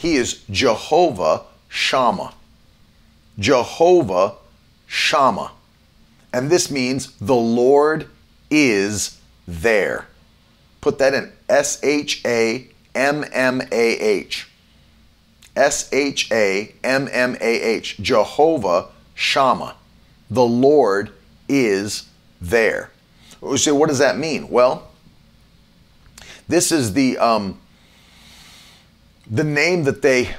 He 0.00 0.16
is 0.16 0.42
Jehovah 0.50 1.42
Shammah. 1.68 2.32
Jehovah 3.38 4.36
Shammah. 4.86 5.52
And 6.32 6.48
this 6.48 6.70
means 6.70 7.14
the 7.18 7.34
Lord 7.34 8.08
is 8.50 9.18
there. 9.46 10.06
Put 10.80 10.96
that 11.00 11.12
in 11.12 11.30
S 11.50 11.84
H 11.84 12.22
A 12.24 12.66
M 12.94 13.26
M 13.30 13.60
A 13.60 13.98
H. 13.98 14.48
S 15.54 15.92
H 15.92 16.32
A 16.32 16.74
M 16.82 17.06
M 17.12 17.36
A 17.38 17.60
H. 17.60 17.98
Jehovah 17.98 18.86
Shammah. 19.14 19.76
The 20.30 20.46
Lord 20.46 21.10
is 21.46 22.08
there. 22.40 22.90
So, 23.56 23.74
what 23.74 23.90
does 23.90 23.98
that 23.98 24.16
mean? 24.16 24.48
Well, 24.48 24.88
this 26.48 26.72
is 26.72 26.94
the 26.94 27.18
um, 27.18 27.59
the 29.30 29.44
name 29.44 29.84
that 29.84 30.02
they 30.02 30.34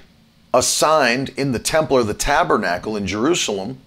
assigned 0.53 1.29
in 1.29 1.53
the 1.53 1.59
temple 1.59 1.97
or 1.97 2.03
the 2.03 2.13
tabernacle 2.13 2.97
in 2.97 3.07
Jerusalem, 3.07 3.79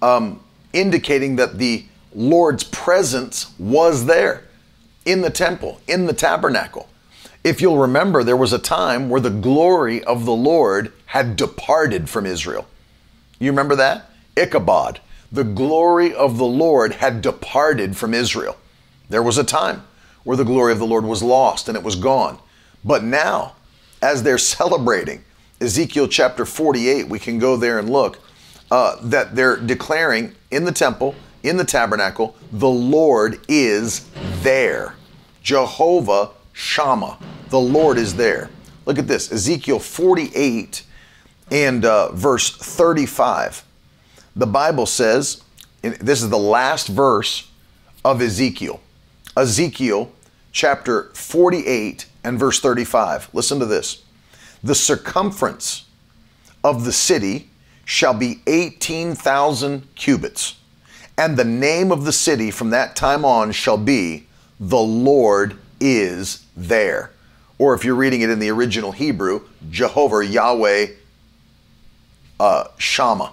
um, 0.00 0.40
indicating 0.72 1.36
that 1.36 1.58
the 1.58 1.84
Lord's 2.14 2.64
presence 2.64 3.52
was 3.58 4.06
there 4.06 4.44
in 5.04 5.20
the 5.20 5.30
temple, 5.30 5.80
in 5.86 6.06
the 6.06 6.14
tabernacle. 6.14 6.88
If 7.44 7.60
you'll 7.60 7.78
remember, 7.78 8.24
there 8.24 8.36
was 8.36 8.52
a 8.52 8.58
time 8.58 9.08
where 9.08 9.20
the 9.20 9.30
glory 9.30 10.02
of 10.02 10.24
the 10.24 10.32
Lord 10.34 10.92
had 11.06 11.36
departed 11.36 12.08
from 12.08 12.26
Israel. 12.26 12.66
You 13.38 13.50
remember 13.50 13.76
that? 13.76 14.10
Ichabod. 14.36 15.00
The 15.30 15.44
glory 15.44 16.14
of 16.14 16.38
the 16.38 16.46
Lord 16.46 16.94
had 16.94 17.20
departed 17.20 17.96
from 17.96 18.14
Israel. 18.14 18.56
There 19.08 19.22
was 19.22 19.38
a 19.38 19.44
time 19.44 19.84
where 20.24 20.36
the 20.36 20.44
glory 20.44 20.72
of 20.72 20.78
the 20.78 20.86
Lord 20.86 21.04
was 21.04 21.22
lost 21.22 21.68
and 21.68 21.76
it 21.76 21.84
was 21.84 21.94
gone. 21.94 22.38
But 22.84 23.04
now, 23.04 23.54
as 24.06 24.22
they're 24.22 24.38
celebrating, 24.38 25.24
Ezekiel 25.60 26.06
chapter 26.06 26.44
48, 26.44 27.08
we 27.08 27.18
can 27.18 27.40
go 27.40 27.56
there 27.56 27.80
and 27.80 27.90
look, 27.90 28.20
uh, 28.70 28.96
that 29.02 29.34
they're 29.34 29.56
declaring 29.56 30.32
in 30.52 30.64
the 30.64 30.70
temple, 30.70 31.16
in 31.42 31.56
the 31.56 31.64
tabernacle, 31.64 32.36
the 32.52 32.68
Lord 32.68 33.40
is 33.48 34.08
there. 34.42 34.94
Jehovah 35.42 36.30
Shammah, 36.52 37.18
the 37.48 37.58
Lord 37.58 37.98
is 37.98 38.14
there. 38.14 38.48
Look 38.84 39.00
at 39.00 39.08
this 39.08 39.32
Ezekiel 39.32 39.80
48 39.80 40.84
and 41.50 41.84
uh, 41.84 42.12
verse 42.12 42.50
35. 42.50 43.64
The 44.36 44.46
Bible 44.46 44.86
says, 44.86 45.42
this 45.82 46.22
is 46.22 46.30
the 46.30 46.38
last 46.38 46.86
verse 46.86 47.50
of 48.04 48.22
Ezekiel. 48.22 48.80
Ezekiel 49.36 50.12
chapter 50.52 51.10
48 51.14 52.06
and 52.26 52.40
verse 52.40 52.58
35. 52.58 53.30
Listen 53.32 53.60
to 53.60 53.66
this. 53.66 54.02
The 54.62 54.74
circumference 54.74 55.86
of 56.64 56.84
the 56.84 56.92
city 56.92 57.48
shall 57.84 58.14
be 58.14 58.42
18,000 58.48 59.94
cubits, 59.94 60.56
and 61.16 61.36
the 61.36 61.44
name 61.44 61.92
of 61.92 62.04
the 62.04 62.12
city 62.12 62.50
from 62.50 62.70
that 62.70 62.96
time 62.96 63.24
on 63.24 63.52
shall 63.52 63.78
be 63.78 64.26
the 64.58 64.76
Lord 64.76 65.56
is 65.80 66.44
there. 66.56 67.12
Or 67.58 67.74
if 67.74 67.84
you're 67.84 67.94
reading 67.94 68.22
it 68.22 68.28
in 68.28 68.40
the 68.40 68.50
original 68.50 68.90
Hebrew, 68.90 69.42
Jehovah 69.70 70.26
Yahweh 70.26 70.88
uh, 72.40 72.64
Shammah. 72.76 73.32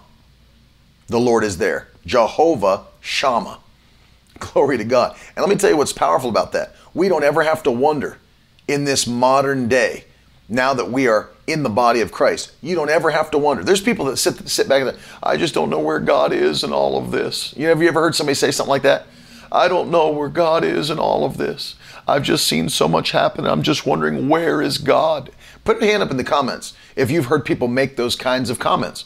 The 1.08 1.20
Lord 1.20 1.44
is 1.44 1.58
there. 1.58 1.88
Jehovah 2.06 2.84
Shammah. 3.02 3.60
Glory 4.39 4.78
to 4.78 4.84
God. 4.84 5.18
And 5.36 5.44
let 5.44 5.50
me 5.50 5.56
tell 5.56 5.72
you 5.72 5.78
what's 5.78 5.94
powerful 5.94 6.30
about 6.30 6.52
that. 6.52 6.76
We 6.94 7.10
don't 7.10 7.24
ever 7.24 7.41
have 7.41 7.64
to 7.64 7.72
wonder 7.72 8.20
in 8.68 8.84
this 8.86 9.07
modern 9.07 9.68
day, 9.68 10.05
now 10.49 10.74
that 10.74 10.91
we 10.91 11.07
are 11.07 11.30
in 11.47 11.64
the 11.64 11.70
body 11.70 12.01
of 12.01 12.11
Christ, 12.11 12.53
you 12.61 12.76
don't 12.76 12.89
ever 12.89 13.09
have 13.09 13.32
to 13.32 13.38
wonder. 13.38 13.64
There's 13.64 13.82
people 13.82 14.05
that 14.05 14.18
sit, 14.18 14.47
sit 14.47 14.70
back 14.70 14.82
and 14.82 14.95
say, 14.95 15.03
I 15.22 15.38
just 15.38 15.53
don't 15.53 15.70
know 15.70 15.80
where 15.80 15.99
God 15.99 16.32
is 16.32 16.64
in 16.64 16.72
all 16.72 16.97
of 16.97 17.11
this. 17.11 17.53
You 17.57 17.64
know, 17.64 17.70
have 17.70 17.82
you 17.82 17.88
ever 17.88 18.01
heard 18.01 18.16
somebody 18.16 18.36
say 18.36 18.51
something 18.51 18.70
like 18.70 18.84
that? 18.84 19.07
I 19.51 19.68
don't 19.68 19.91
know 19.91 20.09
where 20.09 20.30
God 20.30 20.64
is 20.64 20.89
in 20.89 20.99
all 20.99 21.26
of 21.26 21.38
this. 21.38 21.76
I've 22.07 22.24
just 22.24 22.47
seen 22.47 22.70
so 22.70 22.88
much 22.88 23.11
happen. 23.11 23.45
I'm 23.45 23.61
just 23.61 23.86
wondering, 23.86 24.28
where 24.28 24.61
is 24.61 24.78
God? 24.78 25.32
Put 25.64 25.82
a 25.82 25.86
hand 25.86 26.03
up 26.03 26.11
in 26.11 26.18
the 26.18 26.24
comments 26.24 26.74
if 26.95 27.11
you've 27.11 27.28
heard 27.28 27.45
people 27.45 27.68
make 27.68 27.95
those 27.95 28.16
kinds 28.16 28.49
of 28.49 28.59
comments. 28.59 29.05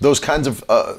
Those 0.00 0.20
kinds 0.20 0.46
of, 0.46 0.64
uh, 0.68 0.96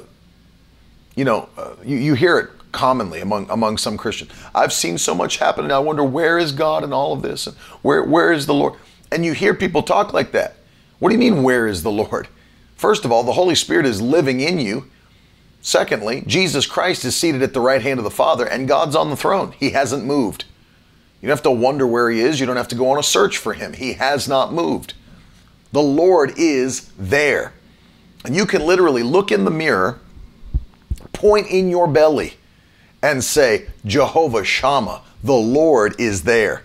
you 1.16 1.26
know, 1.26 1.50
uh, 1.58 1.76
you, 1.84 1.98
you 1.98 2.14
hear 2.16 2.40
it 2.40 2.50
commonly 2.76 3.22
among 3.22 3.50
among 3.50 3.78
some 3.78 3.98
Christians. 3.98 4.32
I've 4.54 4.74
seen 4.74 4.98
so 4.98 5.16
much 5.16 5.38
happen, 5.38 5.64
and 5.64 5.74
I 5.74 5.80
wonder 5.80 6.04
where 6.04 6.38
is 6.38 6.52
God 6.52 6.84
in 6.84 6.94
all 6.94 7.14
of 7.14 7.22
this, 7.24 7.48
and 7.48 7.56
where 7.82 8.04
where 8.04 8.32
is 8.32 8.46
the 8.46 8.54
Lord? 8.54 8.74
And 9.12 9.26
you 9.26 9.34
hear 9.34 9.54
people 9.54 9.82
talk 9.82 10.14
like 10.14 10.32
that. 10.34 10.58
What 11.00 11.10
do 11.10 11.16
you 11.16 11.20
mean, 11.20 11.42
where 11.44 11.68
is 11.68 11.84
the 11.84 11.92
Lord? 11.92 12.28
First 12.76 13.06
of 13.06 13.12
all, 13.12 13.24
the 13.24 13.34
Holy 13.34 13.56
Spirit 13.56 13.86
is 13.86 14.02
living 14.02 14.42
in 14.42 14.60
you. 14.60 14.90
Secondly, 15.62 16.24
Jesus 16.28 16.68
Christ 16.68 17.06
is 17.06 17.16
seated 17.16 17.42
at 17.42 17.54
the 17.54 17.62
right 17.62 17.82
hand 17.82 18.00
of 18.00 18.04
the 18.04 18.12
Father, 18.12 18.46
and 18.46 18.68
God's 18.68 18.96
on 18.96 19.10
the 19.10 19.16
throne. 19.16 19.54
He 19.58 19.72
hasn't 19.72 20.06
moved. 20.06 20.46
You 21.22 21.28
don't 21.28 21.38
have 21.38 21.44
to 21.44 21.52
wonder 21.52 21.88
where 21.88 22.10
He 22.10 22.20
is. 22.20 22.40
You 22.40 22.46
don't 22.46 22.58
have 22.58 22.68
to 22.68 22.76
go 22.76 22.92
on 22.92 23.00
a 23.00 23.04
search 23.04 23.38
for 23.38 23.54
Him. 23.54 23.74
He 23.74 23.94
has 23.94 24.28
not 24.28 24.54
moved. 24.54 24.94
The 25.72 25.82
Lord 25.82 26.34
is 26.38 26.92
there. 26.98 27.54
And 28.24 28.36
you 28.36 28.46
can 28.46 28.66
literally 28.66 29.04
look 29.04 29.32
in 29.32 29.46
the 29.46 29.52
mirror, 29.52 30.00
point 31.14 31.48
in 31.48 31.70
your 31.70 31.88
belly, 31.88 32.36
and 33.06 33.24
say, 33.24 33.68
Jehovah 33.86 34.44
Shammah, 34.44 35.04
the 35.24 35.34
Lord 35.34 35.94
is 36.02 36.24
there. 36.24 36.64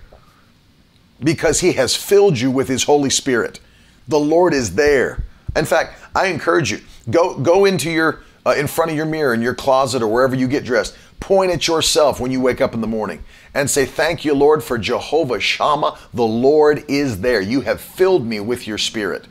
Because 1.22 1.61
he 1.61 1.72
has 1.72 1.95
filled 1.95 2.38
you 2.38 2.51
with 2.51 2.66
his 2.66 2.84
Holy 2.84 3.11
Spirit. 3.11 3.61
The 4.09 4.18
Lord 4.18 4.55
is 4.55 4.74
there. 4.74 5.22
In 5.55 5.66
fact, 5.66 5.99
I 6.14 6.28
encourage 6.28 6.72
you, 6.72 6.80
go, 7.11 7.38
go 7.38 7.66
into 7.66 7.91
your, 7.91 8.22
uh, 8.47 8.55
in 8.57 8.68
front 8.68 8.91
of 8.91 8.97
your 8.97 9.05
mirror 9.05 9.34
in 9.34 9.43
your 9.43 9.55
closet 9.55 10.01
or 10.01 10.09
wherever 10.09 10.34
you 10.34 10.49
get 10.49 10.64
dressed. 10.64 10.97
Point 11.20 11.51
at 11.51 11.68
yourself 11.68 12.20
when 12.20 12.30
you 12.30 12.41
wake 12.41 12.62
up 12.62 12.72
in 12.72 12.80
the 12.80 12.86
morning 12.86 13.22
and 13.53 13.68
say, 13.68 13.84
Thank 13.84 14.24
you, 14.24 14.32
Lord, 14.32 14.64
for 14.64 14.78
Jehovah 14.78 15.41
Shammah. 15.41 15.99
The 16.14 16.22
Lord 16.24 16.84
is 16.88 17.20
there. 17.20 17.43
You 17.43 17.61
have 17.61 17.82
filled 17.82 18.26
me 18.26 18.41
with 18.41 18.66
your 18.66 18.78
spirit. 18.78 19.26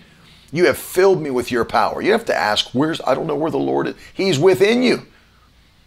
You 0.51 0.68
have 0.68 0.78
filled 0.78 1.24
me 1.24 1.32
with 1.32 1.51
your 1.51 1.66
power. 1.66 2.03
You 2.03 2.12
have 2.12 2.26
to 2.26 2.36
ask, 2.36 2.70
Where's, 2.74 3.01
I 3.01 3.16
don't 3.16 3.26
know 3.26 3.36
where 3.36 3.49
the 3.49 3.57
Lord 3.57 3.88
is. 3.88 3.95
He's 4.14 4.38
within 4.38 4.84
you. 4.84 5.07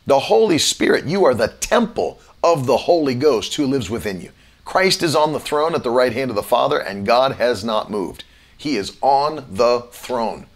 The 0.06 0.18
Holy 0.18 0.58
Spirit, 0.58 1.04
you 1.04 1.24
are 1.24 1.34
the 1.34 1.48
temple 1.48 2.20
of 2.42 2.66
the 2.66 2.76
Holy 2.76 3.14
Ghost 3.14 3.54
who 3.54 3.66
lives 3.66 3.88
within 3.88 4.20
you. 4.20 4.30
Christ 4.64 5.02
is 5.02 5.14
on 5.14 5.32
the 5.32 5.40
throne 5.40 5.74
at 5.74 5.82
the 5.82 5.90
right 5.90 6.12
hand 6.12 6.30
of 6.30 6.36
the 6.36 6.42
Father, 6.42 6.78
and 6.78 7.06
God 7.06 7.32
has 7.32 7.64
not 7.64 7.90
moved. 7.90 8.24
He 8.56 8.76
is 8.76 8.96
on 9.00 9.46
the 9.50 9.86
throne. 9.90 10.46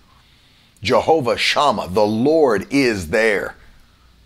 Jehovah 0.82 1.36
Shammah, 1.36 1.88
the 1.88 2.06
Lord 2.06 2.66
is 2.70 3.08
there. 3.08 3.56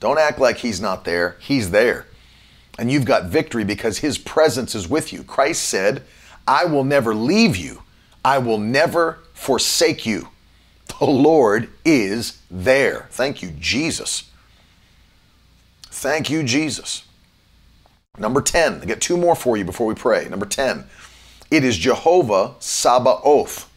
Don't 0.00 0.18
act 0.18 0.38
like 0.38 0.58
He's 0.58 0.80
not 0.80 1.04
there. 1.04 1.36
He's 1.40 1.70
there. 1.70 2.06
And 2.78 2.90
you've 2.90 3.04
got 3.04 3.26
victory 3.26 3.64
because 3.64 3.98
His 3.98 4.18
presence 4.18 4.74
is 4.74 4.88
with 4.88 5.12
you. 5.12 5.22
Christ 5.22 5.62
said, 5.62 6.02
I 6.46 6.64
will 6.64 6.84
never 6.84 7.14
leave 7.14 7.56
you, 7.56 7.82
I 8.24 8.38
will 8.38 8.58
never 8.58 9.20
forsake 9.32 10.04
you. 10.06 10.28
The 10.98 11.06
Lord 11.06 11.70
is 11.84 12.40
there. 12.50 13.06
Thank 13.10 13.42
you, 13.42 13.52
Jesus. 13.58 14.29
Thank 16.00 16.30
you, 16.30 16.42
Jesus. 16.42 17.02
Number 18.16 18.40
10, 18.40 18.80
I 18.80 18.84
get 18.86 19.02
two 19.02 19.18
more 19.18 19.36
for 19.36 19.58
you 19.58 19.66
before 19.66 19.86
we 19.86 19.94
pray. 19.94 20.26
Number 20.30 20.46
10, 20.46 20.86
it 21.50 21.62
is 21.62 21.76
Jehovah 21.76 22.54
Sabaoth. 22.58 23.68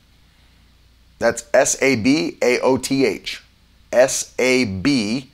That's 1.20 1.44
S 1.54 1.76
A 1.82 1.98
B 1.98 2.38
A 2.42 2.62
O 2.62 2.78
T 2.78 3.06
H. 3.06 3.44
S 3.92 4.34
A 4.40 4.64
B 4.64 5.32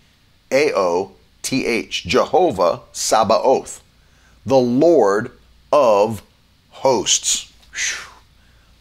A 0.52 0.74
O 0.76 1.12
T 1.44 1.68
H. 1.68 2.06
Jehovah 2.06 2.82
Sabaoth. 2.92 3.84
The 4.44 4.58
Lord 4.58 5.32
of 5.72 6.24
hosts. 6.72 7.54
Whew. 7.72 8.10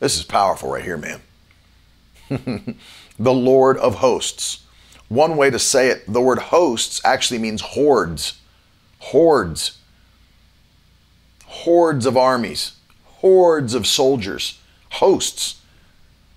This 0.00 0.16
is 0.16 0.24
powerful 0.24 0.70
right 0.70 0.82
here, 0.82 0.96
man. 0.96 1.20
the 3.18 3.34
Lord 3.34 3.76
of 3.76 3.96
hosts. 3.96 4.64
One 5.08 5.36
way 5.36 5.50
to 5.50 5.58
say 5.58 5.88
it, 5.88 6.04
the 6.06 6.20
word 6.20 6.38
hosts 6.38 7.00
actually 7.04 7.38
means 7.38 7.60
hordes. 7.60 8.38
Hordes. 8.98 9.78
Hordes 11.46 12.06
of 12.06 12.16
armies, 12.16 12.72
hordes 13.04 13.74
of 13.74 13.86
soldiers, 13.86 14.60
hosts. 14.90 15.60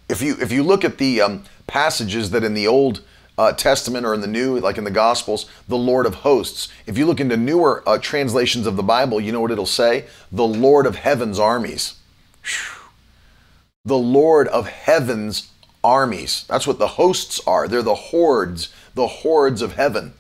If 0.07 0.21
you 0.21 0.35
if 0.39 0.51
you 0.51 0.63
look 0.63 0.85
at 0.85 0.97
the 0.97 1.21
um, 1.21 1.43
passages 1.67 2.31
that 2.31 2.43
in 2.43 2.53
the 2.53 2.67
Old 2.67 3.01
uh, 3.37 3.51
Testament 3.53 4.05
or 4.05 4.13
in 4.13 4.21
the 4.21 4.27
New, 4.27 4.59
like 4.59 4.77
in 4.77 4.83
the 4.83 4.91
Gospels, 4.91 5.47
the 5.67 5.77
Lord 5.77 6.05
of 6.05 6.15
hosts. 6.15 6.69
If 6.85 6.97
you 6.97 7.05
look 7.05 7.19
into 7.19 7.37
newer 7.37 7.83
uh, 7.87 7.97
translations 7.97 8.67
of 8.67 8.75
the 8.75 8.83
Bible, 8.83 9.19
you 9.19 9.31
know 9.31 9.41
what 9.41 9.51
it'll 9.51 9.65
say? 9.65 10.05
The 10.31 10.45
Lord 10.47 10.85
of 10.85 10.95
heaven's 10.95 11.39
armies. 11.39 11.95
Whew. 12.43 12.89
The 13.83 13.97
Lord 13.97 14.47
of 14.49 14.67
heaven's 14.67 15.50
armies. 15.83 16.45
That's 16.47 16.67
what 16.67 16.79
the 16.79 16.87
hosts 16.87 17.39
are. 17.45 17.67
They're 17.67 17.81
the 17.81 17.95
hordes, 17.95 18.73
the 18.93 19.07
hordes 19.07 19.61
of 19.61 19.73
heaven. 19.73 20.13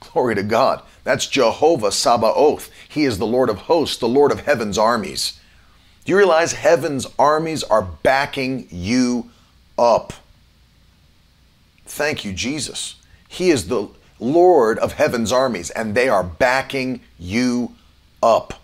Glory 0.00 0.34
to 0.34 0.42
God. 0.42 0.82
That's 1.04 1.26
Jehovah 1.26 1.90
Sabaoth. 1.90 2.70
He 2.88 3.04
is 3.04 3.18
the 3.18 3.26
Lord 3.26 3.50
of 3.50 3.58
hosts, 3.58 3.96
the 3.96 4.08
Lord 4.08 4.30
of 4.30 4.40
heaven's 4.40 4.78
armies. 4.78 5.40
Do 6.04 6.12
you 6.12 6.18
realize 6.18 6.52
heaven's 6.52 7.06
armies 7.18 7.62
are 7.64 7.82
backing 7.82 8.68
you 8.70 9.30
up? 9.78 10.12
Thank 11.84 12.24
you, 12.24 12.32
Jesus. 12.32 12.96
He 13.28 13.50
is 13.50 13.68
the 13.68 13.88
Lord 14.20 14.78
of 14.78 14.92
heaven's 14.94 15.32
armies, 15.32 15.70
and 15.70 15.94
they 15.94 16.08
are 16.08 16.24
backing 16.24 17.00
you 17.18 17.74
up. 18.22 18.54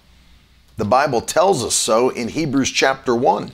The 0.76 0.84
Bible 0.84 1.20
tells 1.20 1.64
us 1.64 1.74
so 1.74 2.08
in 2.08 2.28
Hebrews 2.28 2.70
chapter 2.70 3.14
1. 3.14 3.52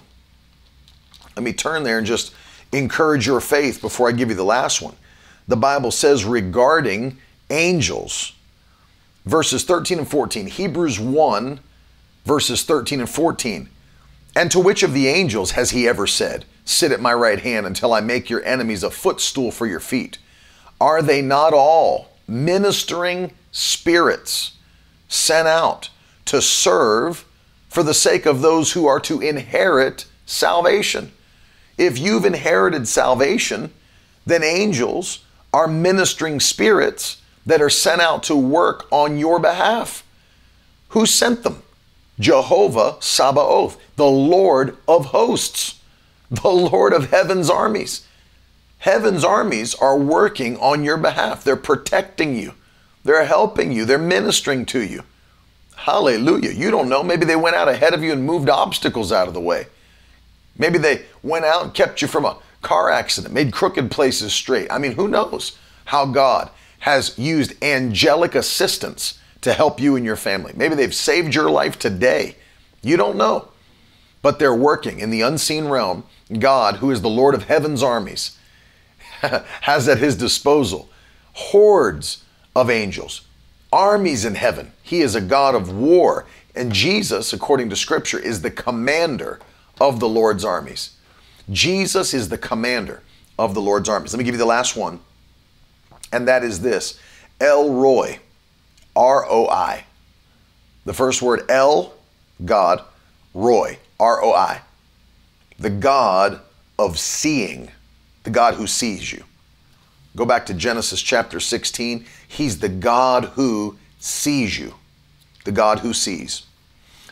Let 1.37 1.43
me 1.43 1.53
turn 1.53 1.83
there 1.83 1.99
and 1.99 2.07
just 2.07 2.35
encourage 2.73 3.27
your 3.27 3.41
faith 3.41 3.81
before 3.81 4.09
I 4.09 4.13
give 4.13 4.29
you 4.29 4.35
the 4.35 4.45
last 4.45 4.81
one. 4.81 4.97
The 5.49 5.57
Bible 5.57 5.91
says 5.91 6.25
regarding 6.25 7.19
angels, 7.51 8.33
verses 9.27 9.65
13 9.65 9.99
and 9.99 10.09
14, 10.09 10.47
Hebrews 10.47 11.01
1, 11.01 11.61
verses 12.25 12.63
13 12.63 13.01
and 13.01 13.11
14. 13.11 13.69
And 14.37 14.51
to 14.51 14.61
which 14.61 14.83
of 14.83 14.95
the 14.95 15.09
angels 15.09 15.53
has 15.53 15.71
he 15.71 15.89
ever 15.89 16.07
said, 16.07 16.45
Sit 16.65 16.93
at 16.93 17.01
my 17.01 17.13
right 17.13 17.41
hand 17.41 17.67
until 17.67 17.93
I 17.93 18.01
make 18.01 18.31
your 18.31 18.45
enemies 18.45 18.85
a 18.85 18.91
footstool 18.91 19.51
for 19.51 19.67
your 19.67 19.81
feet? 19.81 20.19
Are 20.81 21.03
they 21.03 21.21
not 21.21 21.53
all 21.53 22.13
ministering 22.29 23.33
spirits 23.51 24.53
sent 25.09 25.49
out 25.49 25.91
to 26.27 26.41
serve 26.41 27.25
for 27.69 27.83
the 27.83 27.95
sake 27.95 28.25
of 28.25 28.41
those 28.41 28.73
who 28.73 28.87
are 28.87 29.01
to 29.01 29.21
inherit 29.21 30.07
salvation? 30.27 31.11
If 31.81 31.99
you've 31.99 32.27
inherited 32.27 32.87
salvation, 32.87 33.73
then 34.27 34.43
angels 34.43 35.25
are 35.51 35.67
ministering 35.67 36.39
spirits 36.39 37.23
that 37.47 37.63
are 37.63 37.71
sent 37.71 38.03
out 38.03 38.23
to 38.25 38.37
work 38.37 38.87
on 38.93 39.17
your 39.17 39.41
behalf. 39.41 40.05
Who 40.89 41.07
sent 41.07 41.43
them? 41.43 41.63
Jehovah 42.19 42.97
Sabaoth, 43.01 43.81
the 43.97 44.05
Lord 44.05 44.77
of 44.87 45.07
hosts, 45.07 45.81
the 46.31 46.51
Lord 46.51 46.93
of 46.93 47.11
heaven's 47.13 47.49
armies. 47.49 48.07
Heaven's 48.81 49.25
armies 49.25 49.75
are 49.75 49.97
working 49.97 50.59
on 50.59 50.85
your 50.85 50.99
behalf. 50.99 51.43
They're 51.43 51.57
protecting 51.57 52.37
you, 52.37 52.53
they're 53.05 53.25
helping 53.25 53.73
you, 53.73 53.87
they're 53.87 53.97
ministering 53.97 54.67
to 54.67 54.83
you. 54.83 55.05
Hallelujah. 55.77 56.51
You 56.51 56.71
don't 56.71 56.91
know. 56.91 57.03
Maybe 57.03 57.25
they 57.25 57.37
went 57.37 57.57
out 57.57 57.71
ahead 57.71 57.95
of 57.95 58.03
you 58.03 58.13
and 58.13 58.23
moved 58.23 58.51
obstacles 58.51 59.13
out 59.13 59.29
of 59.29 59.33
the 59.33 59.41
way. 59.41 59.67
Maybe 60.61 60.77
they 60.77 61.07
went 61.23 61.47
out 61.47 61.65
and 61.65 61.75
kept 61.75 62.03
you 62.03 62.07
from 62.07 62.27
a 62.27 62.37
car 62.61 62.91
accident, 62.91 63.33
made 63.33 63.51
crooked 63.51 63.91
places 63.91 64.35
straight. 64.35 64.71
I 64.71 64.77
mean, 64.77 64.93
who 64.93 65.09
knows 65.09 65.57
how 65.87 66.05
God 66.05 66.51
has 66.81 67.19
used 67.19 67.55
angelic 67.65 68.35
assistance 68.35 69.19
to 69.41 69.55
help 69.55 69.81
you 69.81 69.97
and 69.97 70.05
your 70.05 70.17
family. 70.17 70.53
Maybe 70.55 70.75
they've 70.75 70.95
saved 70.95 71.35
your 71.35 71.51
life 71.51 71.79
today. 71.79 72.37
You 72.83 72.99
don't 72.99 73.17
know. 73.17 73.49
But 74.21 74.39
they're 74.39 74.55
working 74.55 75.01
in 75.01 75.09
the 75.09 75.23
unseen 75.23 75.69
realm. 75.69 76.05
God, 76.39 76.77
who 76.77 76.91
is 76.91 77.01
the 77.01 77.09
Lord 77.09 77.35
of 77.35 77.45
heaven's 77.45 77.83
armies, 77.83 78.39
has 79.63 79.89
at 79.89 79.97
his 79.97 80.15
disposal 80.15 80.91
hordes 81.33 82.23
of 82.55 82.69
angels, 82.69 83.23
armies 83.73 84.27
in 84.27 84.35
heaven. 84.35 84.73
He 84.83 85.01
is 85.01 85.15
a 85.15 85.23
God 85.23 85.55
of 85.55 85.73
war. 85.73 86.27
And 86.55 86.71
Jesus, 86.71 87.33
according 87.33 87.71
to 87.71 87.77
Scripture, 87.77 88.19
is 88.19 88.43
the 88.43 88.51
commander 88.51 89.41
of 89.81 89.99
the 89.99 90.09
Lord's 90.09 90.45
armies. 90.45 90.91
Jesus 91.51 92.15
is 92.15 92.29
the 92.29 92.39
commander 92.39 93.03
of 93.39 93.55
the 93.55 93.61
Lord's 93.61 93.89
armies. 93.89 94.13
Let 94.13 94.19
me 94.19 94.25
give 94.25 94.35
you 94.35 94.39
the 94.39 94.45
last 94.45 94.77
one, 94.77 95.01
and 96.13 96.29
that 96.29 96.45
is 96.45 96.61
this 96.61 97.01
El 97.41 97.73
Roi, 97.73 98.21
R 98.95 99.27
O 99.29 99.49
I. 99.49 99.85
The 100.85 100.95
first 100.95 101.23
word 101.23 101.43
El, 101.49 101.95
God, 102.45 102.83
Roi, 103.35 103.79
R 103.99 104.23
O 104.23 104.33
I. 104.33 104.61
The 105.59 105.71
God 105.71 106.41
of 106.79 106.99
seeing, 106.99 107.71
the 108.25 108.31
God 108.31 108.55
who 108.55 108.67
sees 108.67 109.13
you. 109.13 109.25
Go 110.17 110.25
back 110.25 110.47
to 110.47 110.55
Genesis 110.55 111.01
chapter 111.01 111.39
16. 111.39 112.05
He's 112.27 112.59
the 112.59 112.69
God 112.69 113.27
who 113.27 113.77
sees 113.99 114.59
you, 114.59 114.75
the 115.45 115.53
God 115.53 115.81
who 115.81 115.93
sees. 115.93 116.43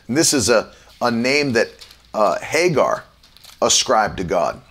And 0.07 0.17
this 0.17 0.33
is 0.33 0.49
a, 0.49 0.73
a 1.01 1.09
name 1.09 1.53
that 1.53 1.78
uh, 2.13 2.39
Hagar 2.39 3.03
ascribed 3.61 4.17
to 4.17 4.23
God. 4.23 4.61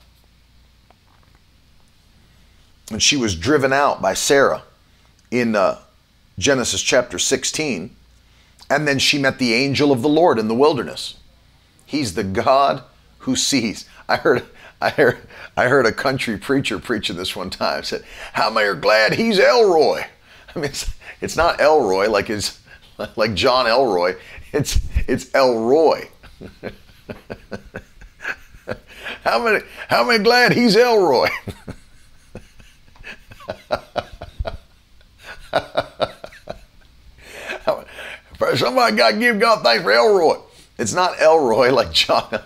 And 2.90 3.02
she 3.02 3.16
was 3.16 3.34
driven 3.34 3.72
out 3.72 4.00
by 4.00 4.14
Sarah 4.14 4.62
in 5.30 5.54
uh, 5.54 5.78
Genesis 6.38 6.82
chapter 6.82 7.18
16. 7.18 7.94
And 8.70 8.88
then 8.88 8.98
she 8.98 9.18
met 9.18 9.38
the 9.38 9.54
angel 9.54 9.92
of 9.92 10.02
the 10.02 10.08
Lord 10.08 10.38
in 10.38 10.48
the 10.48 10.54
wilderness. 10.54 11.16
He's 11.84 12.14
the 12.14 12.24
God 12.24 12.82
who 13.18 13.36
sees. 13.36 13.86
I 14.08 14.16
heard 14.16 14.44
I 14.80 14.90
heard 14.90 15.18
I 15.56 15.68
heard 15.68 15.86
a 15.86 15.92
country 15.92 16.36
preacher 16.38 16.78
preaching 16.78 17.16
this 17.16 17.34
one 17.34 17.50
time. 17.50 17.82
Said, 17.82 18.04
"How 18.34 18.50
many 18.50 18.66
are 18.66 18.74
glad 18.74 19.14
he's 19.14 19.38
Elroy?" 19.38 20.04
I 20.54 20.58
mean, 20.58 20.66
it's, 20.66 20.94
it's 21.20 21.36
not 21.36 21.60
Elroy 21.60 22.08
like 22.08 22.30
it's 22.30 22.60
like 23.16 23.34
John 23.34 23.66
Elroy. 23.66 24.16
It's 24.52 24.80
it's 25.06 25.34
El 25.34 25.58
Roi. 25.58 26.08
how 29.24 29.42
many 29.42 29.64
how 29.88 30.04
many 30.04 30.22
glad 30.22 30.52
he's 30.52 30.76
Elroy? 30.76 31.28
Somebody 38.56 38.96
got 38.96 39.10
to 39.12 39.18
give 39.18 39.38
God 39.38 39.62
thanks 39.62 39.82
for 39.82 39.92
Elroy. 39.92 40.38
It's 40.78 40.94
not 40.94 41.20
Elroy 41.20 41.70
like 41.70 41.92
John. 41.92 42.28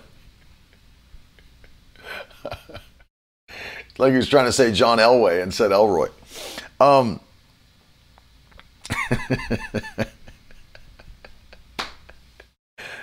like 3.99 4.11
he 4.11 4.17
was 4.17 4.29
trying 4.29 4.47
to 4.47 4.53
say 4.53 4.73
John 4.73 4.99
Elway 4.99 5.43
and 5.43 5.55
said 5.55 5.71
Elroy. 5.71 6.09
Um, 6.81 7.21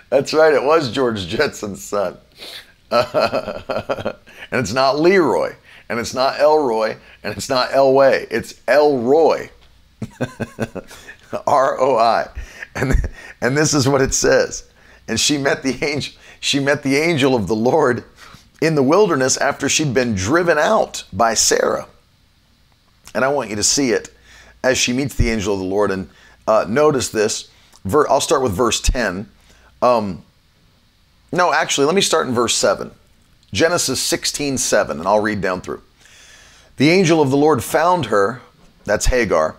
That's 0.09 0.33
right, 0.33 0.53
it 0.53 0.63
was 0.63 0.91
George 0.91 1.27
Jetson's 1.27 1.83
son. 1.83 2.17
and 2.91 4.15
it's 4.51 4.73
not 4.73 4.99
Leroy, 4.99 5.53
and 5.87 5.99
it's 5.99 6.13
not 6.13 6.39
Elroy, 6.39 6.97
and 7.23 7.37
it's 7.37 7.49
not 7.49 7.69
Elway. 7.69 8.27
It's 8.31 8.59
Elroy. 8.67 9.49
R 11.47 11.79
O 11.79 11.97
I. 11.97 12.27
And, 12.75 12.93
and 13.41 13.57
this 13.57 13.73
is 13.73 13.87
what 13.87 14.01
it 14.01 14.13
says. 14.13 14.69
And 15.07 15.19
she 15.19 15.37
met 15.37 15.63
the 15.63 15.83
angel, 15.83 16.13
she 16.39 16.59
met 16.59 16.83
the 16.83 16.97
angel 16.97 17.35
of 17.35 17.47
the 17.47 17.55
Lord 17.55 18.03
in 18.61 18.75
the 18.75 18.83
wilderness 18.83 19.37
after 19.37 19.69
she'd 19.69 19.93
been 19.93 20.15
driven 20.15 20.57
out 20.57 21.03
by 21.13 21.33
Sarah. 21.33 21.87
And 23.13 23.25
I 23.25 23.29
want 23.29 23.49
you 23.49 23.55
to 23.55 23.63
see 23.63 23.91
it 23.91 24.09
as 24.63 24.77
she 24.77 24.93
meets 24.93 25.15
the 25.15 25.29
angel 25.29 25.53
of 25.53 25.59
the 25.59 25.65
Lord. 25.65 25.91
And 25.91 26.09
uh, 26.47 26.65
notice 26.67 27.09
this. 27.09 27.49
Ver- 27.85 28.09
I'll 28.09 28.21
start 28.21 28.41
with 28.41 28.51
verse 28.51 28.81
10. 28.81 29.29
Um, 29.81 30.23
no, 31.31 31.53
actually, 31.53 31.85
let 31.85 31.95
me 31.95 32.01
start 32.01 32.27
in 32.27 32.33
verse 32.33 32.55
7. 32.55 32.91
Genesis 33.51 34.01
16, 34.01 34.57
7, 34.57 34.99
and 34.99 35.07
I'll 35.07 35.19
read 35.19 35.41
down 35.41 35.61
through. 35.61 35.81
The 36.77 36.89
angel 36.89 37.21
of 37.21 37.29
the 37.29 37.37
Lord 37.37 37.63
found 37.63 38.07
her, 38.07 38.41
that's 38.85 39.07
Hagar, 39.07 39.55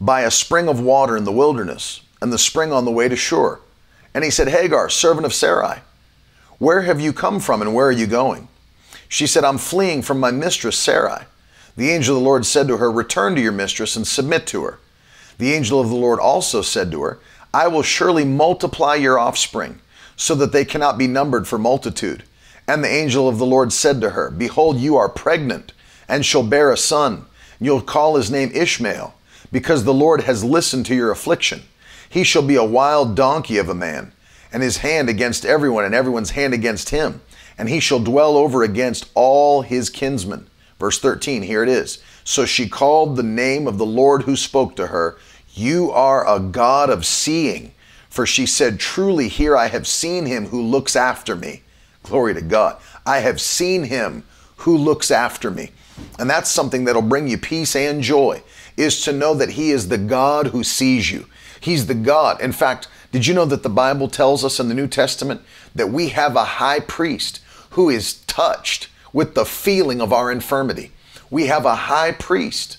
by 0.00 0.22
a 0.22 0.30
spring 0.30 0.68
of 0.68 0.80
water 0.80 1.16
in 1.16 1.24
the 1.24 1.32
wilderness, 1.32 2.00
and 2.20 2.32
the 2.32 2.38
spring 2.38 2.72
on 2.72 2.84
the 2.84 2.90
way 2.90 3.08
to 3.08 3.16
Shur. 3.16 3.60
And 4.14 4.24
he 4.24 4.30
said, 4.30 4.48
Hagar, 4.48 4.88
servant 4.88 5.26
of 5.26 5.34
Sarai, 5.34 5.80
where 6.58 6.82
have 6.82 7.00
you 7.00 7.12
come 7.12 7.40
from 7.40 7.60
and 7.60 7.74
where 7.74 7.86
are 7.86 7.92
you 7.92 8.06
going? 8.06 8.48
She 9.08 9.26
said, 9.26 9.44
I'm 9.44 9.58
fleeing 9.58 10.02
from 10.02 10.18
my 10.20 10.30
mistress 10.30 10.78
Sarai. 10.78 11.24
The 11.76 11.90
angel 11.90 12.16
of 12.16 12.22
the 12.22 12.28
Lord 12.28 12.46
said 12.46 12.68
to 12.68 12.78
her, 12.78 12.90
Return 12.90 13.34
to 13.34 13.40
your 13.40 13.52
mistress 13.52 13.96
and 13.96 14.06
submit 14.06 14.46
to 14.48 14.64
her. 14.64 14.78
The 15.38 15.52
angel 15.52 15.80
of 15.80 15.88
the 15.88 15.96
Lord 15.96 16.20
also 16.20 16.62
said 16.62 16.90
to 16.92 17.02
her, 17.02 17.18
I 17.54 17.68
will 17.68 17.84
surely 17.84 18.24
multiply 18.24 18.96
your 18.96 19.16
offspring, 19.16 19.78
so 20.16 20.34
that 20.34 20.50
they 20.50 20.64
cannot 20.64 20.98
be 20.98 21.06
numbered 21.06 21.46
for 21.46 21.56
multitude. 21.56 22.24
And 22.66 22.82
the 22.82 22.90
angel 22.90 23.28
of 23.28 23.38
the 23.38 23.46
Lord 23.46 23.72
said 23.72 24.00
to 24.00 24.10
her, 24.10 24.28
Behold, 24.28 24.78
you 24.78 24.96
are 24.96 25.08
pregnant, 25.08 25.72
and 26.08 26.26
shall 26.26 26.42
bear 26.42 26.72
a 26.72 26.76
son. 26.76 27.26
You'll 27.60 27.80
call 27.80 28.16
his 28.16 28.28
name 28.28 28.50
Ishmael, 28.52 29.14
because 29.52 29.84
the 29.84 29.94
Lord 29.94 30.22
has 30.22 30.42
listened 30.42 30.84
to 30.86 30.96
your 30.96 31.12
affliction. 31.12 31.62
He 32.10 32.24
shall 32.24 32.42
be 32.42 32.56
a 32.56 32.64
wild 32.64 33.14
donkey 33.14 33.58
of 33.58 33.68
a 33.68 33.74
man, 33.74 34.12
and 34.52 34.60
his 34.60 34.78
hand 34.78 35.08
against 35.08 35.44
everyone, 35.44 35.84
and 35.84 35.94
everyone's 35.94 36.30
hand 36.30 36.54
against 36.54 36.90
him. 36.90 37.20
And 37.56 37.68
he 37.68 37.78
shall 37.78 38.00
dwell 38.00 38.36
over 38.36 38.64
against 38.64 39.08
all 39.14 39.62
his 39.62 39.90
kinsmen. 39.90 40.48
Verse 40.80 40.98
13, 40.98 41.42
here 41.42 41.62
it 41.62 41.68
is. 41.68 42.02
So 42.24 42.46
she 42.46 42.68
called 42.68 43.14
the 43.14 43.22
name 43.22 43.68
of 43.68 43.78
the 43.78 43.86
Lord 43.86 44.22
who 44.22 44.34
spoke 44.34 44.74
to 44.76 44.88
her, 44.88 45.18
You 45.54 45.92
are 45.92 46.28
a 46.28 46.40
God 46.40 46.90
of 46.90 47.06
seeing. 47.06 47.72
For 48.10 48.26
she 48.26 48.46
said, 48.46 48.78
Truly, 48.78 49.28
here 49.28 49.56
I 49.56 49.68
have 49.68 49.86
seen 49.86 50.26
him 50.26 50.46
who 50.46 50.62
looks 50.62 50.94
after 50.94 51.34
me. 51.34 51.62
Glory 52.02 52.34
to 52.34 52.42
God. 52.42 52.76
I 53.06 53.18
have 53.18 53.40
seen 53.40 53.84
him 53.84 54.24
who 54.58 54.76
looks 54.76 55.10
after 55.10 55.50
me. 55.50 55.70
And 56.18 56.28
that's 56.28 56.50
something 56.50 56.84
that'll 56.84 57.02
bring 57.02 57.28
you 57.28 57.38
peace 57.38 57.74
and 57.76 58.02
joy, 58.02 58.42
is 58.76 59.02
to 59.02 59.12
know 59.12 59.34
that 59.34 59.50
he 59.50 59.70
is 59.70 59.88
the 59.88 59.98
God 59.98 60.48
who 60.48 60.64
sees 60.64 61.10
you. 61.10 61.26
He's 61.60 61.86
the 61.86 61.94
God. 61.94 62.40
In 62.40 62.52
fact, 62.52 62.88
did 63.12 63.26
you 63.26 63.34
know 63.34 63.44
that 63.46 63.62
the 63.62 63.68
Bible 63.68 64.08
tells 64.08 64.44
us 64.44 64.58
in 64.58 64.68
the 64.68 64.74
New 64.74 64.88
Testament 64.88 65.40
that 65.74 65.90
we 65.90 66.08
have 66.08 66.36
a 66.36 66.44
high 66.44 66.80
priest 66.80 67.40
who 67.70 67.88
is 67.88 68.14
touched 68.26 68.88
with 69.12 69.34
the 69.34 69.44
feeling 69.44 70.00
of 70.00 70.12
our 70.12 70.30
infirmity? 70.30 70.90
We 71.30 71.46
have 71.46 71.64
a 71.64 71.74
high 71.74 72.12
priest 72.12 72.78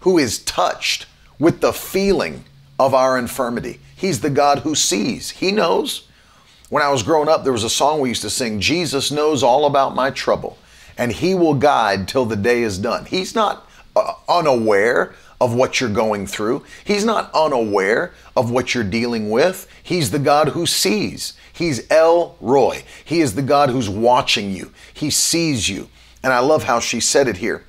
who 0.00 0.18
is 0.18 0.38
touched 0.38 1.06
with 1.40 1.60
the 1.60 1.72
feeling 1.72 2.44
of 2.78 2.94
our 2.94 3.18
infirmity. 3.18 3.80
He's 3.96 4.20
the 4.20 4.30
God 4.30 4.60
who 4.60 4.76
sees, 4.76 5.30
He 5.30 5.50
knows. 5.50 6.06
When 6.68 6.84
I 6.84 6.90
was 6.90 7.02
growing 7.02 7.28
up, 7.28 7.42
there 7.42 7.52
was 7.52 7.64
a 7.64 7.70
song 7.70 8.00
we 8.00 8.10
used 8.10 8.22
to 8.22 8.30
sing 8.30 8.60
Jesus 8.60 9.10
knows 9.10 9.42
all 9.42 9.66
about 9.66 9.96
my 9.96 10.10
trouble, 10.10 10.56
and 10.96 11.10
He 11.10 11.34
will 11.34 11.54
guide 11.54 12.06
till 12.06 12.26
the 12.26 12.36
day 12.36 12.62
is 12.62 12.78
done. 12.78 13.06
He's 13.06 13.34
not 13.34 13.68
uh, 13.96 14.14
unaware 14.28 15.14
of 15.40 15.54
what 15.54 15.80
you're 15.80 15.90
going 15.90 16.26
through, 16.26 16.64
He's 16.84 17.04
not 17.04 17.30
unaware 17.34 18.12
of 18.36 18.50
what 18.50 18.74
you're 18.74 18.84
dealing 18.84 19.30
with. 19.30 19.66
He's 19.82 20.10
the 20.12 20.18
God 20.18 20.50
who 20.50 20.66
sees. 20.66 21.32
He's 21.52 21.90
El 21.90 22.36
Roi. 22.40 22.84
He 23.04 23.20
is 23.20 23.34
the 23.34 23.42
God 23.42 23.70
who's 23.70 23.88
watching 23.88 24.52
you, 24.54 24.72
He 24.94 25.10
sees 25.10 25.68
you. 25.68 25.88
And 26.22 26.32
I 26.32 26.40
love 26.40 26.64
how 26.64 26.80
she 26.80 27.00
said 27.00 27.28
it 27.28 27.38
here 27.38 27.64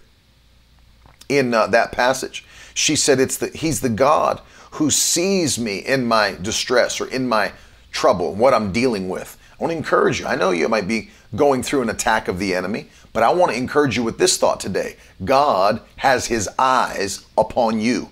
in 1.29 1.53
uh, 1.53 1.67
that 1.67 1.93
passage. 1.93 2.45
She 2.73 2.95
said, 2.95 3.19
"It's 3.19 3.37
the 3.37 3.47
He's 3.47 3.81
the 3.81 3.89
God 3.89 4.41
who 4.71 4.89
sees 4.89 5.59
me 5.59 5.77
in 5.77 6.05
my 6.05 6.35
distress 6.41 7.01
or 7.01 7.07
in 7.07 7.27
my 7.27 7.51
trouble, 7.91 8.33
what 8.35 8.53
I'm 8.53 8.71
dealing 8.71 9.09
with." 9.09 9.37
I 9.59 9.63
want 9.63 9.71
to 9.71 9.77
encourage 9.77 10.19
you. 10.19 10.25
I 10.25 10.35
know 10.35 10.51
you 10.51 10.67
might 10.67 10.87
be 10.87 11.11
going 11.35 11.61
through 11.61 11.83
an 11.83 11.89
attack 11.89 12.27
of 12.27 12.39
the 12.39 12.55
enemy, 12.55 12.89
But 13.13 13.23
I 13.23 13.33
want 13.33 13.51
to 13.51 13.57
encourage 13.57 13.97
you 13.97 14.03
with 14.03 14.17
this 14.17 14.37
thought 14.37 14.59
today 14.59 14.95
God 15.23 15.81
has 15.97 16.27
his 16.27 16.49
eyes 16.57 17.25
upon 17.37 17.79
you. 17.79 18.09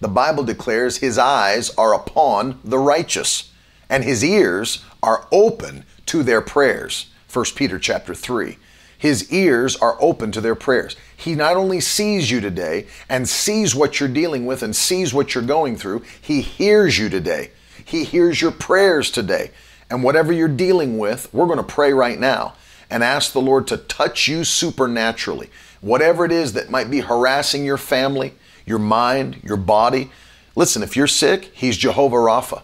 The 0.00 0.08
Bible 0.08 0.44
declares 0.44 0.98
his 0.98 1.18
eyes 1.18 1.70
are 1.76 1.94
upon 1.94 2.60
the 2.62 2.78
righteous, 2.78 3.50
and 3.88 4.04
his 4.04 4.22
ears 4.22 4.84
are 5.02 5.26
open 5.32 5.84
to 6.06 6.22
their 6.22 6.40
prayers. 6.40 7.06
1 7.32 7.44
Peter 7.56 7.78
chapter 7.78 8.14
3. 8.14 8.58
His 8.98 9.30
ears 9.32 9.76
are 9.76 9.96
open 10.00 10.32
to 10.32 10.40
their 10.40 10.54
prayers. 10.54 10.96
He 11.16 11.34
not 11.34 11.56
only 11.56 11.80
sees 11.80 12.30
you 12.30 12.40
today 12.40 12.86
and 13.08 13.28
sees 13.28 13.74
what 13.74 13.98
you're 13.98 14.08
dealing 14.08 14.46
with 14.46 14.62
and 14.62 14.76
sees 14.76 15.14
what 15.14 15.34
you're 15.34 15.44
going 15.44 15.76
through, 15.76 16.02
he 16.20 16.42
hears 16.42 16.98
you 16.98 17.08
today. 17.08 17.50
He 17.84 18.04
hears 18.04 18.40
your 18.40 18.52
prayers 18.52 19.10
today. 19.10 19.50
And 19.90 20.02
whatever 20.02 20.32
you're 20.32 20.48
dealing 20.48 20.98
with, 20.98 21.32
we're 21.32 21.46
going 21.46 21.58
to 21.58 21.62
pray 21.64 21.92
right 21.92 22.18
now 22.18 22.54
and 22.90 23.02
ask 23.02 23.32
the 23.32 23.40
Lord 23.40 23.66
to 23.68 23.76
touch 23.76 24.28
you 24.28 24.44
supernaturally. 24.44 25.50
Whatever 25.80 26.24
it 26.24 26.32
is 26.32 26.52
that 26.52 26.70
might 26.70 26.90
be 26.90 27.00
harassing 27.00 27.64
your 27.64 27.78
family, 27.78 28.34
your 28.64 28.78
mind, 28.78 29.40
your 29.42 29.56
body. 29.56 30.10
Listen, 30.54 30.82
if 30.82 30.96
you're 30.96 31.06
sick, 31.06 31.50
he's 31.54 31.76
Jehovah 31.76 32.16
Rapha. 32.16 32.62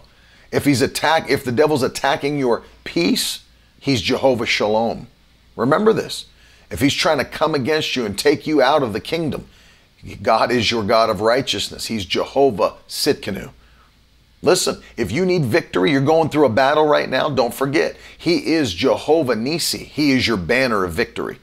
If 0.51 0.65
he's 0.65 0.81
attack 0.81 1.29
if 1.29 1.43
the 1.43 1.51
devil's 1.51 1.83
attacking 1.83 2.37
your 2.37 2.63
peace, 2.83 3.43
he's 3.79 4.01
Jehovah 4.01 4.45
Shalom. 4.45 5.07
Remember 5.55 5.93
this. 5.93 6.25
If 6.73 6.81
he's 6.81 6.95
trying 6.95 7.19
to 7.19 7.25
come 7.25 7.53
against 7.53 7.95
you 7.95 8.03
and 8.03 8.17
take 8.17 8.47
you 8.47 8.59
out 8.59 8.81
of 8.81 8.93
the 8.93 8.99
kingdom, 8.99 9.45
God 10.23 10.51
is 10.51 10.71
your 10.71 10.83
God 10.83 11.11
of 11.11 11.21
righteousness. 11.21 11.85
He's 11.85 12.03
Jehovah 12.03 12.73
Tsidkenu. 12.89 13.51
Listen, 14.41 14.81
if 14.97 15.11
you 15.11 15.23
need 15.23 15.45
victory, 15.45 15.91
you're 15.91 16.01
going 16.01 16.29
through 16.29 16.47
a 16.47 16.49
battle 16.49 16.87
right 16.87 17.07
now, 17.07 17.29
don't 17.29 17.53
forget, 17.53 17.95
He 18.17 18.53
is 18.53 18.73
Jehovah 18.73 19.35
Nissi. 19.35 19.85
He 19.85 20.13
is 20.13 20.27
your 20.27 20.35
banner 20.35 20.83
of 20.83 20.93
victory. 20.93 21.37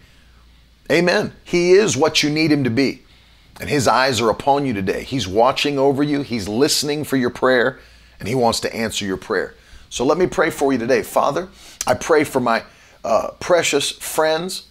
Amen. 0.90 1.32
He 1.44 1.74
is 1.74 1.96
what 1.96 2.24
you 2.24 2.28
need 2.28 2.50
Him 2.50 2.64
to 2.64 2.70
be. 2.70 3.02
And 3.60 3.70
His 3.70 3.86
eyes 3.86 4.20
are 4.20 4.30
upon 4.30 4.66
you 4.66 4.74
today. 4.74 5.04
He's 5.04 5.28
watching 5.28 5.78
over 5.78 6.02
you, 6.02 6.22
He's 6.22 6.48
listening 6.48 7.04
for 7.04 7.16
your 7.16 7.30
prayer, 7.30 7.78
and 8.18 8.28
He 8.28 8.34
wants 8.34 8.58
to 8.60 8.74
answer 8.74 9.04
your 9.04 9.16
prayer. 9.16 9.54
So 9.90 10.04
let 10.04 10.18
me 10.18 10.26
pray 10.26 10.50
for 10.50 10.72
you 10.72 10.78
today. 10.78 11.04
Father, 11.04 11.48
I 11.86 11.94
pray 11.94 12.24
for 12.24 12.40
my 12.40 12.64
uh, 13.04 13.30
precious 13.38 13.92
friends, 13.92 14.64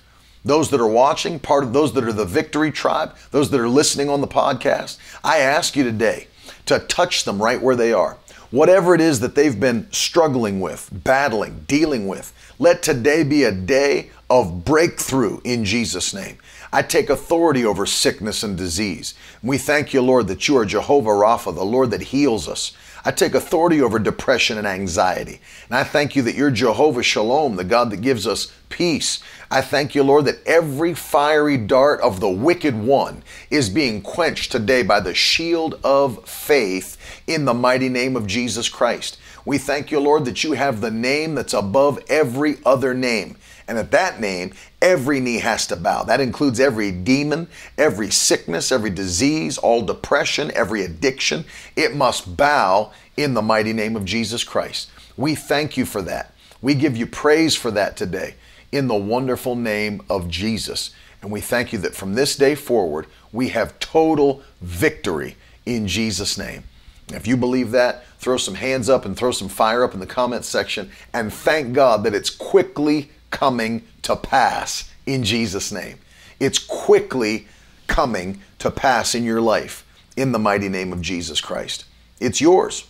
those 0.50 0.72
that 0.72 0.82
are 0.82 0.88
watching, 0.88 1.40
part 1.40 1.64
of 1.64 1.74
those 1.74 1.94
that 1.94 2.04
are 2.04 2.12
the 2.12 2.26
victory 2.26 2.72
tribe, 2.72 3.16
those 3.32 3.52
that 3.52 3.60
are 3.60 3.70
listening 3.70 4.10
on 4.10 4.20
the 4.20 4.28
podcast. 4.28 4.98
I 5.24 5.38
ask 5.38 5.76
you 5.76 5.84
today 5.84 6.28
to 6.66 6.80
touch 6.80 7.24
them 7.24 7.42
right 7.42 7.62
where 7.62 7.76
they 7.76 7.94
are. 7.94 8.18
Whatever 8.50 8.96
it 8.96 9.02
is 9.02 9.20
that 9.20 9.36
they've 9.36 9.60
been 9.60 9.88
struggling 9.92 10.60
with, 10.60 10.90
battling, 10.92 11.66
dealing 11.68 12.08
with, 12.08 12.34
let 12.58 12.82
today 12.82 13.24
be 13.24 13.44
a 13.44 13.52
day 13.52 14.10
of 14.28 14.66
breakthrough 14.66 15.40
in 15.44 15.66
Jesus' 15.66 16.16
name. 16.16 16.40
I 16.74 16.82
take 16.82 17.10
authority 17.10 17.64
over 17.64 17.86
sickness 17.86 18.42
and 18.42 18.58
disease. 18.58 19.14
We 19.44 19.60
thank 19.60 19.94
you, 19.94 20.02
Lord, 20.02 20.28
that 20.28 20.48
you 20.48 20.58
are 20.58 20.66
Jehovah 20.66 21.10
Rapha, 21.10 21.54
the 21.54 21.64
Lord 21.64 21.92
that 21.92 22.02
heals 22.02 22.48
us. 22.48 22.76
I 23.06 23.12
take 23.12 23.34
authority 23.34 23.82
over 23.82 23.98
depression 23.98 24.58
and 24.58 24.68
anxiety. 24.68 25.40
And 25.70 25.78
I 25.78 25.84
thank 25.84 26.16
you 26.16 26.22
that 26.24 26.36
you're 26.36 26.52
Jehovah 26.52 27.02
Shalom, 27.02 27.56
the 27.56 27.64
God 27.64 27.92
that 27.92 28.02
gives 28.02 28.28
us 28.28 28.52
peace. 28.70 29.20
I 29.52 29.62
thank 29.62 29.96
you, 29.96 30.04
Lord, 30.04 30.26
that 30.26 30.46
every 30.46 30.94
fiery 30.94 31.58
dart 31.58 32.02
of 32.02 32.20
the 32.20 32.30
wicked 32.30 32.76
one 32.76 33.24
is 33.50 33.68
being 33.68 34.00
quenched 34.04 34.52
today 34.52 34.84
by 34.84 35.00
the 35.00 35.16
shield 35.16 35.80
of 35.84 36.30
faith 36.30 36.98
in 37.26 37.46
the 37.46 37.54
mighty 37.56 37.90
name 37.90 38.16
of 38.16 38.28
Jesus 38.28 38.70
Christ. 38.70 39.18
We 39.46 39.58
thank 39.58 39.90
you, 39.90 40.00
Lord, 40.00 40.26
that 40.26 40.44
you 40.44 40.52
have 40.52 40.82
the 40.82 40.92
name 40.92 41.34
that's 41.34 41.56
above 41.56 41.98
every 42.10 42.58
other 42.64 42.94
name. 42.94 43.38
And 43.68 43.80
at 43.80 43.90
that 43.90 44.20
name, 44.20 44.54
every 44.84 45.20
knee 45.20 45.40
has 45.40 45.66
to 45.68 45.76
bow. 45.76 46.04
That 46.04 46.22
includes 46.22 46.60
every 46.60 46.92
demon, 46.92 47.48
every 47.76 48.12
sickness, 48.12 48.72
every 48.72 48.92
disease, 48.92 49.58
all 49.58 49.82
depression, 49.82 50.52
every 50.54 50.84
addiction. 50.84 51.44
It 51.76 51.96
must 51.96 52.38
bow 52.38 52.92
in 53.18 53.34
the 53.34 53.42
mighty 53.42 53.74
name 53.74 53.96
of 53.96 54.06
Jesus 54.06 54.44
Christ. 54.44 54.92
We 55.18 55.34
thank 55.34 55.76
you 55.76 55.86
for 55.86 56.04
that. 56.04 56.36
We 56.62 56.76
give 56.76 56.96
you 56.96 57.08
praise 57.08 57.56
for 57.56 57.72
that 57.72 57.98
today 57.98 58.36
in 58.72 58.88
the 58.88 58.96
wonderful 58.96 59.56
name 59.56 60.02
of 60.10 60.30
Jesus. 60.30 60.92
And 61.22 61.32
we 61.32 61.42
thank 61.42 61.74
you 61.74 61.80
that 61.80 61.96
from 61.96 62.14
this 62.14 62.36
day 62.36 62.56
forward, 62.56 63.08
we 63.32 63.50
have 63.50 63.80
total 63.80 64.42
victory 64.62 65.36
in 65.66 65.88
Jesus' 65.88 66.38
name. 66.38 66.64
If 67.10 67.28
you 67.28 67.36
believe 67.38 67.72
that, 67.72 68.06
throw 68.20 68.38
some 68.38 68.56
hands 68.56 68.90
up 68.90 69.06
and 69.06 69.18
throw 69.18 69.32
some 69.32 69.50
fire 69.50 69.84
up 69.84 69.94
in 69.94 70.00
the 70.00 70.06
comments 70.06 70.48
section 70.48 70.92
and 71.14 71.34
thank 71.34 71.74
God 71.74 72.04
that 72.04 72.14
it's 72.14 72.30
quickly 72.30 73.10
coming 73.32 73.84
to 74.04 74.16
pass 74.16 74.92
in 75.06 75.24
Jesus' 75.24 75.72
name. 75.72 75.98
It's 76.40 76.60
quickly 76.60 77.48
coming 77.88 78.42
to 78.60 78.72
pass 78.72 79.16
in 79.16 79.24
your 79.24 79.42
life 79.42 79.86
in 80.16 80.32
the 80.32 80.40
mighty 80.40 80.70
name 80.70 80.94
of 80.94 81.02
Jesus 81.02 81.42
Christ. 81.42 81.86
It's 82.20 82.40
yours. 82.40 82.86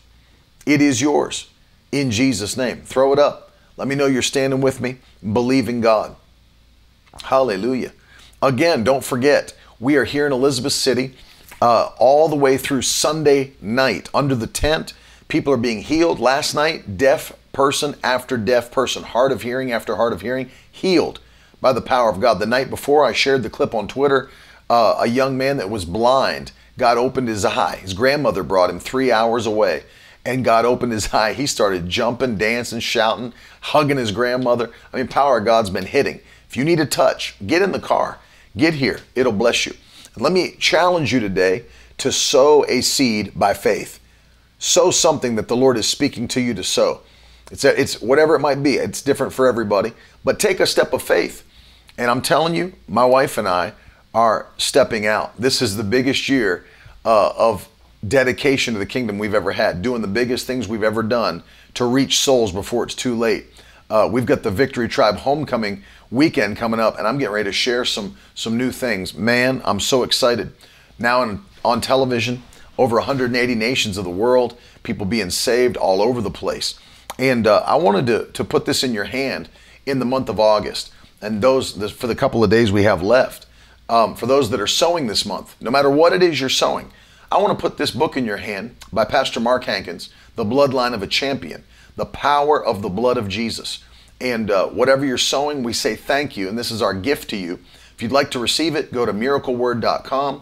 It 0.66 0.82
is 0.82 1.02
yours 1.02 1.50
in 1.92 2.12
Jesus' 2.12 2.58
name. 2.58 2.82
Throw 2.82 3.14
it 3.14 3.20
up. 3.20 3.49
Let 3.80 3.88
me 3.88 3.96
know 3.96 4.08
you're 4.08 4.22
standing 4.22 4.60
with 4.60 4.82
me. 4.82 4.98
Believe 5.24 5.70
in 5.70 5.80
God. 5.80 6.18
Hallelujah. 7.24 7.94
Again, 8.42 8.84
don't 8.84 9.06
forget, 9.06 9.54
we 9.80 9.96
are 9.96 10.04
here 10.04 10.28
in 10.28 10.34
Elizabeth 10.34 10.74
City 10.74 11.16
uh, 11.62 11.92
all 11.98 12.28
the 12.28 12.36
way 12.36 12.58
through 12.58 12.82
Sunday 12.82 13.54
night 13.62 14.10
under 14.14 14.36
the 14.36 14.48
tent. 14.48 14.94
People 15.30 15.54
are 15.54 15.58
being 15.58 15.82
healed. 15.82 16.20
Last 16.20 16.54
night, 16.54 16.98
deaf 16.98 17.32
person 17.54 17.96
after 18.04 18.36
deaf 18.36 18.70
person, 18.70 19.04
hard 19.04 19.32
of 19.32 19.44
hearing 19.44 19.72
after 19.72 19.96
hard 19.96 20.12
of 20.12 20.24
hearing, 20.24 20.52
healed 20.70 21.22
by 21.62 21.72
the 21.72 21.80
power 21.80 22.10
of 22.10 22.20
God. 22.20 22.40
The 22.40 22.46
night 22.46 22.70
before, 22.70 23.06
I 23.06 23.14
shared 23.14 23.44
the 23.44 23.50
clip 23.50 23.74
on 23.74 23.88
Twitter. 23.88 24.30
Uh, 24.70 24.98
a 25.00 25.08
young 25.08 25.38
man 25.38 25.56
that 25.56 25.70
was 25.70 25.86
blind, 25.86 26.52
God 26.78 26.98
opened 26.98 27.30
his 27.30 27.46
eye. 27.46 27.78
His 27.78 27.94
grandmother 27.94 28.44
brought 28.44 28.70
him 28.70 28.80
three 28.82 29.10
hours 29.10 29.46
away, 29.46 29.84
and 30.30 30.46
God 30.46 30.64
opened 30.64 30.92
his 30.92 31.12
eye. 31.14 31.34
He 31.34 31.48
started 31.48 31.90
jumping, 31.90 32.38
dancing, 32.38 32.80
shouting, 32.80 33.34
hugging 33.62 33.98
his 33.98 34.12
grandmother. 34.12 34.72
I 34.94 34.98
mean, 34.98 35.08
power 35.08 35.40
of 35.40 35.46
God's 35.46 35.70
been 35.70 35.86
hitting. 35.86 36.22
If 36.48 36.56
you 36.56 36.64
need 36.64 36.80
a 36.80 36.86
touch, 36.86 37.36
get 37.46 37.62
in 37.62 37.72
the 37.72 37.80
car, 37.80 38.20
get 38.56 38.76
here. 38.76 39.00
It'll 39.16 39.32
bless 39.32 39.66
you. 39.66 39.74
And 40.14 40.24
let 40.24 40.32
me 40.32 40.56
challenge 40.60 41.14
you 41.14 41.20
today 41.20 41.66
to 41.98 42.12
sow 42.12 42.64
a 42.68 42.82
seed 42.82 43.32
by 43.36 43.54
faith. 43.54 44.00
Sow 44.60 44.92
something 44.92 45.36
that 45.36 45.48
the 45.48 45.56
Lord 45.56 45.78
is 45.78 45.88
speaking 45.88 46.28
to 46.30 46.42
you 46.42 46.54
to 46.54 46.64
sow. 46.64 47.02
It's, 47.52 47.64
a, 47.64 47.80
it's 47.80 48.02
whatever 48.02 48.36
it 48.36 48.40
might 48.40 48.62
be. 48.62 48.76
It's 48.76 49.02
different 49.02 49.34
for 49.34 49.48
everybody. 49.48 49.94
But 50.24 50.40
take 50.40 50.60
a 50.60 50.68
step 50.68 50.94
of 50.94 51.02
faith. 51.02 51.46
And 51.98 52.12
I'm 52.12 52.22
telling 52.22 52.56
you, 52.56 52.74
my 52.88 53.06
wife 53.06 53.38
and 53.38 53.48
I 53.48 53.74
are 54.14 54.48
stepping 54.58 55.06
out. 55.06 55.40
This 55.40 55.62
is 55.62 55.76
the 55.76 55.84
biggest 55.84 56.30
year 56.30 56.66
uh, 57.06 57.32
of 57.38 57.69
dedication 58.08 58.74
to 58.74 58.80
the 58.80 58.86
kingdom 58.86 59.18
we've 59.18 59.34
ever 59.34 59.52
had, 59.52 59.82
doing 59.82 60.02
the 60.02 60.08
biggest 60.08 60.48
things 60.48 60.68
we've 60.68 60.84
ever 60.84 61.04
done 61.04 61.44
to 61.74 61.86
reach 61.86 62.20
souls 62.20 62.52
before 62.52 62.84
it's 62.84 62.96
too 62.96 63.16
late. 63.16 63.48
Uh, 63.90 64.08
we've 64.12 64.26
got 64.26 64.44
the 64.44 64.52
Victory 64.52 64.88
Tribe 64.88 65.18
homecoming 65.18 65.84
weekend 66.12 66.58
coming 66.58 66.80
up, 66.80 66.98
and 66.98 67.08
I'm 67.08 67.18
getting 67.18 67.34
ready 67.34 67.50
to 67.50 67.54
share 67.54 67.86
some 67.86 68.18
some 68.36 68.58
new 68.58 68.72
things. 68.72 69.14
Man, 69.14 69.62
I'm 69.66 69.80
so 69.80 70.04
excited. 70.04 70.54
Now 70.98 71.24
in, 71.24 71.42
on 71.66 71.82
television, 71.82 72.44
over 72.78 72.96
180 72.98 73.56
nations 73.56 73.98
of 73.98 74.06
the 74.06 74.10
world, 74.10 74.58
people 74.84 75.06
being 75.06 75.30
saved 75.30 75.76
all 75.76 76.02
over 76.02 76.22
the 76.22 76.32
place. 76.32 76.80
And 77.18 77.46
uh, 77.46 77.64
I 77.66 77.76
wanted 77.76 78.08
to, 78.08 78.32
to 78.32 78.44
put 78.46 78.66
this 78.66 78.84
in 78.84 78.94
your 78.94 79.04
hand 79.04 79.50
in 79.86 80.00
the 80.00 80.06
month 80.06 80.30
of 80.30 80.40
August. 80.40 80.92
And 81.22 81.42
those, 81.42 81.92
for 81.92 82.08
the 82.08 82.16
couple 82.16 82.44
of 82.44 82.50
days 82.50 82.72
we 82.72 82.84
have 82.84 83.02
left, 83.02 83.46
um, 83.90 84.16
for 84.16 84.26
those 84.26 84.50
that 84.52 84.62
are 84.62 84.68
sowing 84.68 85.08
this 85.08 85.26
month, 85.26 85.56
no 85.60 85.70
matter 85.70 85.90
what 85.90 86.14
it 86.14 86.24
is 86.24 86.40
you're 86.40 86.48
sowing, 86.48 86.92
I 87.32 87.38
want 87.38 87.58
to 87.58 87.62
put 87.62 87.78
this 87.78 87.92
book 87.92 88.18
in 88.18 88.26
your 88.26 88.38
hand 88.38 88.76
by 88.92 89.06
Pastor 89.06 89.40
Mark 89.40 89.66
Hankins, 89.66 90.10
The 90.36 90.44
Bloodline 90.44 90.96
of 90.96 91.04
a 91.04 91.08
Champion, 91.08 91.64
The 91.96 92.06
Power 92.06 92.64
of 92.64 92.82
the 92.82 92.90
Blood 92.90 93.18
of 93.18 93.28
Jesus. 93.28 93.84
And 94.20 94.50
uh, 94.50 94.68
whatever 94.68 95.06
you're 95.06 95.20
sowing, 95.20 95.62
we 95.62 95.74
say 95.74 95.96
thank 95.96 96.36
you. 96.36 96.50
And 96.50 96.58
this 96.58 96.72
is 96.72 96.82
our 96.82 96.94
gift 96.94 97.30
to 97.30 97.38
you. 97.38 97.60
If 97.94 98.02
you'd 98.02 98.12
like 98.12 98.32
to 98.32 98.40
receive 98.40 98.76
it, 98.76 98.92
go 98.92 99.06
to 99.06 99.14
miracleword.com 99.14 100.42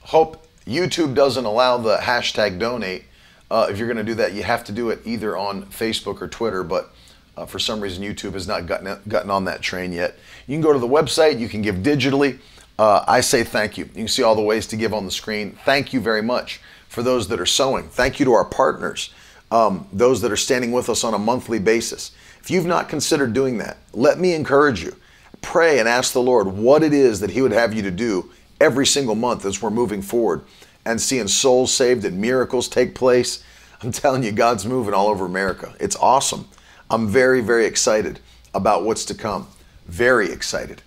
hope 0.00 0.46
YouTube 0.64 1.14
doesn't 1.14 1.44
allow 1.44 1.76
the 1.76 1.96
hashtag 1.96 2.58
donate. 2.58 3.04
Uh, 3.50 3.66
if 3.68 3.78
you're 3.78 3.88
going 3.88 3.98
to 3.98 4.04
do 4.04 4.14
that, 4.14 4.32
you 4.32 4.44
have 4.44 4.64
to 4.64 4.72
do 4.72 4.90
it 4.90 5.00
either 5.04 5.36
on 5.36 5.64
Facebook 5.66 6.22
or 6.22 6.28
Twitter, 6.28 6.62
but 6.62 6.94
uh, 7.36 7.46
for 7.46 7.58
some 7.58 7.80
reason, 7.80 8.02
YouTube 8.02 8.32
has 8.34 8.46
not 8.46 8.66
gotten, 8.66 8.98
gotten 9.08 9.30
on 9.30 9.44
that 9.44 9.60
train 9.60 9.92
yet. 9.92 10.18
You 10.46 10.54
can 10.54 10.62
go 10.62 10.72
to 10.72 10.78
the 10.78 10.88
website, 10.88 11.38
you 11.38 11.48
can 11.48 11.62
give 11.62 11.76
digitally. 11.76 12.38
Uh, 12.78 13.04
I 13.06 13.20
say 13.20 13.44
thank 13.44 13.76
you. 13.78 13.84
You 13.84 13.90
can 13.90 14.08
see 14.08 14.22
all 14.22 14.34
the 14.34 14.42
ways 14.42 14.66
to 14.68 14.76
give 14.76 14.94
on 14.94 15.04
the 15.04 15.10
screen. 15.10 15.58
Thank 15.64 15.92
you 15.92 16.00
very 16.00 16.22
much 16.22 16.60
for 16.88 17.02
those 17.02 17.28
that 17.28 17.40
are 17.40 17.46
sowing. 17.46 17.88
Thank 17.88 18.18
you 18.18 18.26
to 18.26 18.32
our 18.32 18.44
partners, 18.44 19.12
um, 19.50 19.86
those 19.92 20.20
that 20.22 20.32
are 20.32 20.36
standing 20.36 20.72
with 20.72 20.88
us 20.88 21.04
on 21.04 21.14
a 21.14 21.18
monthly 21.18 21.58
basis. 21.58 22.12
If 22.40 22.50
you've 22.50 22.66
not 22.66 22.88
considered 22.88 23.32
doing 23.32 23.58
that, 23.58 23.78
let 23.92 24.18
me 24.18 24.34
encourage 24.34 24.82
you. 24.82 24.96
Pray 25.42 25.78
and 25.78 25.88
ask 25.88 26.12
the 26.12 26.22
Lord 26.22 26.48
what 26.48 26.82
it 26.82 26.92
is 26.92 27.20
that 27.20 27.30
He 27.30 27.42
would 27.42 27.52
have 27.52 27.74
you 27.74 27.82
to 27.82 27.90
do 27.90 28.30
every 28.60 28.86
single 28.86 29.14
month 29.14 29.44
as 29.44 29.60
we're 29.60 29.70
moving 29.70 30.02
forward 30.02 30.44
and 30.84 31.00
seeing 31.00 31.28
souls 31.28 31.72
saved 31.72 32.04
and 32.04 32.20
miracles 32.20 32.68
take 32.68 32.94
place. 32.94 33.42
I'm 33.82 33.92
telling 33.92 34.22
you, 34.22 34.32
God's 34.32 34.64
moving 34.64 34.94
all 34.94 35.08
over 35.08 35.24
America. 35.24 35.74
It's 35.80 35.96
awesome. 35.96 36.48
I'm 36.90 37.08
very, 37.08 37.40
very 37.40 37.66
excited 37.66 38.20
about 38.54 38.84
what's 38.84 39.04
to 39.06 39.14
come. 39.14 39.48
Very 39.86 40.30
excited. 40.30 40.82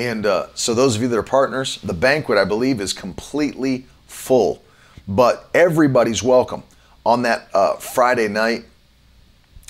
And 0.00 0.24
uh, 0.24 0.46
so, 0.54 0.72
those 0.72 0.96
of 0.96 1.02
you 1.02 1.08
that 1.08 1.18
are 1.18 1.22
partners, 1.22 1.78
the 1.82 1.92
banquet, 1.92 2.38
I 2.38 2.46
believe, 2.46 2.80
is 2.80 2.94
completely 2.94 3.84
full. 4.06 4.64
But 5.06 5.50
everybody's 5.52 6.22
welcome 6.22 6.62
on 7.04 7.20
that 7.24 7.50
uh, 7.52 7.74
Friday 7.74 8.26
night, 8.26 8.64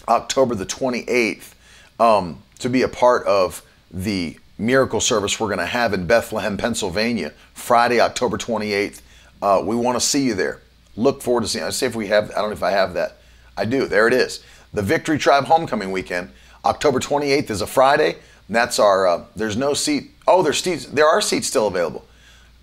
October 0.07 0.55
the 0.55 0.67
28th, 0.67 1.55
um, 1.99 2.45
to 2.61 2.71
be 2.71 2.83
a 2.83 2.89
part 2.89 3.27
of 3.27 3.65
the 3.91 4.39
miracle 4.57 5.01
service 5.01 5.41
we're 5.41 5.49
going 5.49 5.59
to 5.59 5.67
have 5.67 5.93
in 5.95 6.07
Bethlehem, 6.07 6.57
Pennsylvania, 6.57 7.33
Friday, 7.53 7.99
October 7.99 8.39
28th. 8.39 9.01
Uh, 9.43 9.61
we 9.65 9.75
want 9.75 10.01
to 10.01 10.07
see 10.07 10.23
you 10.23 10.35
there. 10.35 10.61
Look 10.95 11.23
forward 11.23 11.41
to 11.41 11.49
seeing. 11.49 11.65
I 11.65 11.71
see 11.71 11.87
if 11.87 11.97
we 11.97 12.07
have. 12.07 12.31
I 12.31 12.35
don't 12.35 12.51
know 12.51 12.53
if 12.53 12.63
I 12.63 12.71
have 12.71 12.95
that. 12.95 13.17
I 13.57 13.65
do. 13.65 13.87
There 13.89 14.07
it 14.07 14.15
is. 14.15 14.45
The 14.73 14.83
Victory 14.83 15.19
Tribe 15.19 15.47
Homecoming 15.47 15.91
Weekend, 15.91 16.31
October 16.65 17.01
28th 17.01 17.51
is 17.51 17.63
a 17.63 17.67
Friday. 17.67 18.15
That's 18.55 18.79
our. 18.79 19.07
Uh, 19.07 19.25
there's 19.37 19.57
no 19.57 19.75
seat. 19.75 20.11
Oh, 20.27 20.43
there's 20.43 20.63
seats. 20.63 20.87
There 20.87 21.07
are 21.07 21.21
seats 21.21 21.47
still 21.47 21.67
available. 21.67 22.05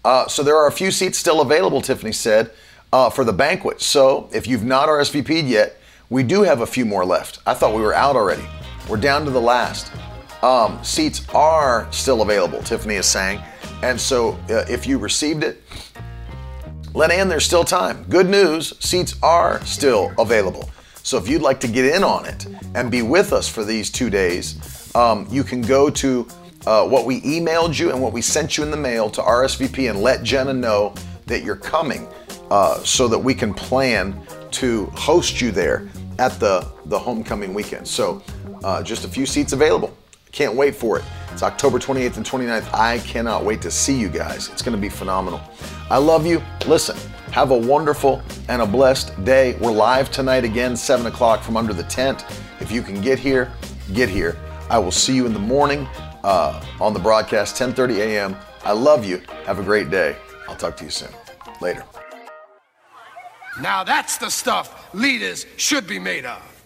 Uh, 0.03 0.27
so 0.27 0.43
there 0.43 0.55
are 0.55 0.67
a 0.67 0.71
few 0.71 0.91
seats 0.91 1.17
still 1.17 1.41
available. 1.41 1.81
Tiffany 1.81 2.11
said 2.11 2.51
uh, 2.93 3.09
for 3.09 3.23
the 3.23 3.33
banquet. 3.33 3.81
So 3.81 4.29
if 4.33 4.47
you've 4.47 4.63
not 4.63 4.89
RSVP'd 4.89 5.47
yet, 5.47 5.77
we 6.09 6.23
do 6.23 6.43
have 6.43 6.61
a 6.61 6.65
few 6.65 6.85
more 6.85 7.05
left. 7.05 7.39
I 7.45 7.53
thought 7.53 7.75
we 7.75 7.81
were 7.81 7.93
out 7.93 8.15
already. 8.15 8.45
We're 8.89 8.97
down 8.97 9.25
to 9.25 9.31
the 9.31 9.41
last. 9.41 9.91
Um, 10.41 10.81
seats 10.83 11.27
are 11.33 11.91
still 11.91 12.21
available. 12.21 12.61
Tiffany 12.63 12.95
is 12.95 13.05
saying, 13.05 13.41
and 13.81 13.99
so 13.99 14.33
uh, 14.49 14.65
if 14.69 14.87
you 14.87 14.97
received 14.97 15.43
it, 15.43 15.61
let 16.93 17.11
in, 17.11 17.27
there's 17.27 17.45
still 17.45 17.63
time. 17.63 18.03
Good 18.09 18.29
news, 18.29 18.73
seats 18.79 19.15
are 19.21 19.63
still 19.65 20.13
available. 20.17 20.69
So 21.03 21.17
if 21.17 21.27
you'd 21.27 21.41
like 21.41 21.59
to 21.61 21.67
get 21.67 21.85
in 21.85 22.03
on 22.03 22.25
it 22.25 22.47
and 22.75 22.89
be 22.89 23.01
with 23.01 23.33
us 23.33 23.47
for 23.47 23.63
these 23.63 23.91
two 23.91 24.09
days, 24.09 24.55
um, 24.97 25.27
you 25.29 25.43
can 25.43 25.61
go 25.61 25.91
to 25.91 26.27
uh, 26.65 26.85
what 26.87 27.05
we 27.05 27.21
emailed 27.21 27.77
you 27.77 27.91
and 27.91 28.01
what 28.01 28.11
we 28.11 28.21
sent 28.21 28.57
you 28.57 28.63
in 28.63 28.71
the 28.71 28.77
mail 28.77 29.09
to 29.11 29.21
RSVP 29.21 29.89
and 29.89 30.01
let 30.01 30.23
Jenna 30.23 30.53
know 30.53 30.93
that 31.27 31.43
you're 31.43 31.55
coming 31.55 32.07
uh, 32.49 32.79
so 32.79 33.07
that 33.07 33.19
we 33.19 33.35
can 33.35 33.53
plan 33.53 34.19
to 34.51 34.87
host 34.95 35.39
you 35.39 35.51
there 35.51 35.87
at 36.17 36.39
the, 36.39 36.67
the 36.85 36.97
homecoming 36.97 37.53
weekend. 37.53 37.87
So 37.87 38.23
uh, 38.63 38.81
just 38.81 39.05
a 39.05 39.07
few 39.07 39.27
seats 39.27 39.53
available. 39.53 39.95
Can't 40.31 40.55
wait 40.55 40.75
for 40.75 40.97
it. 40.97 41.05
It's 41.31 41.43
October 41.43 41.77
28th 41.77 42.17
and 42.17 42.25
29th. 42.25 42.73
I 42.73 42.97
cannot 42.99 43.45
wait 43.45 43.61
to 43.61 43.69
see 43.69 43.97
you 43.97 44.09
guys. 44.09 44.49
It's 44.49 44.63
going 44.63 44.75
to 44.75 44.81
be 44.81 44.89
phenomenal. 44.89 45.39
I 45.91 45.97
love 45.97 46.25
you. 46.25 46.41
Listen, 46.65 46.97
have 47.31 47.51
a 47.51 47.57
wonderful 47.57 48.23
and 48.49 48.63
a 48.63 48.65
blessed 48.65 49.23
day. 49.23 49.55
We're 49.59 49.71
live 49.71 50.09
tonight 50.09 50.43
again, 50.43 50.75
7 50.75 51.05
o'clock 51.05 51.43
from 51.43 51.55
under 51.55 51.73
the 51.73 51.83
tent. 51.83 52.25
If 52.59 52.71
you 52.71 52.81
can 52.81 52.99
get 52.99 53.19
here, 53.19 53.51
get 53.93 54.09
here. 54.09 54.35
I 54.69 54.79
will 54.79 54.91
see 54.91 55.15
you 55.15 55.25
in 55.25 55.33
the 55.33 55.39
morning 55.39 55.87
uh, 56.23 56.61
on 56.81 56.93
the 56.93 56.99
broadcast, 56.99 57.55
10:30 57.55 57.97
a.m. 57.99 58.35
I 58.63 58.73
love 58.73 59.05
you. 59.05 59.21
Have 59.45 59.59
a 59.59 59.63
great 59.63 59.89
day. 59.89 60.15
I'll 60.47 60.55
talk 60.55 60.75
to 60.77 60.83
you 60.83 60.89
soon. 60.89 61.09
Later. 61.61 61.83
Now 63.61 63.83
that's 63.83 64.17
the 64.17 64.29
stuff 64.29 64.93
leaders 64.93 65.45
should 65.57 65.87
be 65.87 65.99
made 65.99 66.25
of. 66.25 66.56